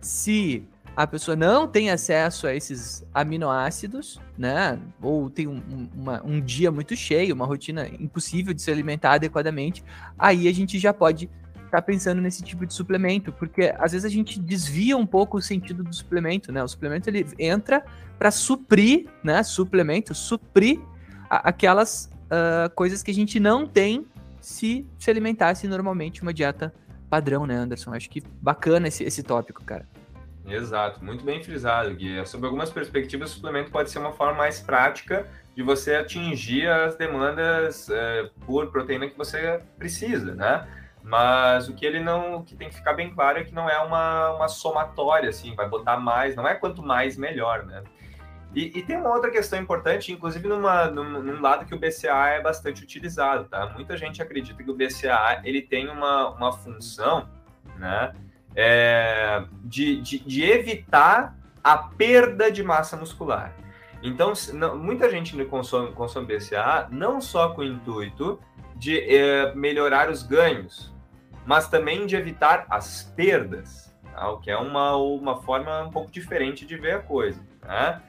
se 0.00 0.68
a 1.02 1.06
pessoa 1.06 1.34
não 1.34 1.66
tem 1.66 1.90
acesso 1.90 2.46
a 2.46 2.54
esses 2.54 3.02
aminoácidos, 3.14 4.20
né? 4.36 4.78
Ou 5.00 5.30
tem 5.30 5.48
um, 5.48 5.88
uma, 5.96 6.22
um 6.22 6.38
dia 6.42 6.70
muito 6.70 6.94
cheio, 6.94 7.34
uma 7.34 7.46
rotina 7.46 7.88
impossível 7.98 8.52
de 8.52 8.60
se 8.60 8.70
alimentar 8.70 9.14
adequadamente, 9.14 9.82
aí 10.18 10.46
a 10.46 10.52
gente 10.52 10.78
já 10.78 10.92
pode 10.92 11.24
estar 11.54 11.78
tá 11.78 11.82
pensando 11.82 12.20
nesse 12.20 12.42
tipo 12.42 12.66
de 12.66 12.74
suplemento, 12.74 13.32
porque 13.32 13.74
às 13.78 13.92
vezes 13.92 14.04
a 14.04 14.10
gente 14.10 14.38
desvia 14.38 14.94
um 14.94 15.06
pouco 15.06 15.38
o 15.38 15.40
sentido 15.40 15.82
do 15.82 15.94
suplemento, 15.94 16.52
né? 16.52 16.62
O 16.62 16.68
suplemento 16.68 17.08
ele 17.08 17.26
entra 17.38 17.82
para 18.18 18.30
suprir, 18.30 19.06
né? 19.24 19.42
Suplemento, 19.42 20.14
suprir 20.14 20.78
a, 21.30 21.48
aquelas 21.48 22.10
uh, 22.26 22.68
coisas 22.74 23.02
que 23.02 23.10
a 23.10 23.14
gente 23.14 23.40
não 23.40 23.66
tem 23.66 24.04
se 24.38 24.86
se 24.98 25.10
alimentasse 25.10 25.66
normalmente 25.66 26.20
uma 26.20 26.34
dieta 26.34 26.74
padrão, 27.08 27.46
né, 27.46 27.56
Anderson? 27.56 27.94
Acho 27.94 28.10
que 28.10 28.22
bacana 28.42 28.88
esse, 28.88 29.02
esse 29.02 29.22
tópico, 29.22 29.64
cara. 29.64 29.88
Exato, 30.50 31.04
muito 31.04 31.24
bem 31.24 31.42
frisado, 31.42 31.94
Gui. 31.94 32.26
Sob 32.26 32.44
algumas 32.44 32.70
perspectivas, 32.70 33.30
o 33.30 33.34
suplemento 33.34 33.70
pode 33.70 33.90
ser 33.90 33.98
uma 33.98 34.12
forma 34.12 34.34
mais 34.34 34.60
prática 34.60 35.26
de 35.54 35.62
você 35.62 35.94
atingir 35.94 36.68
as 36.68 36.96
demandas 36.96 37.88
é, 37.90 38.30
por 38.46 38.70
proteína 38.70 39.08
que 39.08 39.16
você 39.16 39.60
precisa, 39.78 40.34
né? 40.34 40.66
Mas 41.02 41.68
o 41.68 41.74
que 41.74 41.86
ele 41.86 42.00
não, 42.00 42.36
o 42.36 42.44
que 42.44 42.54
tem 42.54 42.68
que 42.68 42.74
ficar 42.74 42.92
bem 42.92 43.12
claro 43.12 43.38
é 43.38 43.44
que 43.44 43.54
não 43.54 43.68
é 43.68 43.78
uma, 43.78 44.34
uma 44.34 44.48
somatória, 44.48 45.30
assim, 45.30 45.54
vai 45.54 45.68
botar 45.68 45.96
mais, 45.96 46.36
não 46.36 46.46
é 46.46 46.54
quanto 46.54 46.82
mais 46.82 47.16
melhor, 47.16 47.64
né? 47.64 47.82
E, 48.54 48.78
e 48.78 48.82
tem 48.82 48.96
uma 48.96 49.10
outra 49.14 49.30
questão 49.30 49.60
importante, 49.60 50.12
inclusive 50.12 50.48
numa, 50.48 50.86
num, 50.86 51.22
num, 51.22 51.40
lado 51.40 51.64
que 51.64 51.74
o 51.74 51.78
BCA 51.78 52.30
é 52.30 52.40
bastante 52.40 52.82
utilizado, 52.82 53.44
tá? 53.44 53.66
Muita 53.74 53.96
gente 53.96 54.20
acredita 54.20 54.62
que 54.62 54.70
o 54.70 54.74
BCA 54.74 55.40
ele 55.44 55.62
tem 55.62 55.88
uma, 55.88 56.30
uma 56.30 56.52
função, 56.52 57.28
né? 57.76 58.12
É, 58.54 59.44
de, 59.64 60.00
de, 60.00 60.18
de, 60.18 60.42
evitar 60.42 61.36
a 61.62 61.78
perda 61.78 62.50
de 62.50 62.62
massa 62.62 62.96
muscular. 62.96 63.54
Então, 64.02 64.32
não, 64.54 64.76
muita 64.78 65.10
gente 65.10 65.42
consome, 65.44 65.92
consome 65.92 66.26
BCA 66.26 66.88
não 66.90 67.20
só 67.20 67.50
com 67.50 67.60
o 67.60 67.64
intuito 67.64 68.40
de 68.76 68.98
é, 68.98 69.54
melhorar 69.54 70.08
os 70.08 70.22
ganhos, 70.22 70.92
mas 71.44 71.68
também 71.68 72.06
de 72.06 72.16
evitar 72.16 72.66
as 72.70 73.12
perdas, 73.14 73.94
tá? 74.12 74.30
o 74.30 74.38
que 74.38 74.50
é 74.50 74.56
uma, 74.56 74.96
uma 74.96 75.42
forma 75.42 75.82
um 75.82 75.90
pouco 75.90 76.10
diferente 76.10 76.66
de 76.66 76.76
ver 76.76 76.94
a 76.94 76.98
coisa. 77.00 77.40
Tá? 77.60 78.02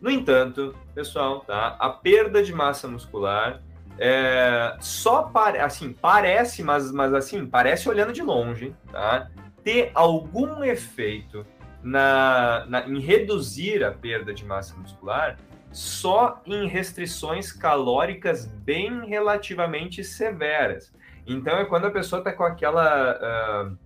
No 0.00 0.10
entanto, 0.10 0.74
pessoal, 0.94 1.40
tá? 1.40 1.76
a 1.78 1.90
perda 1.90 2.42
de 2.42 2.52
massa 2.52 2.88
muscular 2.88 3.60
é, 3.98 4.76
só 4.80 5.24
pare, 5.24 5.58
assim, 5.58 5.92
parece, 5.92 6.62
mas, 6.62 6.90
mas 6.90 7.12
assim, 7.12 7.46
parece 7.46 7.86
olhando 7.86 8.14
de 8.14 8.22
longe, 8.22 8.74
tá? 8.90 9.28
Ter 9.62 9.90
algum 9.94 10.62
efeito 10.64 11.46
na, 11.82 12.66
na, 12.66 12.88
em 12.88 13.00
reduzir 13.00 13.84
a 13.84 13.90
perda 13.90 14.34
de 14.34 14.44
massa 14.44 14.76
muscular 14.76 15.38
só 15.72 16.40
em 16.44 16.66
restrições 16.66 17.52
calóricas 17.52 18.46
bem 18.46 19.06
relativamente 19.06 20.02
severas. 20.02 20.92
Então 21.26 21.58
é 21.58 21.64
quando 21.64 21.86
a 21.86 21.90
pessoa 21.90 22.18
está 22.20 22.32
com 22.32 22.42
aquela 22.42 23.14
uh, 23.72 23.78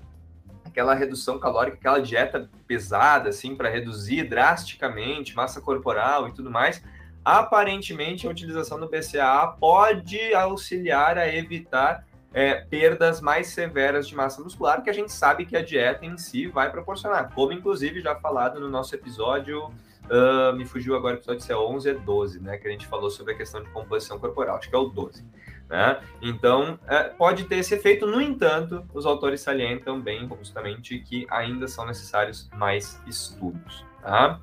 aquela 0.65 0.95
redução 0.95 1.39
calórica, 1.39 1.77
aquela 1.77 2.01
dieta 2.01 2.51
pesada 2.67 3.29
assim 3.29 3.55
para 3.55 3.69
reduzir 3.69 4.25
drasticamente 4.25 5.37
massa 5.37 5.61
corporal 5.61 6.29
e 6.29 6.33
tudo 6.33 6.51
mais. 6.51 6.83
Aparentemente 7.25 8.27
a 8.27 8.31
utilização 8.31 8.79
do 8.81 8.89
BCAA 8.89 9.47
pode 9.61 10.35
auxiliar 10.35 11.17
a 11.17 11.33
evitar 11.33 12.07
é, 12.35 12.57
perdas 12.57 13.21
mais 13.21 13.47
severas 13.47 14.09
de 14.09 14.17
massa 14.17 14.43
muscular, 14.43 14.83
que 14.83 14.91
a 14.91 14.93
gente 14.93 15.13
sabe 15.13 15.47
que 15.47 15.57
a 15.57 15.63
dieta 15.63 16.05
em 16.05 16.19
si 16.19 16.49
vai 16.49 16.69
proporcionar. 16.69 17.33
Como, 17.33 17.53
inclusive, 17.53 18.01
já 18.01 18.17
falado 18.17 18.59
no 18.59 18.69
nosso 18.69 18.93
episódio, 18.93 19.67
uh, 19.67 20.53
me 20.57 20.67
fugiu 20.67 20.97
agora 20.97 21.15
o 21.15 21.19
episódio 21.19 21.41
se 21.41 21.53
é 21.53 21.57
11 21.57 21.89
é 21.89 21.95
12, 21.95 22.41
né? 22.41 22.59
Que 22.59 22.67
a 22.67 22.71
gente 22.73 22.89
falou 22.89 23.09
sobre 23.09 23.35
a 23.35 23.37
questão 23.37 23.63
de 23.63 23.71
composição 23.71 24.19
corporal, 24.19 24.57
acho 24.57 24.69
que 24.69 24.75
é 24.75 24.79
o 24.79 24.87
12. 24.87 25.25
Né? 25.69 26.01
Então, 26.21 26.79
é, 26.89 27.05
pode 27.05 27.45
ter 27.45 27.57
esse 27.57 27.75
efeito, 27.75 28.05
no 28.05 28.21
entanto, 28.21 28.85
os 28.93 29.07
autores 29.07 29.41
salientam 29.41 30.01
bem, 30.01 30.29
justamente, 30.39 30.99
que 30.99 31.27
ainda 31.31 31.69
são 31.69 31.87
necessários 31.87 32.51
mais 32.57 33.01
estudos. 33.07 33.85
Tá? 34.03 34.41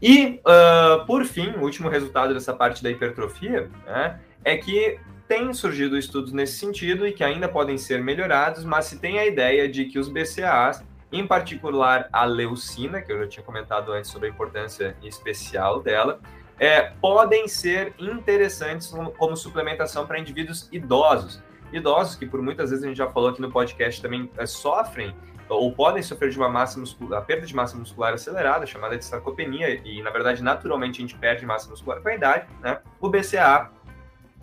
E, 0.00 0.40
uh, 0.46 1.04
por 1.06 1.24
fim, 1.26 1.50
o 1.50 1.60
último 1.60 1.90
resultado 1.90 2.32
dessa 2.32 2.54
parte 2.54 2.82
da 2.82 2.90
hipertrofia 2.90 3.70
né, 3.86 4.18
é 4.44 4.56
que 4.56 4.98
tem 5.28 5.52
surgido 5.52 5.98
estudos 5.98 6.32
nesse 6.32 6.58
sentido 6.58 7.06
e 7.06 7.12
que 7.12 7.22
ainda 7.22 7.46
podem 7.46 7.76
ser 7.76 8.02
melhorados, 8.02 8.64
mas 8.64 8.86
se 8.86 8.98
tem 8.98 9.18
a 9.18 9.26
ideia 9.26 9.68
de 9.68 9.84
que 9.84 9.98
os 9.98 10.08
BCAAs, 10.08 10.82
em 11.12 11.26
particular 11.26 12.08
a 12.10 12.24
leucina, 12.24 13.02
que 13.02 13.12
eu 13.12 13.18
já 13.20 13.28
tinha 13.28 13.44
comentado 13.44 13.92
antes 13.92 14.10
sobre 14.10 14.28
a 14.28 14.30
importância 14.30 14.96
especial 15.02 15.82
dela, 15.82 16.18
é, 16.58 16.92
podem 17.00 17.46
ser 17.46 17.92
interessantes 17.98 18.92
como, 19.16 19.36
suplementação 19.36 20.06
para 20.06 20.18
indivíduos 20.18 20.68
idosos. 20.72 21.42
Idosos 21.72 22.16
que, 22.16 22.26
por 22.26 22.40
muitas 22.40 22.70
vezes, 22.70 22.84
a 22.84 22.88
gente 22.88 22.96
já 22.96 23.08
falou 23.08 23.28
aqui 23.28 23.42
no 23.42 23.52
podcast, 23.52 24.00
também 24.00 24.30
é, 24.38 24.46
sofrem 24.46 25.14
ou 25.46 25.72
podem 25.72 26.02
sofrer 26.02 26.30
de 26.30 26.36
uma 26.36 26.48
massa 26.48 26.78
muscular, 26.78 27.24
perda 27.24 27.46
de 27.46 27.54
massa 27.54 27.76
muscular 27.76 28.12
acelerada, 28.12 28.66
chamada 28.66 28.98
de 28.98 29.04
sarcopenia, 29.04 29.80
e 29.82 30.02
na 30.02 30.10
verdade, 30.10 30.42
naturalmente, 30.42 30.98
a 30.98 31.00
gente 31.00 31.16
perde 31.16 31.46
massa 31.46 31.70
muscular 31.70 32.02
com 32.02 32.08
a 32.08 32.14
idade, 32.14 32.46
né? 32.60 32.80
O 33.00 33.08
BCA 33.08 33.70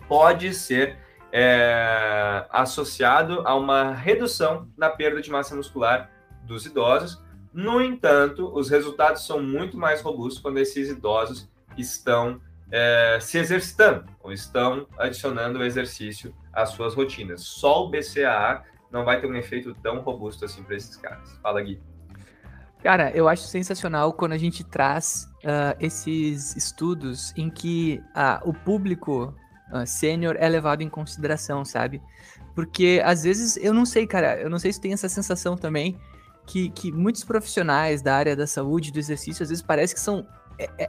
pode 0.08 0.54
ser 0.54 0.98
é, 1.32 2.46
associado 2.50 3.42
a 3.46 3.54
uma 3.54 3.92
redução 3.92 4.68
na 4.76 4.88
perda 4.88 5.20
de 5.20 5.30
massa 5.30 5.54
muscular 5.54 6.10
dos 6.44 6.64
idosos. 6.66 7.22
No 7.52 7.80
entanto, 7.80 8.50
os 8.54 8.70
resultados 8.70 9.26
são 9.26 9.42
muito 9.42 9.76
mais 9.76 10.00
robustos 10.02 10.40
quando 10.40 10.58
esses 10.58 10.88
idosos 10.88 11.48
estão 11.76 12.40
é, 12.70 13.18
se 13.20 13.38
exercitando 13.38 14.04
ou 14.22 14.32
estão 14.32 14.86
adicionando 14.98 15.62
exercício 15.64 16.34
às 16.52 16.70
suas 16.70 16.94
rotinas. 16.94 17.42
Só 17.42 17.84
o 17.84 17.90
BCAA 17.90 18.64
não 18.90 19.04
vai 19.04 19.20
ter 19.20 19.26
um 19.26 19.34
efeito 19.34 19.74
tão 19.82 20.00
robusto 20.00 20.44
assim 20.44 20.62
para 20.62 20.76
esses 20.76 20.96
caras. 20.96 21.38
Fala, 21.42 21.60
Gui. 21.62 21.80
Cara, 22.82 23.10
eu 23.10 23.28
acho 23.28 23.42
sensacional 23.42 24.12
quando 24.12 24.32
a 24.32 24.38
gente 24.38 24.62
traz 24.62 25.28
uh, 25.38 25.76
esses 25.80 26.54
estudos 26.56 27.32
em 27.36 27.50
que 27.50 28.00
uh, 28.14 28.48
o 28.48 28.52
público 28.52 29.34
uh, 29.72 29.86
sênior 29.86 30.36
é 30.38 30.48
levado 30.48 30.82
em 30.82 30.88
consideração, 30.88 31.64
sabe? 31.64 32.02
Porque 32.54 33.02
às 33.04 33.22
vezes, 33.22 33.56
eu 33.56 33.74
não 33.74 33.84
sei, 33.84 34.06
cara, 34.06 34.40
eu 34.40 34.48
não 34.48 34.58
sei 34.58 34.72
se 34.72 34.80
tem 34.80 34.92
essa 34.92 35.08
sensação 35.08 35.56
também 35.56 35.98
que, 36.46 36.70
que 36.70 36.92
muitos 36.92 37.24
profissionais 37.24 38.00
da 38.00 38.16
área 38.16 38.36
da 38.36 38.46
saúde, 38.46 38.92
do 38.92 38.98
exercício, 38.98 39.42
às 39.42 39.48
vezes 39.48 39.62
parece 39.62 39.94
que 39.94 40.00
são 40.00 40.26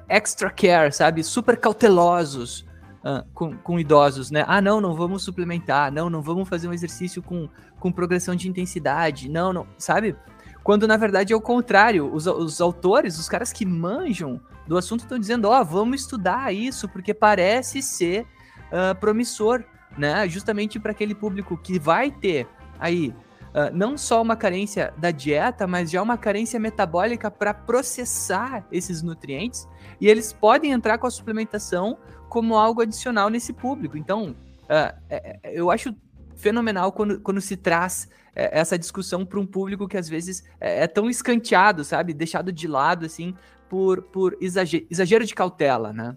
extra 0.07 0.49
care, 0.49 0.91
sabe? 0.93 1.23
Super 1.23 1.57
cautelosos 1.57 2.65
uh, 3.03 3.25
com, 3.33 3.57
com 3.57 3.79
idosos, 3.79 4.31
né? 4.31 4.45
Ah, 4.47 4.61
não, 4.61 4.79
não 4.79 4.95
vamos 4.95 5.23
suplementar, 5.23 5.91
não, 5.91 6.09
não 6.09 6.21
vamos 6.21 6.47
fazer 6.47 6.67
um 6.67 6.73
exercício 6.73 7.21
com, 7.21 7.49
com 7.79 7.91
progressão 7.91 8.35
de 8.35 8.47
intensidade, 8.47 9.29
não, 9.29 9.51
não, 9.51 9.67
sabe? 9.77 10.15
Quando 10.63 10.87
na 10.87 10.97
verdade 10.97 11.33
é 11.33 11.35
o 11.35 11.41
contrário, 11.41 12.13
os, 12.13 12.27
os 12.27 12.59
autores, 12.61 13.17
os 13.17 13.29
caras 13.29 13.53
que 13.53 13.65
manjam 13.65 14.39
do 14.67 14.77
assunto 14.77 15.01
estão 15.01 15.17
dizendo, 15.17 15.47
ó, 15.47 15.61
oh, 15.61 15.65
vamos 15.65 16.01
estudar 16.01 16.53
isso, 16.53 16.89
porque 16.89 17.13
parece 17.13 17.81
ser 17.81 18.25
uh, 18.71 18.95
promissor, 18.99 19.63
né? 19.97 20.27
Justamente 20.27 20.79
para 20.79 20.91
aquele 20.91 21.15
público 21.15 21.57
que 21.57 21.79
vai 21.79 22.11
ter 22.11 22.47
aí 22.79 23.09
uh, 23.49 23.73
não 23.73 23.97
só 23.97 24.21
uma 24.21 24.35
carência 24.35 24.93
da 24.97 25.11
dieta, 25.11 25.65
mas 25.67 25.89
já 25.89 26.01
uma 26.01 26.17
carência 26.17 26.59
metabólica 26.59 27.29
para 27.31 27.53
processar 27.53 28.65
esses 28.71 29.01
nutrientes, 29.01 29.67
e 29.99 30.07
eles 30.07 30.31
podem 30.31 30.71
entrar 30.71 30.97
com 30.97 31.07
a 31.07 31.11
suplementação 31.11 31.97
como 32.29 32.55
algo 32.55 32.81
adicional 32.81 33.29
nesse 33.29 33.53
público. 33.53 33.97
Então, 33.97 34.35
uh, 34.63 35.39
eu 35.43 35.71
acho 35.71 35.95
fenomenal 36.35 36.91
quando, 36.91 37.19
quando 37.19 37.41
se 37.41 37.57
traz 37.57 38.07
é, 38.35 38.59
essa 38.59 38.77
discussão 38.77 39.25
para 39.25 39.39
um 39.39 39.45
público 39.45 39.87
que 39.87 39.97
às 39.97 40.07
vezes 40.07 40.43
é, 40.59 40.87
tão 40.87 41.09
escanteado, 41.09 41.83
sabe? 41.83 42.13
Deixado 42.13 42.51
de 42.51 42.67
lado, 42.67 43.05
assim, 43.05 43.35
por, 43.67 44.03
por 44.03 44.37
exagero 44.39 45.25
de 45.25 45.33
cautela, 45.33 45.91
né? 45.91 46.15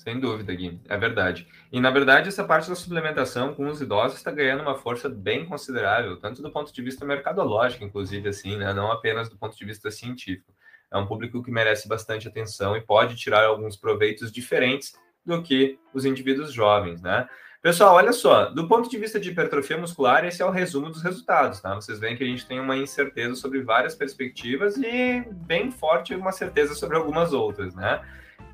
Sem 0.00 0.18
dúvida, 0.18 0.54
Gui, 0.54 0.80
é 0.88 0.96
verdade. 0.96 1.46
E 1.70 1.78
na 1.78 1.90
verdade, 1.90 2.28
essa 2.28 2.42
parte 2.42 2.70
da 2.70 2.74
suplementação 2.74 3.52
com 3.52 3.68
os 3.68 3.82
idosos 3.82 4.16
está 4.16 4.30
ganhando 4.30 4.62
uma 4.62 4.74
força 4.74 5.10
bem 5.10 5.44
considerável, 5.44 6.16
tanto 6.16 6.40
do 6.40 6.50
ponto 6.50 6.72
de 6.72 6.82
vista 6.82 7.04
mercadológico, 7.04 7.84
inclusive, 7.84 8.26
assim, 8.26 8.56
né? 8.56 8.72
Não 8.72 8.90
apenas 8.90 9.28
do 9.28 9.36
ponto 9.36 9.54
de 9.54 9.62
vista 9.62 9.90
científico. 9.90 10.54
É 10.90 10.96
um 10.96 11.06
público 11.06 11.42
que 11.42 11.50
merece 11.50 11.86
bastante 11.86 12.26
atenção 12.26 12.74
e 12.74 12.80
pode 12.80 13.14
tirar 13.14 13.44
alguns 13.44 13.76
proveitos 13.76 14.32
diferentes 14.32 14.94
do 15.22 15.42
que 15.42 15.78
os 15.92 16.06
indivíduos 16.06 16.50
jovens, 16.50 17.02
né? 17.02 17.28
Pessoal, 17.60 17.96
olha 17.96 18.14
só, 18.14 18.46
do 18.46 18.66
ponto 18.66 18.88
de 18.88 18.96
vista 18.96 19.20
de 19.20 19.28
hipertrofia 19.28 19.76
muscular, 19.76 20.24
esse 20.24 20.40
é 20.40 20.46
o 20.46 20.50
resumo 20.50 20.88
dos 20.88 21.02
resultados, 21.02 21.60
tá? 21.60 21.74
Vocês 21.74 21.98
veem 21.98 22.16
que 22.16 22.24
a 22.24 22.26
gente 22.26 22.46
tem 22.46 22.58
uma 22.58 22.74
incerteza 22.74 23.34
sobre 23.34 23.60
várias 23.62 23.94
perspectivas 23.94 24.78
e 24.78 25.22
bem 25.30 25.70
forte 25.70 26.14
uma 26.14 26.32
certeza 26.32 26.74
sobre 26.74 26.96
algumas 26.96 27.34
outras, 27.34 27.74
né? 27.74 28.00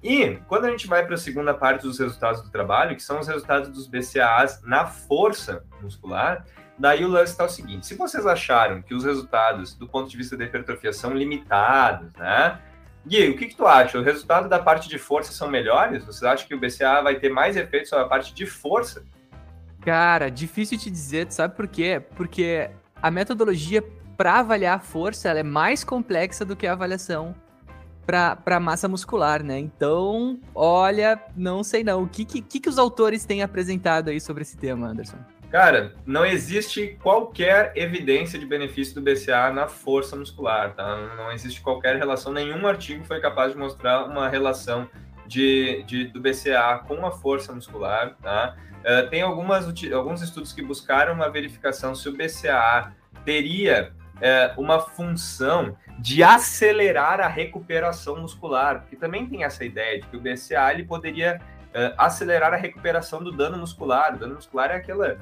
E 0.09 0.39
quando 0.47 0.67
a 0.67 0.71
gente 0.71 0.87
vai 0.87 1.05
para 1.05 1.17
a 1.17 1.19
segunda 1.19 1.53
parte 1.53 1.83
dos 1.83 1.99
resultados 1.99 2.41
do 2.41 2.49
trabalho, 2.49 2.95
que 2.95 3.03
são 3.03 3.19
os 3.19 3.27
resultados 3.27 3.69
dos 3.71 3.89
BCAAs 3.89 4.63
na 4.63 4.87
força 4.87 5.65
muscular, 5.83 6.47
daí 6.79 7.05
o 7.05 7.09
lance 7.09 7.33
está 7.33 7.45
o 7.45 7.49
seguinte: 7.49 7.87
se 7.87 7.97
vocês 7.97 8.25
acharam 8.25 8.81
que 8.81 8.95
os 8.95 9.05
resultados 9.05 9.75
do 9.75 9.89
ponto 9.89 10.09
de 10.09 10.17
vista 10.17 10.37
da 10.37 10.45
hipertrofia 10.45 10.93
são 10.93 11.13
limitados, 11.13 12.13
né? 12.15 12.57
Gui, 13.05 13.31
o 13.31 13.37
que, 13.37 13.47
que 13.47 13.57
tu 13.57 13.67
acha? 13.67 13.99
O 13.99 14.03
resultado 14.03 14.49
da 14.49 14.61
parte 14.61 14.89
de 14.89 14.97
força 14.97 15.33
são 15.33 15.51
melhores? 15.51 16.05
Você 16.05 16.25
acha 16.25 16.47
que 16.47 16.55
o 16.55 16.61
BCA 16.61 17.03
vai 17.03 17.17
ter 17.17 17.29
mais 17.29 17.57
efeito 17.57 17.89
sobre 17.89 18.05
a 18.05 18.09
parte 18.09 18.33
de 18.33 18.47
força? 18.47 19.05
Cara, 19.81 20.31
difícil 20.31 20.79
te 20.79 20.89
dizer, 20.89 21.33
sabe 21.33 21.57
por 21.57 21.67
quê? 21.67 22.01
Porque 22.15 22.71
a 23.03 23.11
metodologia 23.11 23.83
para 24.17 24.39
avaliar 24.39 24.77
a 24.77 24.81
força 24.81 25.31
é 25.31 25.43
mais 25.43 25.83
complexa 25.83 26.45
do 26.45 26.55
que 26.55 26.65
a 26.65 26.73
avaliação 26.73 27.35
para 28.07 28.61
massa 28.61 28.87
muscular, 28.87 29.43
né? 29.43 29.59
Então, 29.59 30.39
olha, 30.55 31.21
não 31.37 31.65
sei 31.65 31.83
não. 31.83 32.05
O 32.05 32.09
que, 32.09 32.25
que, 32.25 32.41
que 32.41 32.69
os 32.69 32.79
autores 32.79 33.25
têm 33.25 33.43
apresentado 33.43 34.11
aí 34.11 34.21
sobre 34.21 34.43
esse 34.43 34.57
tema, 34.57 34.87
Anderson? 34.89 35.19
Cara, 35.51 35.95
não 36.05 36.25
existe 36.25 36.99
qualquer 37.03 37.73
evidência 37.77 38.39
de 38.39 38.47
benefício 38.47 38.95
do 38.95 39.01
BCA 39.01 39.51
na 39.53 39.69
força 39.69 40.17
muscular, 40.17 40.75
tá? 40.75 40.97
Não 41.17 41.33
existe 41.33 41.61
qualquer 41.61 41.97
relação, 41.97 42.33
nenhum 42.33 42.67
artigo 42.67 43.05
foi 43.05 43.21
capaz 43.21 43.53
de 43.53 43.59
mostrar 43.59 44.05
uma 44.05 44.29
relação 44.29 44.89
de, 45.27 45.83
de 45.85 46.05
do 46.07 46.21
BCA 46.21 46.83
com 46.87 47.07
a 47.07 47.11
força 47.11 47.53
muscular, 47.53 48.17
tá? 48.23 48.57
Uh, 48.81 49.09
tem 49.09 49.23
algumas, 49.23 49.67
alguns 49.93 50.23
estudos 50.23 50.53
que 50.53 50.63
buscaram 50.63 51.15
uma 51.15 51.29
verificação 51.29 51.95
se 51.95 52.09
o 52.09 52.13
BCA 52.13 52.93
teria 53.25 53.93
é, 54.21 54.53
uma 54.57 54.81
função 54.81 55.77
de 55.99 56.23
acelerar 56.23 57.21
a 57.21 57.29
recuperação 57.29 58.21
muscular, 58.21 58.81
porque 58.81 58.97
também 58.97 59.27
tem 59.27 59.45
essa 59.45 59.65
ideia 59.65 60.01
de 60.01 60.07
que 60.07 60.17
o 60.17 60.21
BCA 60.21 60.73
ele 60.73 60.85
poderia 60.85 61.41
é, 61.73 61.95
acelerar 61.99 62.55
a 62.55 62.57
recuperação 62.57 63.23
do 63.23 63.31
dano 63.31 63.59
muscular. 63.59 64.15
O 64.15 64.19
dano 64.19 64.35
muscular 64.35 64.71
é 64.71 64.77
aquela 64.77 65.19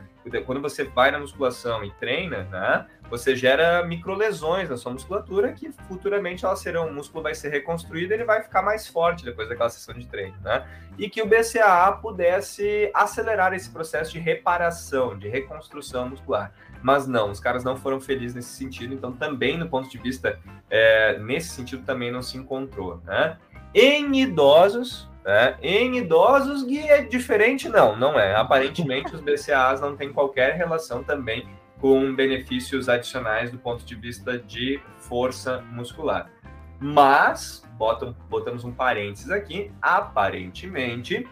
quando 0.46 0.60
você 0.60 0.84
vai 0.84 1.10
na 1.10 1.18
musculação 1.18 1.84
e 1.84 1.90
treina, 1.92 2.44
né? 2.44 2.86
Você 3.10 3.36
gera 3.36 3.84
microlesões 3.84 4.70
na 4.70 4.76
sua 4.76 4.92
musculatura 4.92 5.52
que 5.52 5.70
futuramente 5.86 6.44
elas 6.44 6.60
serão, 6.60 6.88
o 6.88 6.94
músculo 6.94 7.22
vai 7.22 7.34
ser 7.34 7.50
reconstruído, 7.50 8.12
ele 8.12 8.24
vai 8.24 8.42
ficar 8.42 8.62
mais 8.62 8.86
forte 8.86 9.24
depois 9.24 9.48
daquela 9.48 9.68
sessão 9.68 9.94
de 9.94 10.06
treino, 10.06 10.36
né? 10.42 10.66
E 10.96 11.10
que 11.10 11.20
o 11.20 11.26
BCAA 11.26 11.92
pudesse 12.00 12.90
acelerar 12.94 13.52
esse 13.52 13.68
processo 13.70 14.12
de 14.12 14.18
reparação, 14.18 15.18
de 15.18 15.28
reconstrução 15.28 16.08
muscular. 16.08 16.52
Mas 16.84 17.08
não, 17.08 17.30
os 17.30 17.40
caras 17.40 17.64
não 17.64 17.78
foram 17.78 17.98
felizes 17.98 18.34
nesse 18.34 18.50
sentido, 18.50 18.92
então 18.92 19.10
também 19.10 19.56
no 19.56 19.66
ponto 19.66 19.88
de 19.88 19.96
vista, 19.96 20.38
é, 20.68 21.18
nesse 21.18 21.48
sentido 21.48 21.82
também 21.82 22.12
não 22.12 22.20
se 22.20 22.36
encontrou, 22.36 23.00
né? 23.06 23.38
Em 23.74 24.20
idosos, 24.20 25.08
né? 25.24 25.56
Em 25.62 25.96
idosos, 25.96 26.62
Gui, 26.62 26.80
é 26.80 27.00
diferente? 27.00 27.70
Não, 27.70 27.96
não 27.96 28.20
é. 28.20 28.36
Aparentemente, 28.36 29.14
os 29.14 29.22
BCAAs 29.22 29.80
não 29.80 29.96
têm 29.96 30.12
qualquer 30.12 30.56
relação 30.56 31.02
também 31.02 31.48
com 31.80 32.14
benefícios 32.14 32.86
adicionais 32.86 33.50
do 33.50 33.56
ponto 33.56 33.82
de 33.82 33.94
vista 33.94 34.38
de 34.38 34.78
força 34.98 35.64
muscular. 35.72 36.30
Mas, 36.78 37.66
botam, 37.78 38.14
botamos 38.28 38.62
um 38.62 38.72
parênteses 38.72 39.30
aqui, 39.30 39.72
aparentemente, 39.80 41.26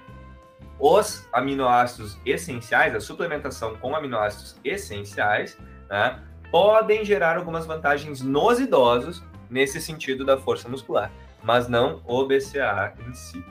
os 0.83 1.29
aminoácidos 1.33 2.19
essenciais, 2.27 2.93
a 2.93 3.01
suplementação 3.01 3.77
com 3.77 3.95
aminoácidos 3.95 4.57
essenciais, 4.65 5.57
né, 5.89 6.19
podem 6.51 7.05
gerar 7.05 7.37
algumas 7.37 7.65
vantagens 7.65 8.21
nos 8.21 8.59
idosos 8.59 9.23
nesse 9.49 9.81
sentido 9.81 10.25
da 10.25 10.37
força 10.37 10.69
muscular, 10.69 11.13
mas 11.41 11.69
não 11.69 12.03
o 12.05 12.27
BCAA 12.27 12.95
em 13.09 13.15
si. 13.15 13.45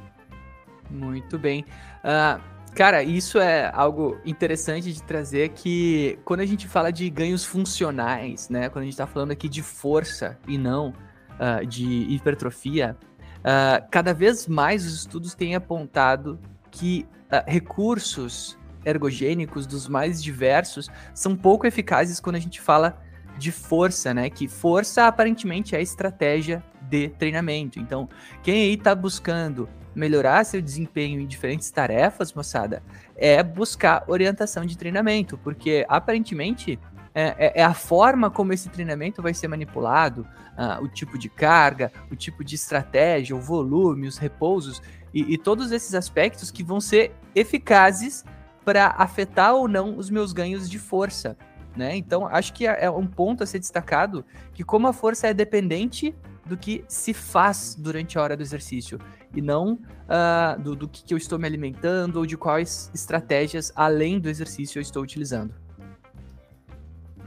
Muito 0.89 1.39
bem. 1.39 1.63
Uh, 2.03 2.41
cara, 2.75 3.01
isso 3.01 3.39
é 3.39 3.71
algo 3.73 4.19
interessante 4.25 4.91
de 4.91 5.01
trazer 5.01 5.49
que 5.49 6.19
quando 6.25 6.41
a 6.41 6.45
gente 6.45 6.67
fala 6.67 6.91
de 6.91 7.09
ganhos 7.09 7.45
funcionais, 7.45 8.49
né? 8.49 8.67
Quando 8.67 8.81
a 8.81 8.85
gente 8.85 8.93
está 8.93 9.07
falando 9.07 9.31
aqui 9.31 9.47
de 9.47 9.61
força 9.61 10.37
e 10.49 10.57
não 10.57 10.89
uh, 10.89 11.65
de 11.65 11.85
hipertrofia, 12.13 12.97
uh, 13.37 13.87
cada 13.89 14.13
vez 14.13 14.49
mais 14.49 14.85
os 14.85 14.95
estudos 14.95 15.33
têm 15.33 15.55
apontado 15.55 16.37
que 16.71 17.05
uh, 17.31 17.43
recursos 17.45 18.57
ergogênicos 18.83 19.67
dos 19.67 19.87
mais 19.87 20.23
diversos 20.23 20.89
são 21.13 21.35
pouco 21.35 21.67
eficazes 21.67 22.19
quando 22.19 22.37
a 22.37 22.39
gente 22.39 22.59
fala 22.59 22.99
de 23.37 23.51
força, 23.51 24.13
né? 24.13 24.29
Que 24.29 24.47
força 24.47 25.05
aparentemente 25.05 25.75
é 25.75 25.81
estratégia 25.81 26.63
de 26.81 27.09
treinamento. 27.09 27.79
Então, 27.79 28.09
quem 28.43 28.63
aí 28.63 28.73
está 28.73 28.93
buscando 28.95 29.69
melhorar 29.93 30.43
seu 30.45 30.61
desempenho 30.61 31.19
em 31.19 31.27
diferentes 31.27 31.69
tarefas, 31.69 32.33
moçada, 32.33 32.81
é 33.15 33.41
buscar 33.43 34.03
orientação 34.07 34.65
de 34.65 34.77
treinamento, 34.77 35.37
porque 35.37 35.85
aparentemente 35.87 36.79
é, 37.13 37.35
é, 37.37 37.61
é 37.61 37.63
a 37.63 37.73
forma 37.73 38.31
como 38.31 38.53
esse 38.53 38.69
treinamento 38.69 39.21
vai 39.21 39.33
ser 39.33 39.47
manipulado, 39.47 40.25
uh, 40.57 40.83
o 40.83 40.87
tipo 40.87 41.17
de 41.17 41.29
carga, 41.29 41.91
o 42.09 42.15
tipo 42.15 42.43
de 42.43 42.55
estratégia, 42.55 43.35
o 43.35 43.39
volume, 43.39 44.07
os 44.07 44.17
repousos 44.17 44.81
e, 45.13 45.33
e 45.33 45.37
todos 45.37 45.71
esses 45.71 45.93
aspectos 45.93 46.51
que 46.51 46.63
vão 46.63 46.79
ser 46.79 47.13
eficazes 47.35 48.23
para 48.63 48.95
afetar 48.97 49.55
ou 49.55 49.67
não 49.67 49.97
os 49.97 50.09
meus 50.09 50.33
ganhos 50.33 50.69
de 50.69 50.79
força. 50.79 51.37
Né? 51.75 51.95
Então, 51.95 52.27
acho 52.27 52.53
que 52.53 52.67
é, 52.67 52.85
é 52.85 52.91
um 52.91 53.07
ponto 53.07 53.43
a 53.43 53.45
ser 53.45 53.59
destacado 53.59 54.25
que 54.53 54.63
como 54.63 54.87
a 54.87 54.93
força 54.93 55.27
é 55.27 55.33
dependente 55.33 56.13
do 56.45 56.57
que 56.57 56.83
se 56.87 57.13
faz 57.13 57.75
durante 57.79 58.17
a 58.17 58.21
hora 58.21 58.35
do 58.35 58.43
exercício 58.43 58.99
e 59.33 59.41
não 59.41 59.73
uh, 59.73 60.61
do, 60.61 60.75
do 60.75 60.87
que, 60.87 61.03
que 61.03 61.13
eu 61.13 61.17
estou 61.17 61.39
me 61.39 61.47
alimentando 61.47 62.17
ou 62.17 62.25
de 62.25 62.35
quais 62.35 62.91
estratégias 62.93 63.71
além 63.75 64.19
do 64.19 64.27
exercício 64.29 64.79
eu 64.79 64.81
estou 64.81 65.01
utilizando. 65.01 65.53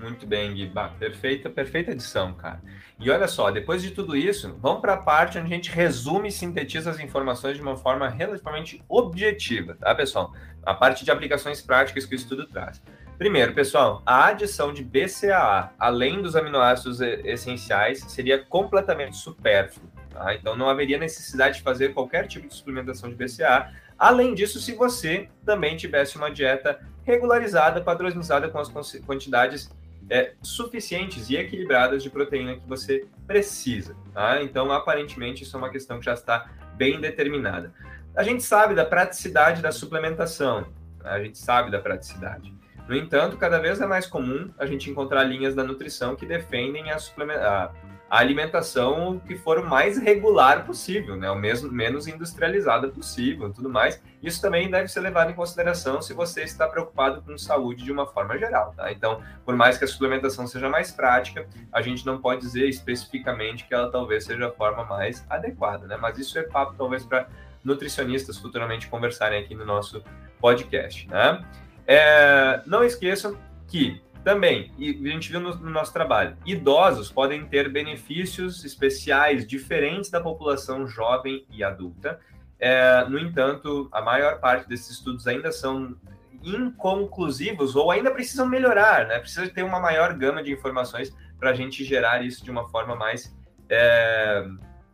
Muito 0.04 0.26
bem, 0.26 0.52
Gui. 0.52 0.70
perfeita, 0.98 1.48
perfeita 1.48 1.92
edição, 1.92 2.34
cara. 2.34 2.60
E 3.00 3.10
olha 3.10 3.26
só, 3.26 3.50
depois 3.50 3.82
de 3.82 3.90
tudo 3.90 4.14
isso, 4.14 4.54
vamos 4.60 4.82
para 4.82 4.92
a 4.92 4.98
parte 4.98 5.38
onde 5.38 5.50
a 5.50 5.56
gente 5.56 5.70
resume 5.70 6.28
e 6.28 6.32
sintetiza 6.32 6.90
as 6.90 7.00
informações 7.00 7.56
de 7.56 7.62
uma 7.62 7.74
forma 7.74 8.06
relativamente 8.06 8.84
objetiva, 8.86 9.74
tá, 9.74 9.94
pessoal? 9.94 10.34
A 10.62 10.74
parte 10.74 11.06
de 11.06 11.10
aplicações 11.10 11.62
práticas 11.62 12.04
que 12.04 12.14
o 12.14 12.16
estudo 12.16 12.46
traz. 12.46 12.82
Primeiro, 13.16 13.54
pessoal, 13.54 14.02
a 14.04 14.26
adição 14.26 14.74
de 14.74 14.84
BCAA, 14.84 15.72
além 15.78 16.20
dos 16.20 16.36
aminoácidos 16.36 17.00
essenciais, 17.00 18.00
seria 18.08 18.44
completamente 18.44 19.16
supérfluo. 19.16 19.88
Tá? 20.10 20.34
Então, 20.34 20.54
não 20.54 20.68
haveria 20.68 20.98
necessidade 20.98 21.56
de 21.56 21.62
fazer 21.62 21.94
qualquer 21.94 22.26
tipo 22.26 22.46
de 22.46 22.54
suplementação 22.54 23.08
de 23.08 23.16
BCAA, 23.16 23.72
Além 23.98 24.34
disso, 24.34 24.60
se 24.60 24.72
você 24.72 25.28
também 25.44 25.76
tivesse 25.76 26.16
uma 26.16 26.30
dieta 26.30 26.80
regularizada, 27.04 27.80
padronizada 27.80 28.48
com 28.48 28.58
as 28.58 28.68
quantidades 29.06 29.70
é, 30.10 30.34
suficientes 30.42 31.30
e 31.30 31.36
equilibradas 31.36 32.02
de 32.02 32.10
proteína 32.10 32.56
que 32.56 32.66
você 32.66 33.06
precisa. 33.26 33.96
Tá? 34.12 34.42
Então, 34.42 34.70
aparentemente, 34.72 35.42
isso 35.42 35.56
é 35.56 35.58
uma 35.58 35.70
questão 35.70 35.98
que 35.98 36.04
já 36.04 36.14
está 36.14 36.50
bem 36.76 37.00
determinada. 37.00 37.72
A 38.16 38.22
gente 38.22 38.42
sabe 38.42 38.74
da 38.74 38.84
praticidade 38.84 39.60
da 39.60 39.72
suplementação, 39.72 40.66
tá? 40.98 41.12
a 41.12 41.22
gente 41.22 41.38
sabe 41.38 41.70
da 41.70 41.78
praticidade. 41.78 42.54
No 42.86 42.94
entanto, 42.94 43.36
cada 43.38 43.58
vez 43.58 43.80
é 43.80 43.86
mais 43.86 44.06
comum 44.06 44.50
a 44.58 44.66
gente 44.66 44.90
encontrar 44.90 45.24
linhas 45.24 45.54
da 45.54 45.64
nutrição 45.64 46.14
que 46.14 46.26
defendem 46.26 46.90
a, 46.90 47.70
a, 48.14 48.18
alimentação 48.18 49.18
que 49.26 49.36
for 49.36 49.58
o 49.58 49.66
mais 49.66 49.98
regular 49.98 50.64
possível, 50.64 51.16
né? 51.16 51.30
o 51.30 51.34
mesmo, 51.34 51.70
menos 51.70 52.06
industrializada 52.06 52.88
possível 52.88 53.52
tudo 53.52 53.68
mais. 53.68 54.02
Isso 54.22 54.40
também 54.40 54.70
deve 54.70 54.88
ser 54.88 55.00
levado 55.00 55.30
em 55.30 55.34
consideração 55.34 56.00
se 56.00 56.14
você 56.14 56.42
está 56.42 56.66
preocupado 56.66 57.22
com 57.22 57.36
saúde 57.36 57.84
de 57.84 57.92
uma 57.92 58.06
forma 58.06 58.38
geral. 58.38 58.72
Tá? 58.76 58.90
Então, 58.92 59.20
por 59.44 59.56
mais 59.56 59.78
que 59.78 59.84
a 59.84 59.88
suplementação 59.88 60.46
seja 60.46 60.68
mais 60.68 60.90
prática, 60.90 61.46
a 61.72 61.82
gente 61.82 62.06
não 62.06 62.18
pode 62.18 62.40
dizer 62.40 62.68
especificamente 62.68 63.66
que 63.66 63.74
ela 63.74 63.90
talvez 63.90 64.24
seja 64.24 64.48
a 64.48 64.52
forma 64.52 64.84
mais 64.84 65.24
adequada, 65.28 65.86
né? 65.86 65.96
mas 65.96 66.18
isso 66.18 66.38
é 66.38 66.42
papo 66.42 66.74
talvez 66.76 67.04
para 67.04 67.28
nutricionistas 67.64 68.38
futuramente 68.38 68.88
conversarem 68.88 69.42
aqui 69.42 69.54
no 69.54 69.64
nosso 69.64 70.02
podcast. 70.40 71.08
Né? 71.08 71.44
É, 71.86 72.62
não 72.66 72.84
esqueçam 72.84 73.36
que 73.66 74.02
também, 74.24 74.72
e 74.78 74.90
a 74.90 75.12
gente 75.12 75.30
viu 75.30 75.38
no, 75.38 75.54
no, 75.54 75.70
nosso 75.70 75.92
trabalho, 75.92 76.36
idosos 76.46 77.12
podem 77.12 77.44
ter 77.44 77.68
benefícios 77.68 78.64
especiais 78.64 79.46
diferentes 79.46 80.10
da 80.10 80.18
população 80.18 80.86
jovem 80.86 81.46
e 81.50 81.62
adulta. 81.62 82.18
É, 82.58 83.04
no 83.06 83.18
entanto, 83.18 83.86
a 83.92 84.00
maior 84.00 84.40
parte 84.40 84.66
desses 84.66 84.92
estudos 84.92 85.26
ainda 85.26 85.52
são 85.52 85.94
inconclusivos 86.42 87.76
ou 87.76 87.90
ainda 87.90 88.10
precisam 88.10 88.46
melhorar, 88.46 89.06
né? 89.06 89.18
Precisa 89.18 89.46
ter 89.48 89.62
uma 89.62 89.78
maior 89.78 90.14
gama 90.14 90.42
de 90.42 90.50
informações 90.50 91.14
para 91.38 91.50
a 91.50 91.54
gente 91.54 91.84
gerar 91.84 92.24
isso 92.24 92.42
de 92.42 92.50
uma 92.50 92.66
forma 92.68 92.96
mais 92.96 93.36
é, 93.68 94.46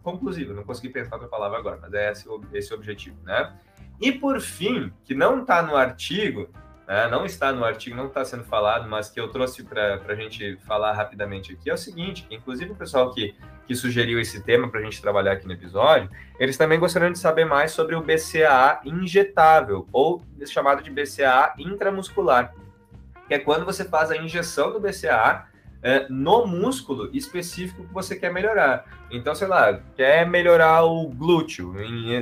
conclusiva. 0.03 0.53
Não 0.53 0.64
consegui 0.64 0.89
pensar 0.89 1.14
outra 1.14 1.28
palavra 1.28 1.59
agora, 1.59 1.78
mas 1.81 1.93
é 1.95 2.11
esse, 2.11 2.28
esse 2.53 2.72
o 2.72 2.76
objetivo, 2.76 3.16
né? 3.22 3.57
E 4.01 4.11
por 4.11 4.41
fim, 4.41 4.93
que 5.05 5.14
não 5.14 5.43
está 5.43 5.62
no 5.62 5.76
artigo, 5.76 6.49
né, 6.91 7.07
não 7.07 7.24
está 7.24 7.53
no 7.53 7.64
artigo, 7.64 7.95
não 7.95 8.09
está 8.09 8.24
sendo 8.24 8.43
falado, 8.43 8.88
mas 8.88 9.09
que 9.09 9.20
eu 9.20 9.28
trouxe 9.28 9.62
para 9.62 10.03
a 10.09 10.14
gente 10.16 10.57
falar 10.66 10.93
rapidamente 10.93 11.53
aqui, 11.53 11.70
é 11.70 11.74
o 11.74 11.78
seguinte, 11.78 12.26
que 12.28 12.34
inclusive 12.34 12.72
o 12.72 12.74
pessoal 12.74 13.12
que, 13.12 13.32
que 13.64 13.76
sugeriu 13.76 14.18
esse 14.18 14.43
tema 14.43 14.68
para 14.68 14.80
a 14.80 14.82
gente 14.82 15.01
trabalhar 15.01 15.34
aqui 15.34 15.47
no 15.47 15.53
episódio, 15.53 16.11
eles 16.36 16.57
também 16.57 16.80
gostariam 16.80 17.12
de 17.12 17.18
saber 17.20 17.45
mais 17.45 17.70
sobre 17.70 17.95
o 17.95 18.03
BCAA 18.03 18.80
injetável, 18.84 19.86
ou 19.93 20.20
chamado 20.45 20.82
de 20.82 20.91
BCAA 20.91 21.55
intramuscular, 21.59 22.53
que 23.28 23.34
é 23.34 23.38
quando 23.38 23.64
você 23.64 23.84
faz 23.84 24.11
a 24.11 24.16
injeção 24.16 24.72
do 24.72 24.80
BCAA 24.80 25.47
é, 25.84 26.07
no 26.11 26.45
músculo 26.45 27.09
específico 27.12 27.84
que 27.84 27.95
você 27.95 28.16
quer 28.16 28.32
melhorar. 28.32 28.84
Então, 29.12 29.32
sei 29.32 29.47
lá, 29.47 29.80
quer 29.95 30.26
melhorar 30.26 30.82
o 30.82 31.09
glúteo, 31.09 31.72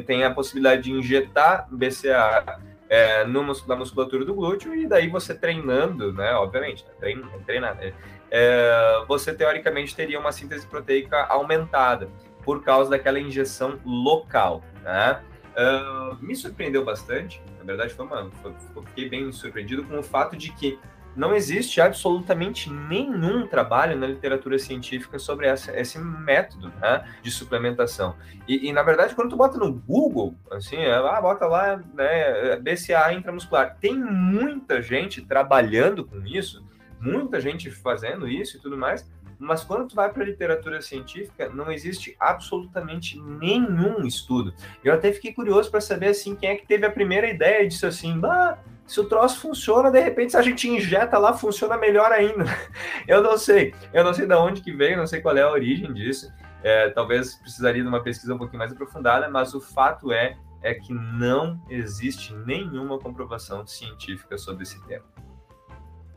tem 0.06 0.24
a 0.24 0.30
possibilidade 0.30 0.82
de 0.82 0.92
injetar 0.92 1.66
BCAA 1.70 2.67
é, 2.88 3.24
no, 3.24 3.42
na 3.66 3.76
musculatura 3.76 4.24
do 4.24 4.34
glúteo, 4.34 4.74
e 4.74 4.86
daí 4.86 5.08
você 5.08 5.34
treinando, 5.34 6.12
né? 6.12 6.32
Obviamente, 6.34 6.84
né, 6.86 6.92
trein, 6.98 7.22
treinar, 7.44 7.76
né, 7.76 7.92
é, 8.30 9.04
você 9.06 9.34
teoricamente 9.34 9.94
teria 9.94 10.18
uma 10.18 10.32
síntese 10.32 10.66
proteica 10.66 11.24
aumentada 11.26 12.08
por 12.44 12.62
causa 12.62 12.90
daquela 12.90 13.18
injeção 13.18 13.78
local, 13.84 14.62
né? 14.82 15.22
Uh, 15.58 16.16
me 16.24 16.36
surpreendeu 16.36 16.84
bastante, 16.84 17.42
na 17.58 17.64
verdade 17.64 17.92
foi 17.92 18.06
uma, 18.06 18.30
foi, 18.40 18.54
fiquei 18.86 19.08
bem 19.08 19.32
surpreendido 19.32 19.82
com 19.82 19.98
o 19.98 20.02
fato 20.04 20.36
de 20.36 20.52
que 20.52 20.78
não 21.18 21.34
existe 21.34 21.80
absolutamente 21.80 22.72
nenhum 22.72 23.44
trabalho 23.44 23.98
na 23.98 24.06
literatura 24.06 24.56
científica 24.56 25.18
sobre 25.18 25.48
essa, 25.48 25.76
esse 25.78 25.98
método 25.98 26.72
né, 26.80 27.04
de 27.20 27.30
suplementação. 27.30 28.14
E, 28.46 28.68
e, 28.68 28.72
na 28.72 28.84
verdade, 28.84 29.16
quando 29.16 29.30
tu 29.30 29.36
bota 29.36 29.58
no 29.58 29.72
Google, 29.72 30.32
assim, 30.52 30.76
ah, 30.86 31.20
bota 31.20 31.44
lá, 31.46 31.82
né, 31.92 32.56
BCA 32.60 33.12
intramuscular, 33.12 33.76
tem 33.80 33.96
muita 33.96 34.80
gente 34.80 35.20
trabalhando 35.20 36.04
com 36.04 36.24
isso, 36.24 36.64
muita 37.00 37.40
gente 37.40 37.68
fazendo 37.68 38.28
isso 38.28 38.56
e 38.56 38.60
tudo 38.60 38.78
mais, 38.78 39.04
mas 39.40 39.64
quando 39.64 39.88
tu 39.88 39.96
vai 39.96 40.12
para 40.12 40.22
a 40.22 40.26
literatura 40.26 40.80
científica, 40.80 41.48
não 41.48 41.70
existe 41.70 42.16
absolutamente 42.20 43.20
nenhum 43.20 44.06
estudo. 44.06 44.54
Eu 44.84 44.94
até 44.94 45.12
fiquei 45.12 45.32
curioso 45.32 45.68
para 45.68 45.80
saber 45.80 46.08
assim 46.08 46.36
quem 46.36 46.50
é 46.50 46.56
que 46.56 46.66
teve 46.66 46.86
a 46.86 46.90
primeira 46.90 47.28
ideia 47.28 47.66
disso 47.66 47.86
assim, 47.86 48.18
bah, 48.18 48.58
se 48.88 48.98
o 48.98 49.04
troço 49.04 49.38
funciona, 49.40 49.90
de 49.90 50.00
repente, 50.00 50.32
se 50.32 50.36
a 50.38 50.42
gente 50.42 50.68
injeta 50.68 51.18
lá, 51.18 51.34
funciona 51.34 51.76
melhor 51.76 52.10
ainda. 52.10 52.44
Eu 53.06 53.22
não 53.22 53.36
sei. 53.36 53.74
Eu 53.92 54.02
não 54.02 54.14
sei 54.14 54.26
de 54.26 54.34
onde 54.34 54.62
que 54.62 54.72
veio, 54.72 54.96
não 54.96 55.06
sei 55.06 55.20
qual 55.20 55.36
é 55.36 55.42
a 55.42 55.50
origem 55.50 55.92
disso. 55.92 56.32
É, 56.62 56.88
talvez 56.88 57.34
precisaria 57.34 57.82
de 57.82 57.88
uma 57.88 58.02
pesquisa 58.02 58.34
um 58.34 58.38
pouquinho 58.38 58.58
mais 58.58 58.72
aprofundada, 58.72 59.28
mas 59.28 59.54
o 59.54 59.60
fato 59.60 60.10
é, 60.10 60.36
é 60.62 60.74
que 60.74 60.92
não 60.92 61.60
existe 61.68 62.34
nenhuma 62.34 62.98
comprovação 62.98 63.64
científica 63.66 64.38
sobre 64.38 64.62
esse 64.64 64.82
tema. 64.86 65.04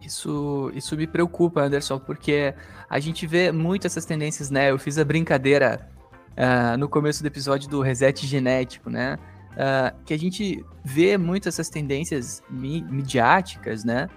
Isso, 0.02 0.72
isso 0.74 0.96
me 0.96 1.06
preocupa, 1.06 1.62
Anderson, 1.62 2.00
porque 2.00 2.56
a 2.90 3.00
gente 3.00 3.28
vê 3.28 3.52
muito 3.52 3.86
essas 3.86 4.06
tendências, 4.06 4.50
né? 4.50 4.72
Eu 4.72 4.80
fiz 4.80 4.98
a 4.98 5.06
brincadeira 5.06 5.88
uh, 6.32 6.78
no 6.78 6.90
começo 6.90 7.22
do 7.22 7.28
episódio 7.28 7.70
do 7.70 7.82
reset 7.82 8.26
genético, 8.26 8.90
né? 8.90 9.20
Uh, 9.52 9.96
que 10.06 10.14
a 10.14 10.20
gente 10.20 10.66
vê 10.84 11.18
muito 11.18 11.48
essas 11.48 11.70
tendências 11.70 12.44
mi 12.50 12.82
midiáticas, 12.84 13.84
né? 13.84 14.08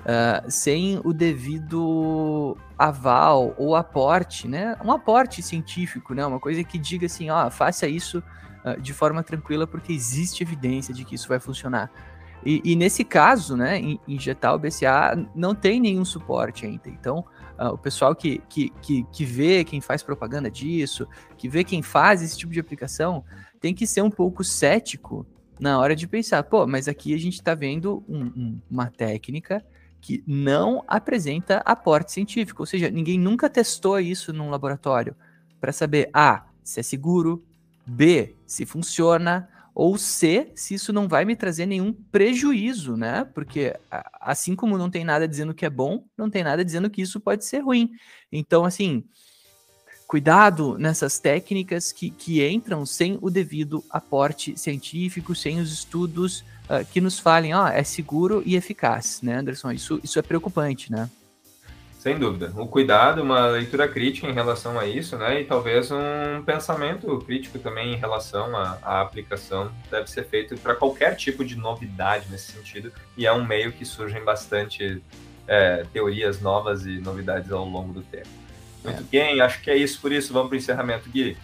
Uh, 0.00 0.50
sem 0.50 1.00
o 1.02 1.14
devido 1.14 2.56
aval 2.78 3.54
ou 3.56 3.74
aporte, 3.74 4.46
né? 4.46 4.76
Um 4.84 4.92
aporte 4.92 5.42
científico, 5.42 6.14
né? 6.14 6.24
Uma 6.26 6.40
coisa 6.40 6.62
que 6.62 6.78
diga 6.78 7.06
assim, 7.06 7.30
ó, 7.30 7.50
faça 7.50 7.88
isso 7.88 8.22
uh, 8.64 8.80
de 8.80 8.92
forma 8.92 9.22
tranquila 9.22 9.66
porque 9.66 9.92
existe 9.92 10.42
evidência 10.42 10.92
de 10.92 11.04
que 11.04 11.14
isso 11.14 11.28
vai 11.28 11.40
funcionar. 11.40 11.90
E, 12.44 12.60
e 12.62 12.76
nesse 12.76 13.04
caso, 13.04 13.56
né, 13.56 13.80
injetar 14.06 14.54
o 14.54 14.58
BCA 14.58 15.26
não 15.34 15.54
tem 15.54 15.80
nenhum 15.80 16.04
suporte 16.04 16.66
ainda. 16.66 16.90
Então, 16.90 17.24
uh, 17.58 17.68
o 17.68 17.78
pessoal 17.78 18.14
que, 18.14 18.42
que, 18.48 18.70
que, 18.82 19.02
que 19.04 19.24
vê 19.24 19.64
quem 19.64 19.80
faz 19.80 20.02
propaganda 20.02 20.50
disso, 20.50 21.08
que 21.38 21.48
vê 21.48 21.64
quem 21.64 21.80
faz 21.80 22.20
esse 22.22 22.36
tipo 22.36 22.52
de 22.52 22.60
aplicação, 22.60 23.24
tem 23.64 23.72
que 23.72 23.86
ser 23.86 24.02
um 24.02 24.10
pouco 24.10 24.44
cético 24.44 25.26
na 25.58 25.78
hora 25.78 25.96
de 25.96 26.06
pensar, 26.06 26.42
pô, 26.42 26.66
mas 26.66 26.86
aqui 26.86 27.14
a 27.14 27.18
gente 27.18 27.36
está 27.36 27.54
vendo 27.54 28.04
um, 28.06 28.24
um, 28.24 28.60
uma 28.70 28.90
técnica 28.90 29.64
que 30.02 30.22
não 30.26 30.84
apresenta 30.86 31.62
aporte 31.64 32.12
científico, 32.12 32.60
ou 32.60 32.66
seja, 32.66 32.90
ninguém 32.90 33.18
nunca 33.18 33.48
testou 33.48 33.98
isso 33.98 34.34
num 34.34 34.50
laboratório 34.50 35.16
para 35.58 35.72
saber 35.72 36.10
A, 36.12 36.44
se 36.62 36.80
é 36.80 36.82
seguro, 36.82 37.42
B, 37.86 38.36
se 38.46 38.66
funciona, 38.66 39.48
ou 39.74 39.96
C, 39.96 40.52
se 40.54 40.74
isso 40.74 40.92
não 40.92 41.08
vai 41.08 41.24
me 41.24 41.34
trazer 41.34 41.64
nenhum 41.64 41.90
prejuízo, 41.90 42.98
né? 42.98 43.24
Porque 43.34 43.74
assim 44.20 44.54
como 44.54 44.76
não 44.76 44.90
tem 44.90 45.04
nada 45.04 45.26
dizendo 45.26 45.54
que 45.54 45.64
é 45.64 45.70
bom, 45.70 46.04
não 46.18 46.28
tem 46.28 46.44
nada 46.44 46.62
dizendo 46.62 46.90
que 46.90 47.00
isso 47.00 47.18
pode 47.18 47.46
ser 47.46 47.60
ruim. 47.60 47.92
Então, 48.30 48.66
assim, 48.66 49.04
cuidado 50.14 50.78
nessas 50.78 51.18
técnicas 51.18 51.90
que, 51.90 52.08
que 52.08 52.46
entram 52.46 52.86
sem 52.86 53.18
o 53.20 53.28
devido 53.28 53.82
aporte 53.90 54.56
científico, 54.56 55.34
sem 55.34 55.58
os 55.58 55.72
estudos 55.72 56.44
uh, 56.70 56.84
que 56.92 57.00
nos 57.00 57.18
falem, 57.18 57.52
ó, 57.52 57.64
oh, 57.64 57.66
é 57.66 57.82
seguro 57.82 58.40
e 58.46 58.54
eficaz, 58.54 59.20
né, 59.24 59.34
Anderson? 59.34 59.72
Isso, 59.72 59.98
isso 60.04 60.16
é 60.16 60.22
preocupante, 60.22 60.92
né? 60.92 61.10
Sem 61.98 62.16
dúvida. 62.16 62.52
O 62.56 62.68
cuidado, 62.68 63.22
uma 63.22 63.48
leitura 63.48 63.88
crítica 63.88 64.28
em 64.28 64.32
relação 64.32 64.78
a 64.78 64.86
isso, 64.86 65.18
né? 65.18 65.40
E 65.40 65.46
talvez 65.46 65.90
um 65.90 66.44
pensamento 66.46 67.18
crítico 67.26 67.58
também 67.58 67.94
em 67.94 67.96
relação 67.96 68.56
à, 68.56 69.00
aplicação 69.00 69.72
deve 69.90 70.08
ser 70.08 70.24
feito 70.26 70.56
para 70.58 70.76
qualquer 70.76 71.16
tipo 71.16 71.44
de 71.44 71.56
novidade 71.56 72.26
nesse 72.30 72.52
sentido. 72.52 72.92
E 73.16 73.26
é 73.26 73.32
um 73.32 73.44
meio 73.44 73.72
que 73.72 73.84
surgem 73.84 74.22
bastante 74.22 75.02
é, 75.48 75.84
teorias 75.92 76.40
novas 76.40 76.86
e 76.86 77.00
novidades 77.00 77.50
ao 77.50 77.64
longo 77.64 77.92
do 77.92 78.02
tempo. 78.02 78.43
Muito 78.84 79.00
é. 79.00 79.04
bem, 79.04 79.40
acho 79.40 79.62
que 79.62 79.70
é 79.70 79.76
isso 79.76 80.00
por 80.00 80.12
isso. 80.12 80.32
Vamos 80.32 80.48
para 80.48 80.56
o 80.56 80.58
encerramento, 80.58 81.08
Gui. 81.08 81.36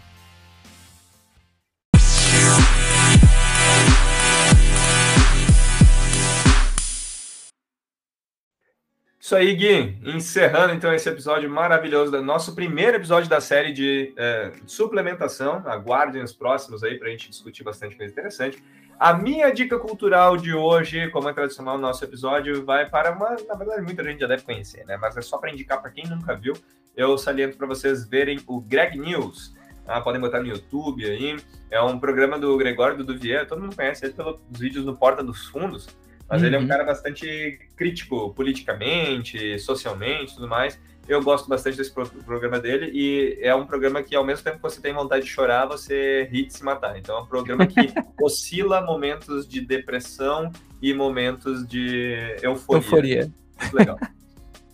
Isso 9.18 9.36
aí, 9.36 9.55
Gui. 9.55 9.97
Encerrando 10.05 10.74
então 10.74 10.93
esse 10.93 11.09
episódio 11.09 11.49
maravilhoso, 11.49 12.20
nosso 12.20 12.55
primeiro 12.55 12.97
episódio 12.97 13.30
da 13.30 13.41
série 13.41 13.72
de 13.72 14.12
é, 14.16 14.53
suplementação. 14.66 15.62
Aguardem 15.66 16.22
os 16.22 16.32
próximos 16.32 16.82
aí 16.82 16.99
para 16.99 17.09
a 17.09 17.11
gente 17.11 17.30
discutir 17.30 17.62
bastante 17.62 17.97
coisa 17.97 18.12
interessante. 18.12 18.62
A 18.99 19.14
minha 19.14 19.51
dica 19.51 19.78
cultural 19.78 20.36
de 20.36 20.53
hoje, 20.53 21.09
como 21.09 21.28
é 21.28 21.32
tradicional 21.32 21.76
no 21.76 21.82
nosso 21.82 22.05
episódio, 22.05 22.66
vai 22.66 22.91
para 22.91 23.12
uma. 23.12 23.36
Na 23.49 23.55
verdade, 23.55 23.80
muita 23.80 24.05
gente 24.05 24.20
já 24.20 24.26
deve 24.26 24.43
conhecer, 24.43 24.84
né? 24.84 24.99
Mas 24.99 25.16
é 25.16 25.22
só 25.22 25.38
para 25.38 25.51
indicar 25.51 25.80
para 25.80 25.91
quem 25.91 26.07
nunca 26.07 26.34
viu. 26.34 26.53
Eu 26.97 27.16
saliento 27.16 27.57
para 27.57 27.66
vocês 27.66 28.07
verem 28.07 28.41
o 28.47 28.61
Greg 28.61 28.99
News. 28.99 29.55
Ah, 29.86 30.01
podem 30.01 30.20
botar 30.20 30.41
no 30.41 30.47
YouTube 30.47 31.05
aí. 31.05 31.36
É 31.70 31.80
um 31.82 31.99
programa 31.99 32.38
do 32.38 32.57
Gregório 32.57 32.97
do 32.97 33.05
Duvier, 33.05 33.47
todo 33.47 33.61
mundo 33.61 33.74
conhece 33.74 34.05
ele 34.05 34.14
pelos 34.14 34.41
vídeos 34.51 34.84
no 34.84 34.97
Porta 34.97 35.22
dos 35.22 35.47
Fundos, 35.47 35.88
mas 36.28 36.41
uhum. 36.41 36.47
ele 36.47 36.57
é 36.57 36.59
um 36.59 36.62
uhum. 36.62 36.68
cara 36.68 36.84
bastante 36.84 37.59
crítico 37.76 38.32
politicamente, 38.34 39.59
socialmente 39.59 40.34
tudo 40.34 40.49
mais. 40.49 40.78
Eu 41.09 41.20
gosto 41.22 41.49
bastante 41.49 41.76
desse 41.76 41.93
programa 41.93 42.61
dele 42.61 42.91
e 42.95 43.38
é 43.41 43.53
um 43.53 43.66
programa 43.66 44.01
que, 44.01 44.14
ao 44.14 44.24
mesmo 44.24 44.45
tempo 44.45 44.57
que 44.59 44.62
você 44.62 44.80
tem 44.80 44.93
vontade 44.93 45.24
de 45.24 45.30
chorar, 45.30 45.66
você 45.66 46.28
ri 46.30 46.47
de 46.47 46.53
se 46.53 46.62
matar. 46.62 46.97
Então, 46.97 47.16
é 47.16 47.20
um 47.22 47.26
programa 47.26 47.66
que 47.66 47.80
oscila 48.22 48.80
momentos 48.80 49.49
de 49.49 49.61
depressão 49.61 50.53
e 50.80 50.95
momentos 50.95 51.66
de 51.66 52.36
euforia. 52.43 52.76
Euforia. 52.76 53.32
Muito 53.61 53.76
legal. 53.76 53.99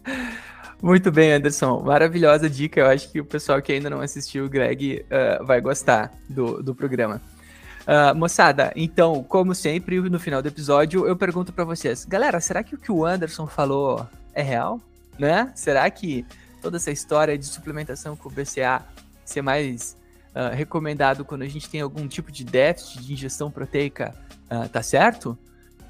Muito 0.83 1.11
bem, 1.11 1.33
Anderson. 1.33 1.81
Maravilhosa 1.81 2.49
dica. 2.51 2.81
Eu 2.81 2.87
acho 2.87 3.11
que 3.11 3.20
o 3.20 3.24
pessoal 3.24 3.61
que 3.62 3.72
ainda 3.72 3.89
não 3.89 4.01
assistiu 4.01 4.45
o 4.45 4.49
Greg 4.49 5.05
uh, 5.05 5.45
vai 5.45 5.61
gostar 5.61 6.12
do, 6.29 6.62
do 6.62 6.74
programa. 6.74 7.20
Uh, 7.83 8.14
moçada, 8.16 8.72
então, 8.74 9.22
como 9.22 9.55
sempre, 9.55 10.01
no 10.01 10.18
final 10.18 10.43
do 10.43 10.49
episódio, 10.49 11.07
eu 11.07 11.16
pergunto 11.16 11.53
para 11.53 11.64
vocês: 11.64 12.05
galera, 12.05 12.41
será 12.41 12.62
que 12.62 12.74
o 12.74 12.79
que 12.79 12.91
o 12.91 13.05
Anderson 13.05 13.47
falou 13.47 14.07
é 14.35 14.43
real? 14.43 14.81
né? 15.18 15.53
Será 15.55 15.89
que 15.91 16.24
toda 16.61 16.77
essa 16.77 16.91
história 16.91 17.37
de 17.37 17.47
suplementação 17.47 18.16
com 18.16 18.29
o 18.29 18.33
BCA 18.33 18.83
ser 19.24 19.43
mais 19.43 19.97
uh, 20.35 20.55
recomendado 20.55 21.24
quando 21.24 21.43
a 21.43 21.49
gente 21.49 21.68
tem 21.68 21.81
algum 21.81 22.07
tipo 22.07 22.31
de 22.31 22.45
déficit 22.45 23.05
de 23.05 23.12
ingestão 23.12 23.51
proteica 23.51 24.14
uh, 24.51 24.68
tá 24.68 24.83
certo? 24.83 25.39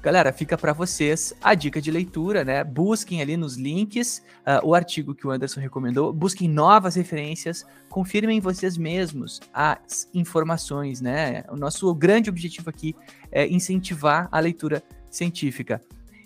Galera, 0.01 0.31
fica 0.31 0.57
para 0.57 0.73
vocês 0.73 1.33
a 1.41 1.55
dica 1.55 1.81
de 1.81 1.89
leitura, 1.89 2.43
né? 2.45 2.63
Busquem 2.63 3.21
ali 3.21 3.35
nos 3.35 3.55
links 3.57 4.21
uh, 4.41 4.65
o 4.65 4.75
artigo 4.75 5.15
que 5.15 5.25
o 5.25 5.31
Anderson 5.31 5.59
recomendou, 5.59 6.13
busquem 6.13 6.47
novas 6.47 6.95
referências, 6.95 7.65
confirmem 7.89 8.39
vocês 8.39 8.77
mesmos 8.77 9.41
as 9.51 10.07
informações, 10.13 11.01
né? 11.01 11.43
O 11.49 11.55
nosso 11.55 11.93
grande 11.95 12.29
objetivo 12.29 12.69
aqui 12.69 12.95
é 13.31 13.47
incentivar 13.47 14.29
a 14.31 14.39
leitura 14.39 14.83
científica. 15.09 15.81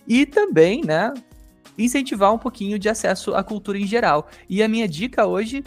E 0.05 0.25
também, 0.25 0.83
né, 0.83 1.13
incentivar 1.77 2.33
um 2.33 2.37
pouquinho 2.37 2.77
de 2.77 2.89
acesso 2.89 3.33
à 3.33 3.43
cultura 3.43 3.77
em 3.77 3.87
geral. 3.87 4.27
E 4.49 4.61
a 4.61 4.67
minha 4.67 4.87
dica 4.87 5.25
hoje, 5.25 5.63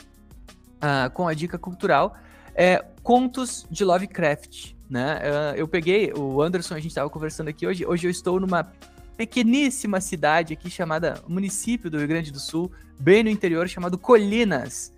uh, 0.77 1.11
com 1.15 1.27
a 1.27 1.33
dica 1.33 1.59
cultural, 1.59 2.15
é 2.55 2.85
contos 3.03 3.67
de 3.71 3.85
Lovecraft. 3.85 4.75
Né? 4.95 5.19
Uh, 5.19 5.57
eu 5.57 5.67
peguei, 5.67 6.13
o 6.13 6.41
Anderson, 6.41 6.75
a 6.75 6.79
gente 6.79 6.93
estava 6.93 7.11
conversando 7.11 7.49
aqui 7.49 7.67
hoje. 7.67 7.85
Hoje 7.85 8.07
eu 8.07 8.11
estou 8.13 8.39
numa 8.39 8.73
pequeníssima 9.17 10.01
cidade 10.01 10.53
aqui 10.53 10.71
chamada 10.71 11.21
município 11.27 11.91
do 11.91 11.99
Rio 11.99 12.07
Grande 12.07 12.31
do 12.31 12.39
Sul, 12.39 12.71
bem 12.97 13.25
no 13.25 13.29
interior, 13.29 13.69
chamado 13.69 13.99
Colinas, 13.99 14.93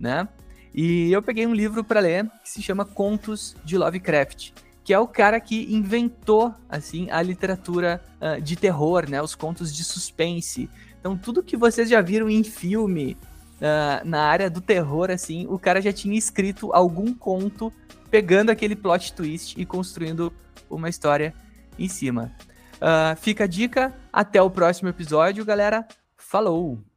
né? 0.00 0.26
E 0.74 1.12
eu 1.12 1.22
peguei 1.22 1.46
um 1.46 1.52
livro 1.52 1.84
para 1.84 2.00
ler 2.00 2.30
que 2.42 2.48
se 2.48 2.62
chama 2.62 2.86
Contos 2.86 3.54
de 3.62 3.76
Lovecraft 3.76 4.52
que 4.84 4.92
é 4.92 4.98
o 4.98 5.06
cara 5.06 5.38
que 5.38 5.72
inventou 5.72 6.52
assim 6.68 7.08
a 7.10 7.22
literatura 7.22 8.02
uh, 8.20 8.40
de 8.40 8.56
terror, 8.56 9.08
né, 9.08 9.22
os 9.22 9.32
contos 9.32 9.72
de 9.72 9.84
suspense. 9.84 10.68
Então 10.98 11.16
tudo 11.16 11.40
que 11.40 11.56
vocês 11.56 11.88
já 11.88 12.00
viram 12.00 12.28
em 12.28 12.42
filme 12.42 13.16
uh, 13.58 14.04
na 14.04 14.22
área 14.22 14.50
do 14.50 14.60
terror, 14.60 15.08
assim, 15.08 15.46
o 15.48 15.56
cara 15.56 15.80
já 15.80 15.92
tinha 15.92 16.18
escrito 16.18 16.72
algum 16.72 17.14
conto 17.14 17.72
pegando 18.12 18.50
aquele 18.50 18.76
plot 18.76 19.14
twist 19.14 19.58
e 19.58 19.64
construindo 19.64 20.30
uma 20.68 20.90
história 20.90 21.34
em 21.78 21.88
cima. 21.88 22.30
Uh, 22.74 23.16
fica 23.16 23.44
a 23.44 23.46
dica, 23.46 23.96
até 24.12 24.42
o 24.42 24.50
próximo 24.50 24.90
episódio, 24.90 25.42
galera. 25.46 25.88
Falou! 26.14 26.91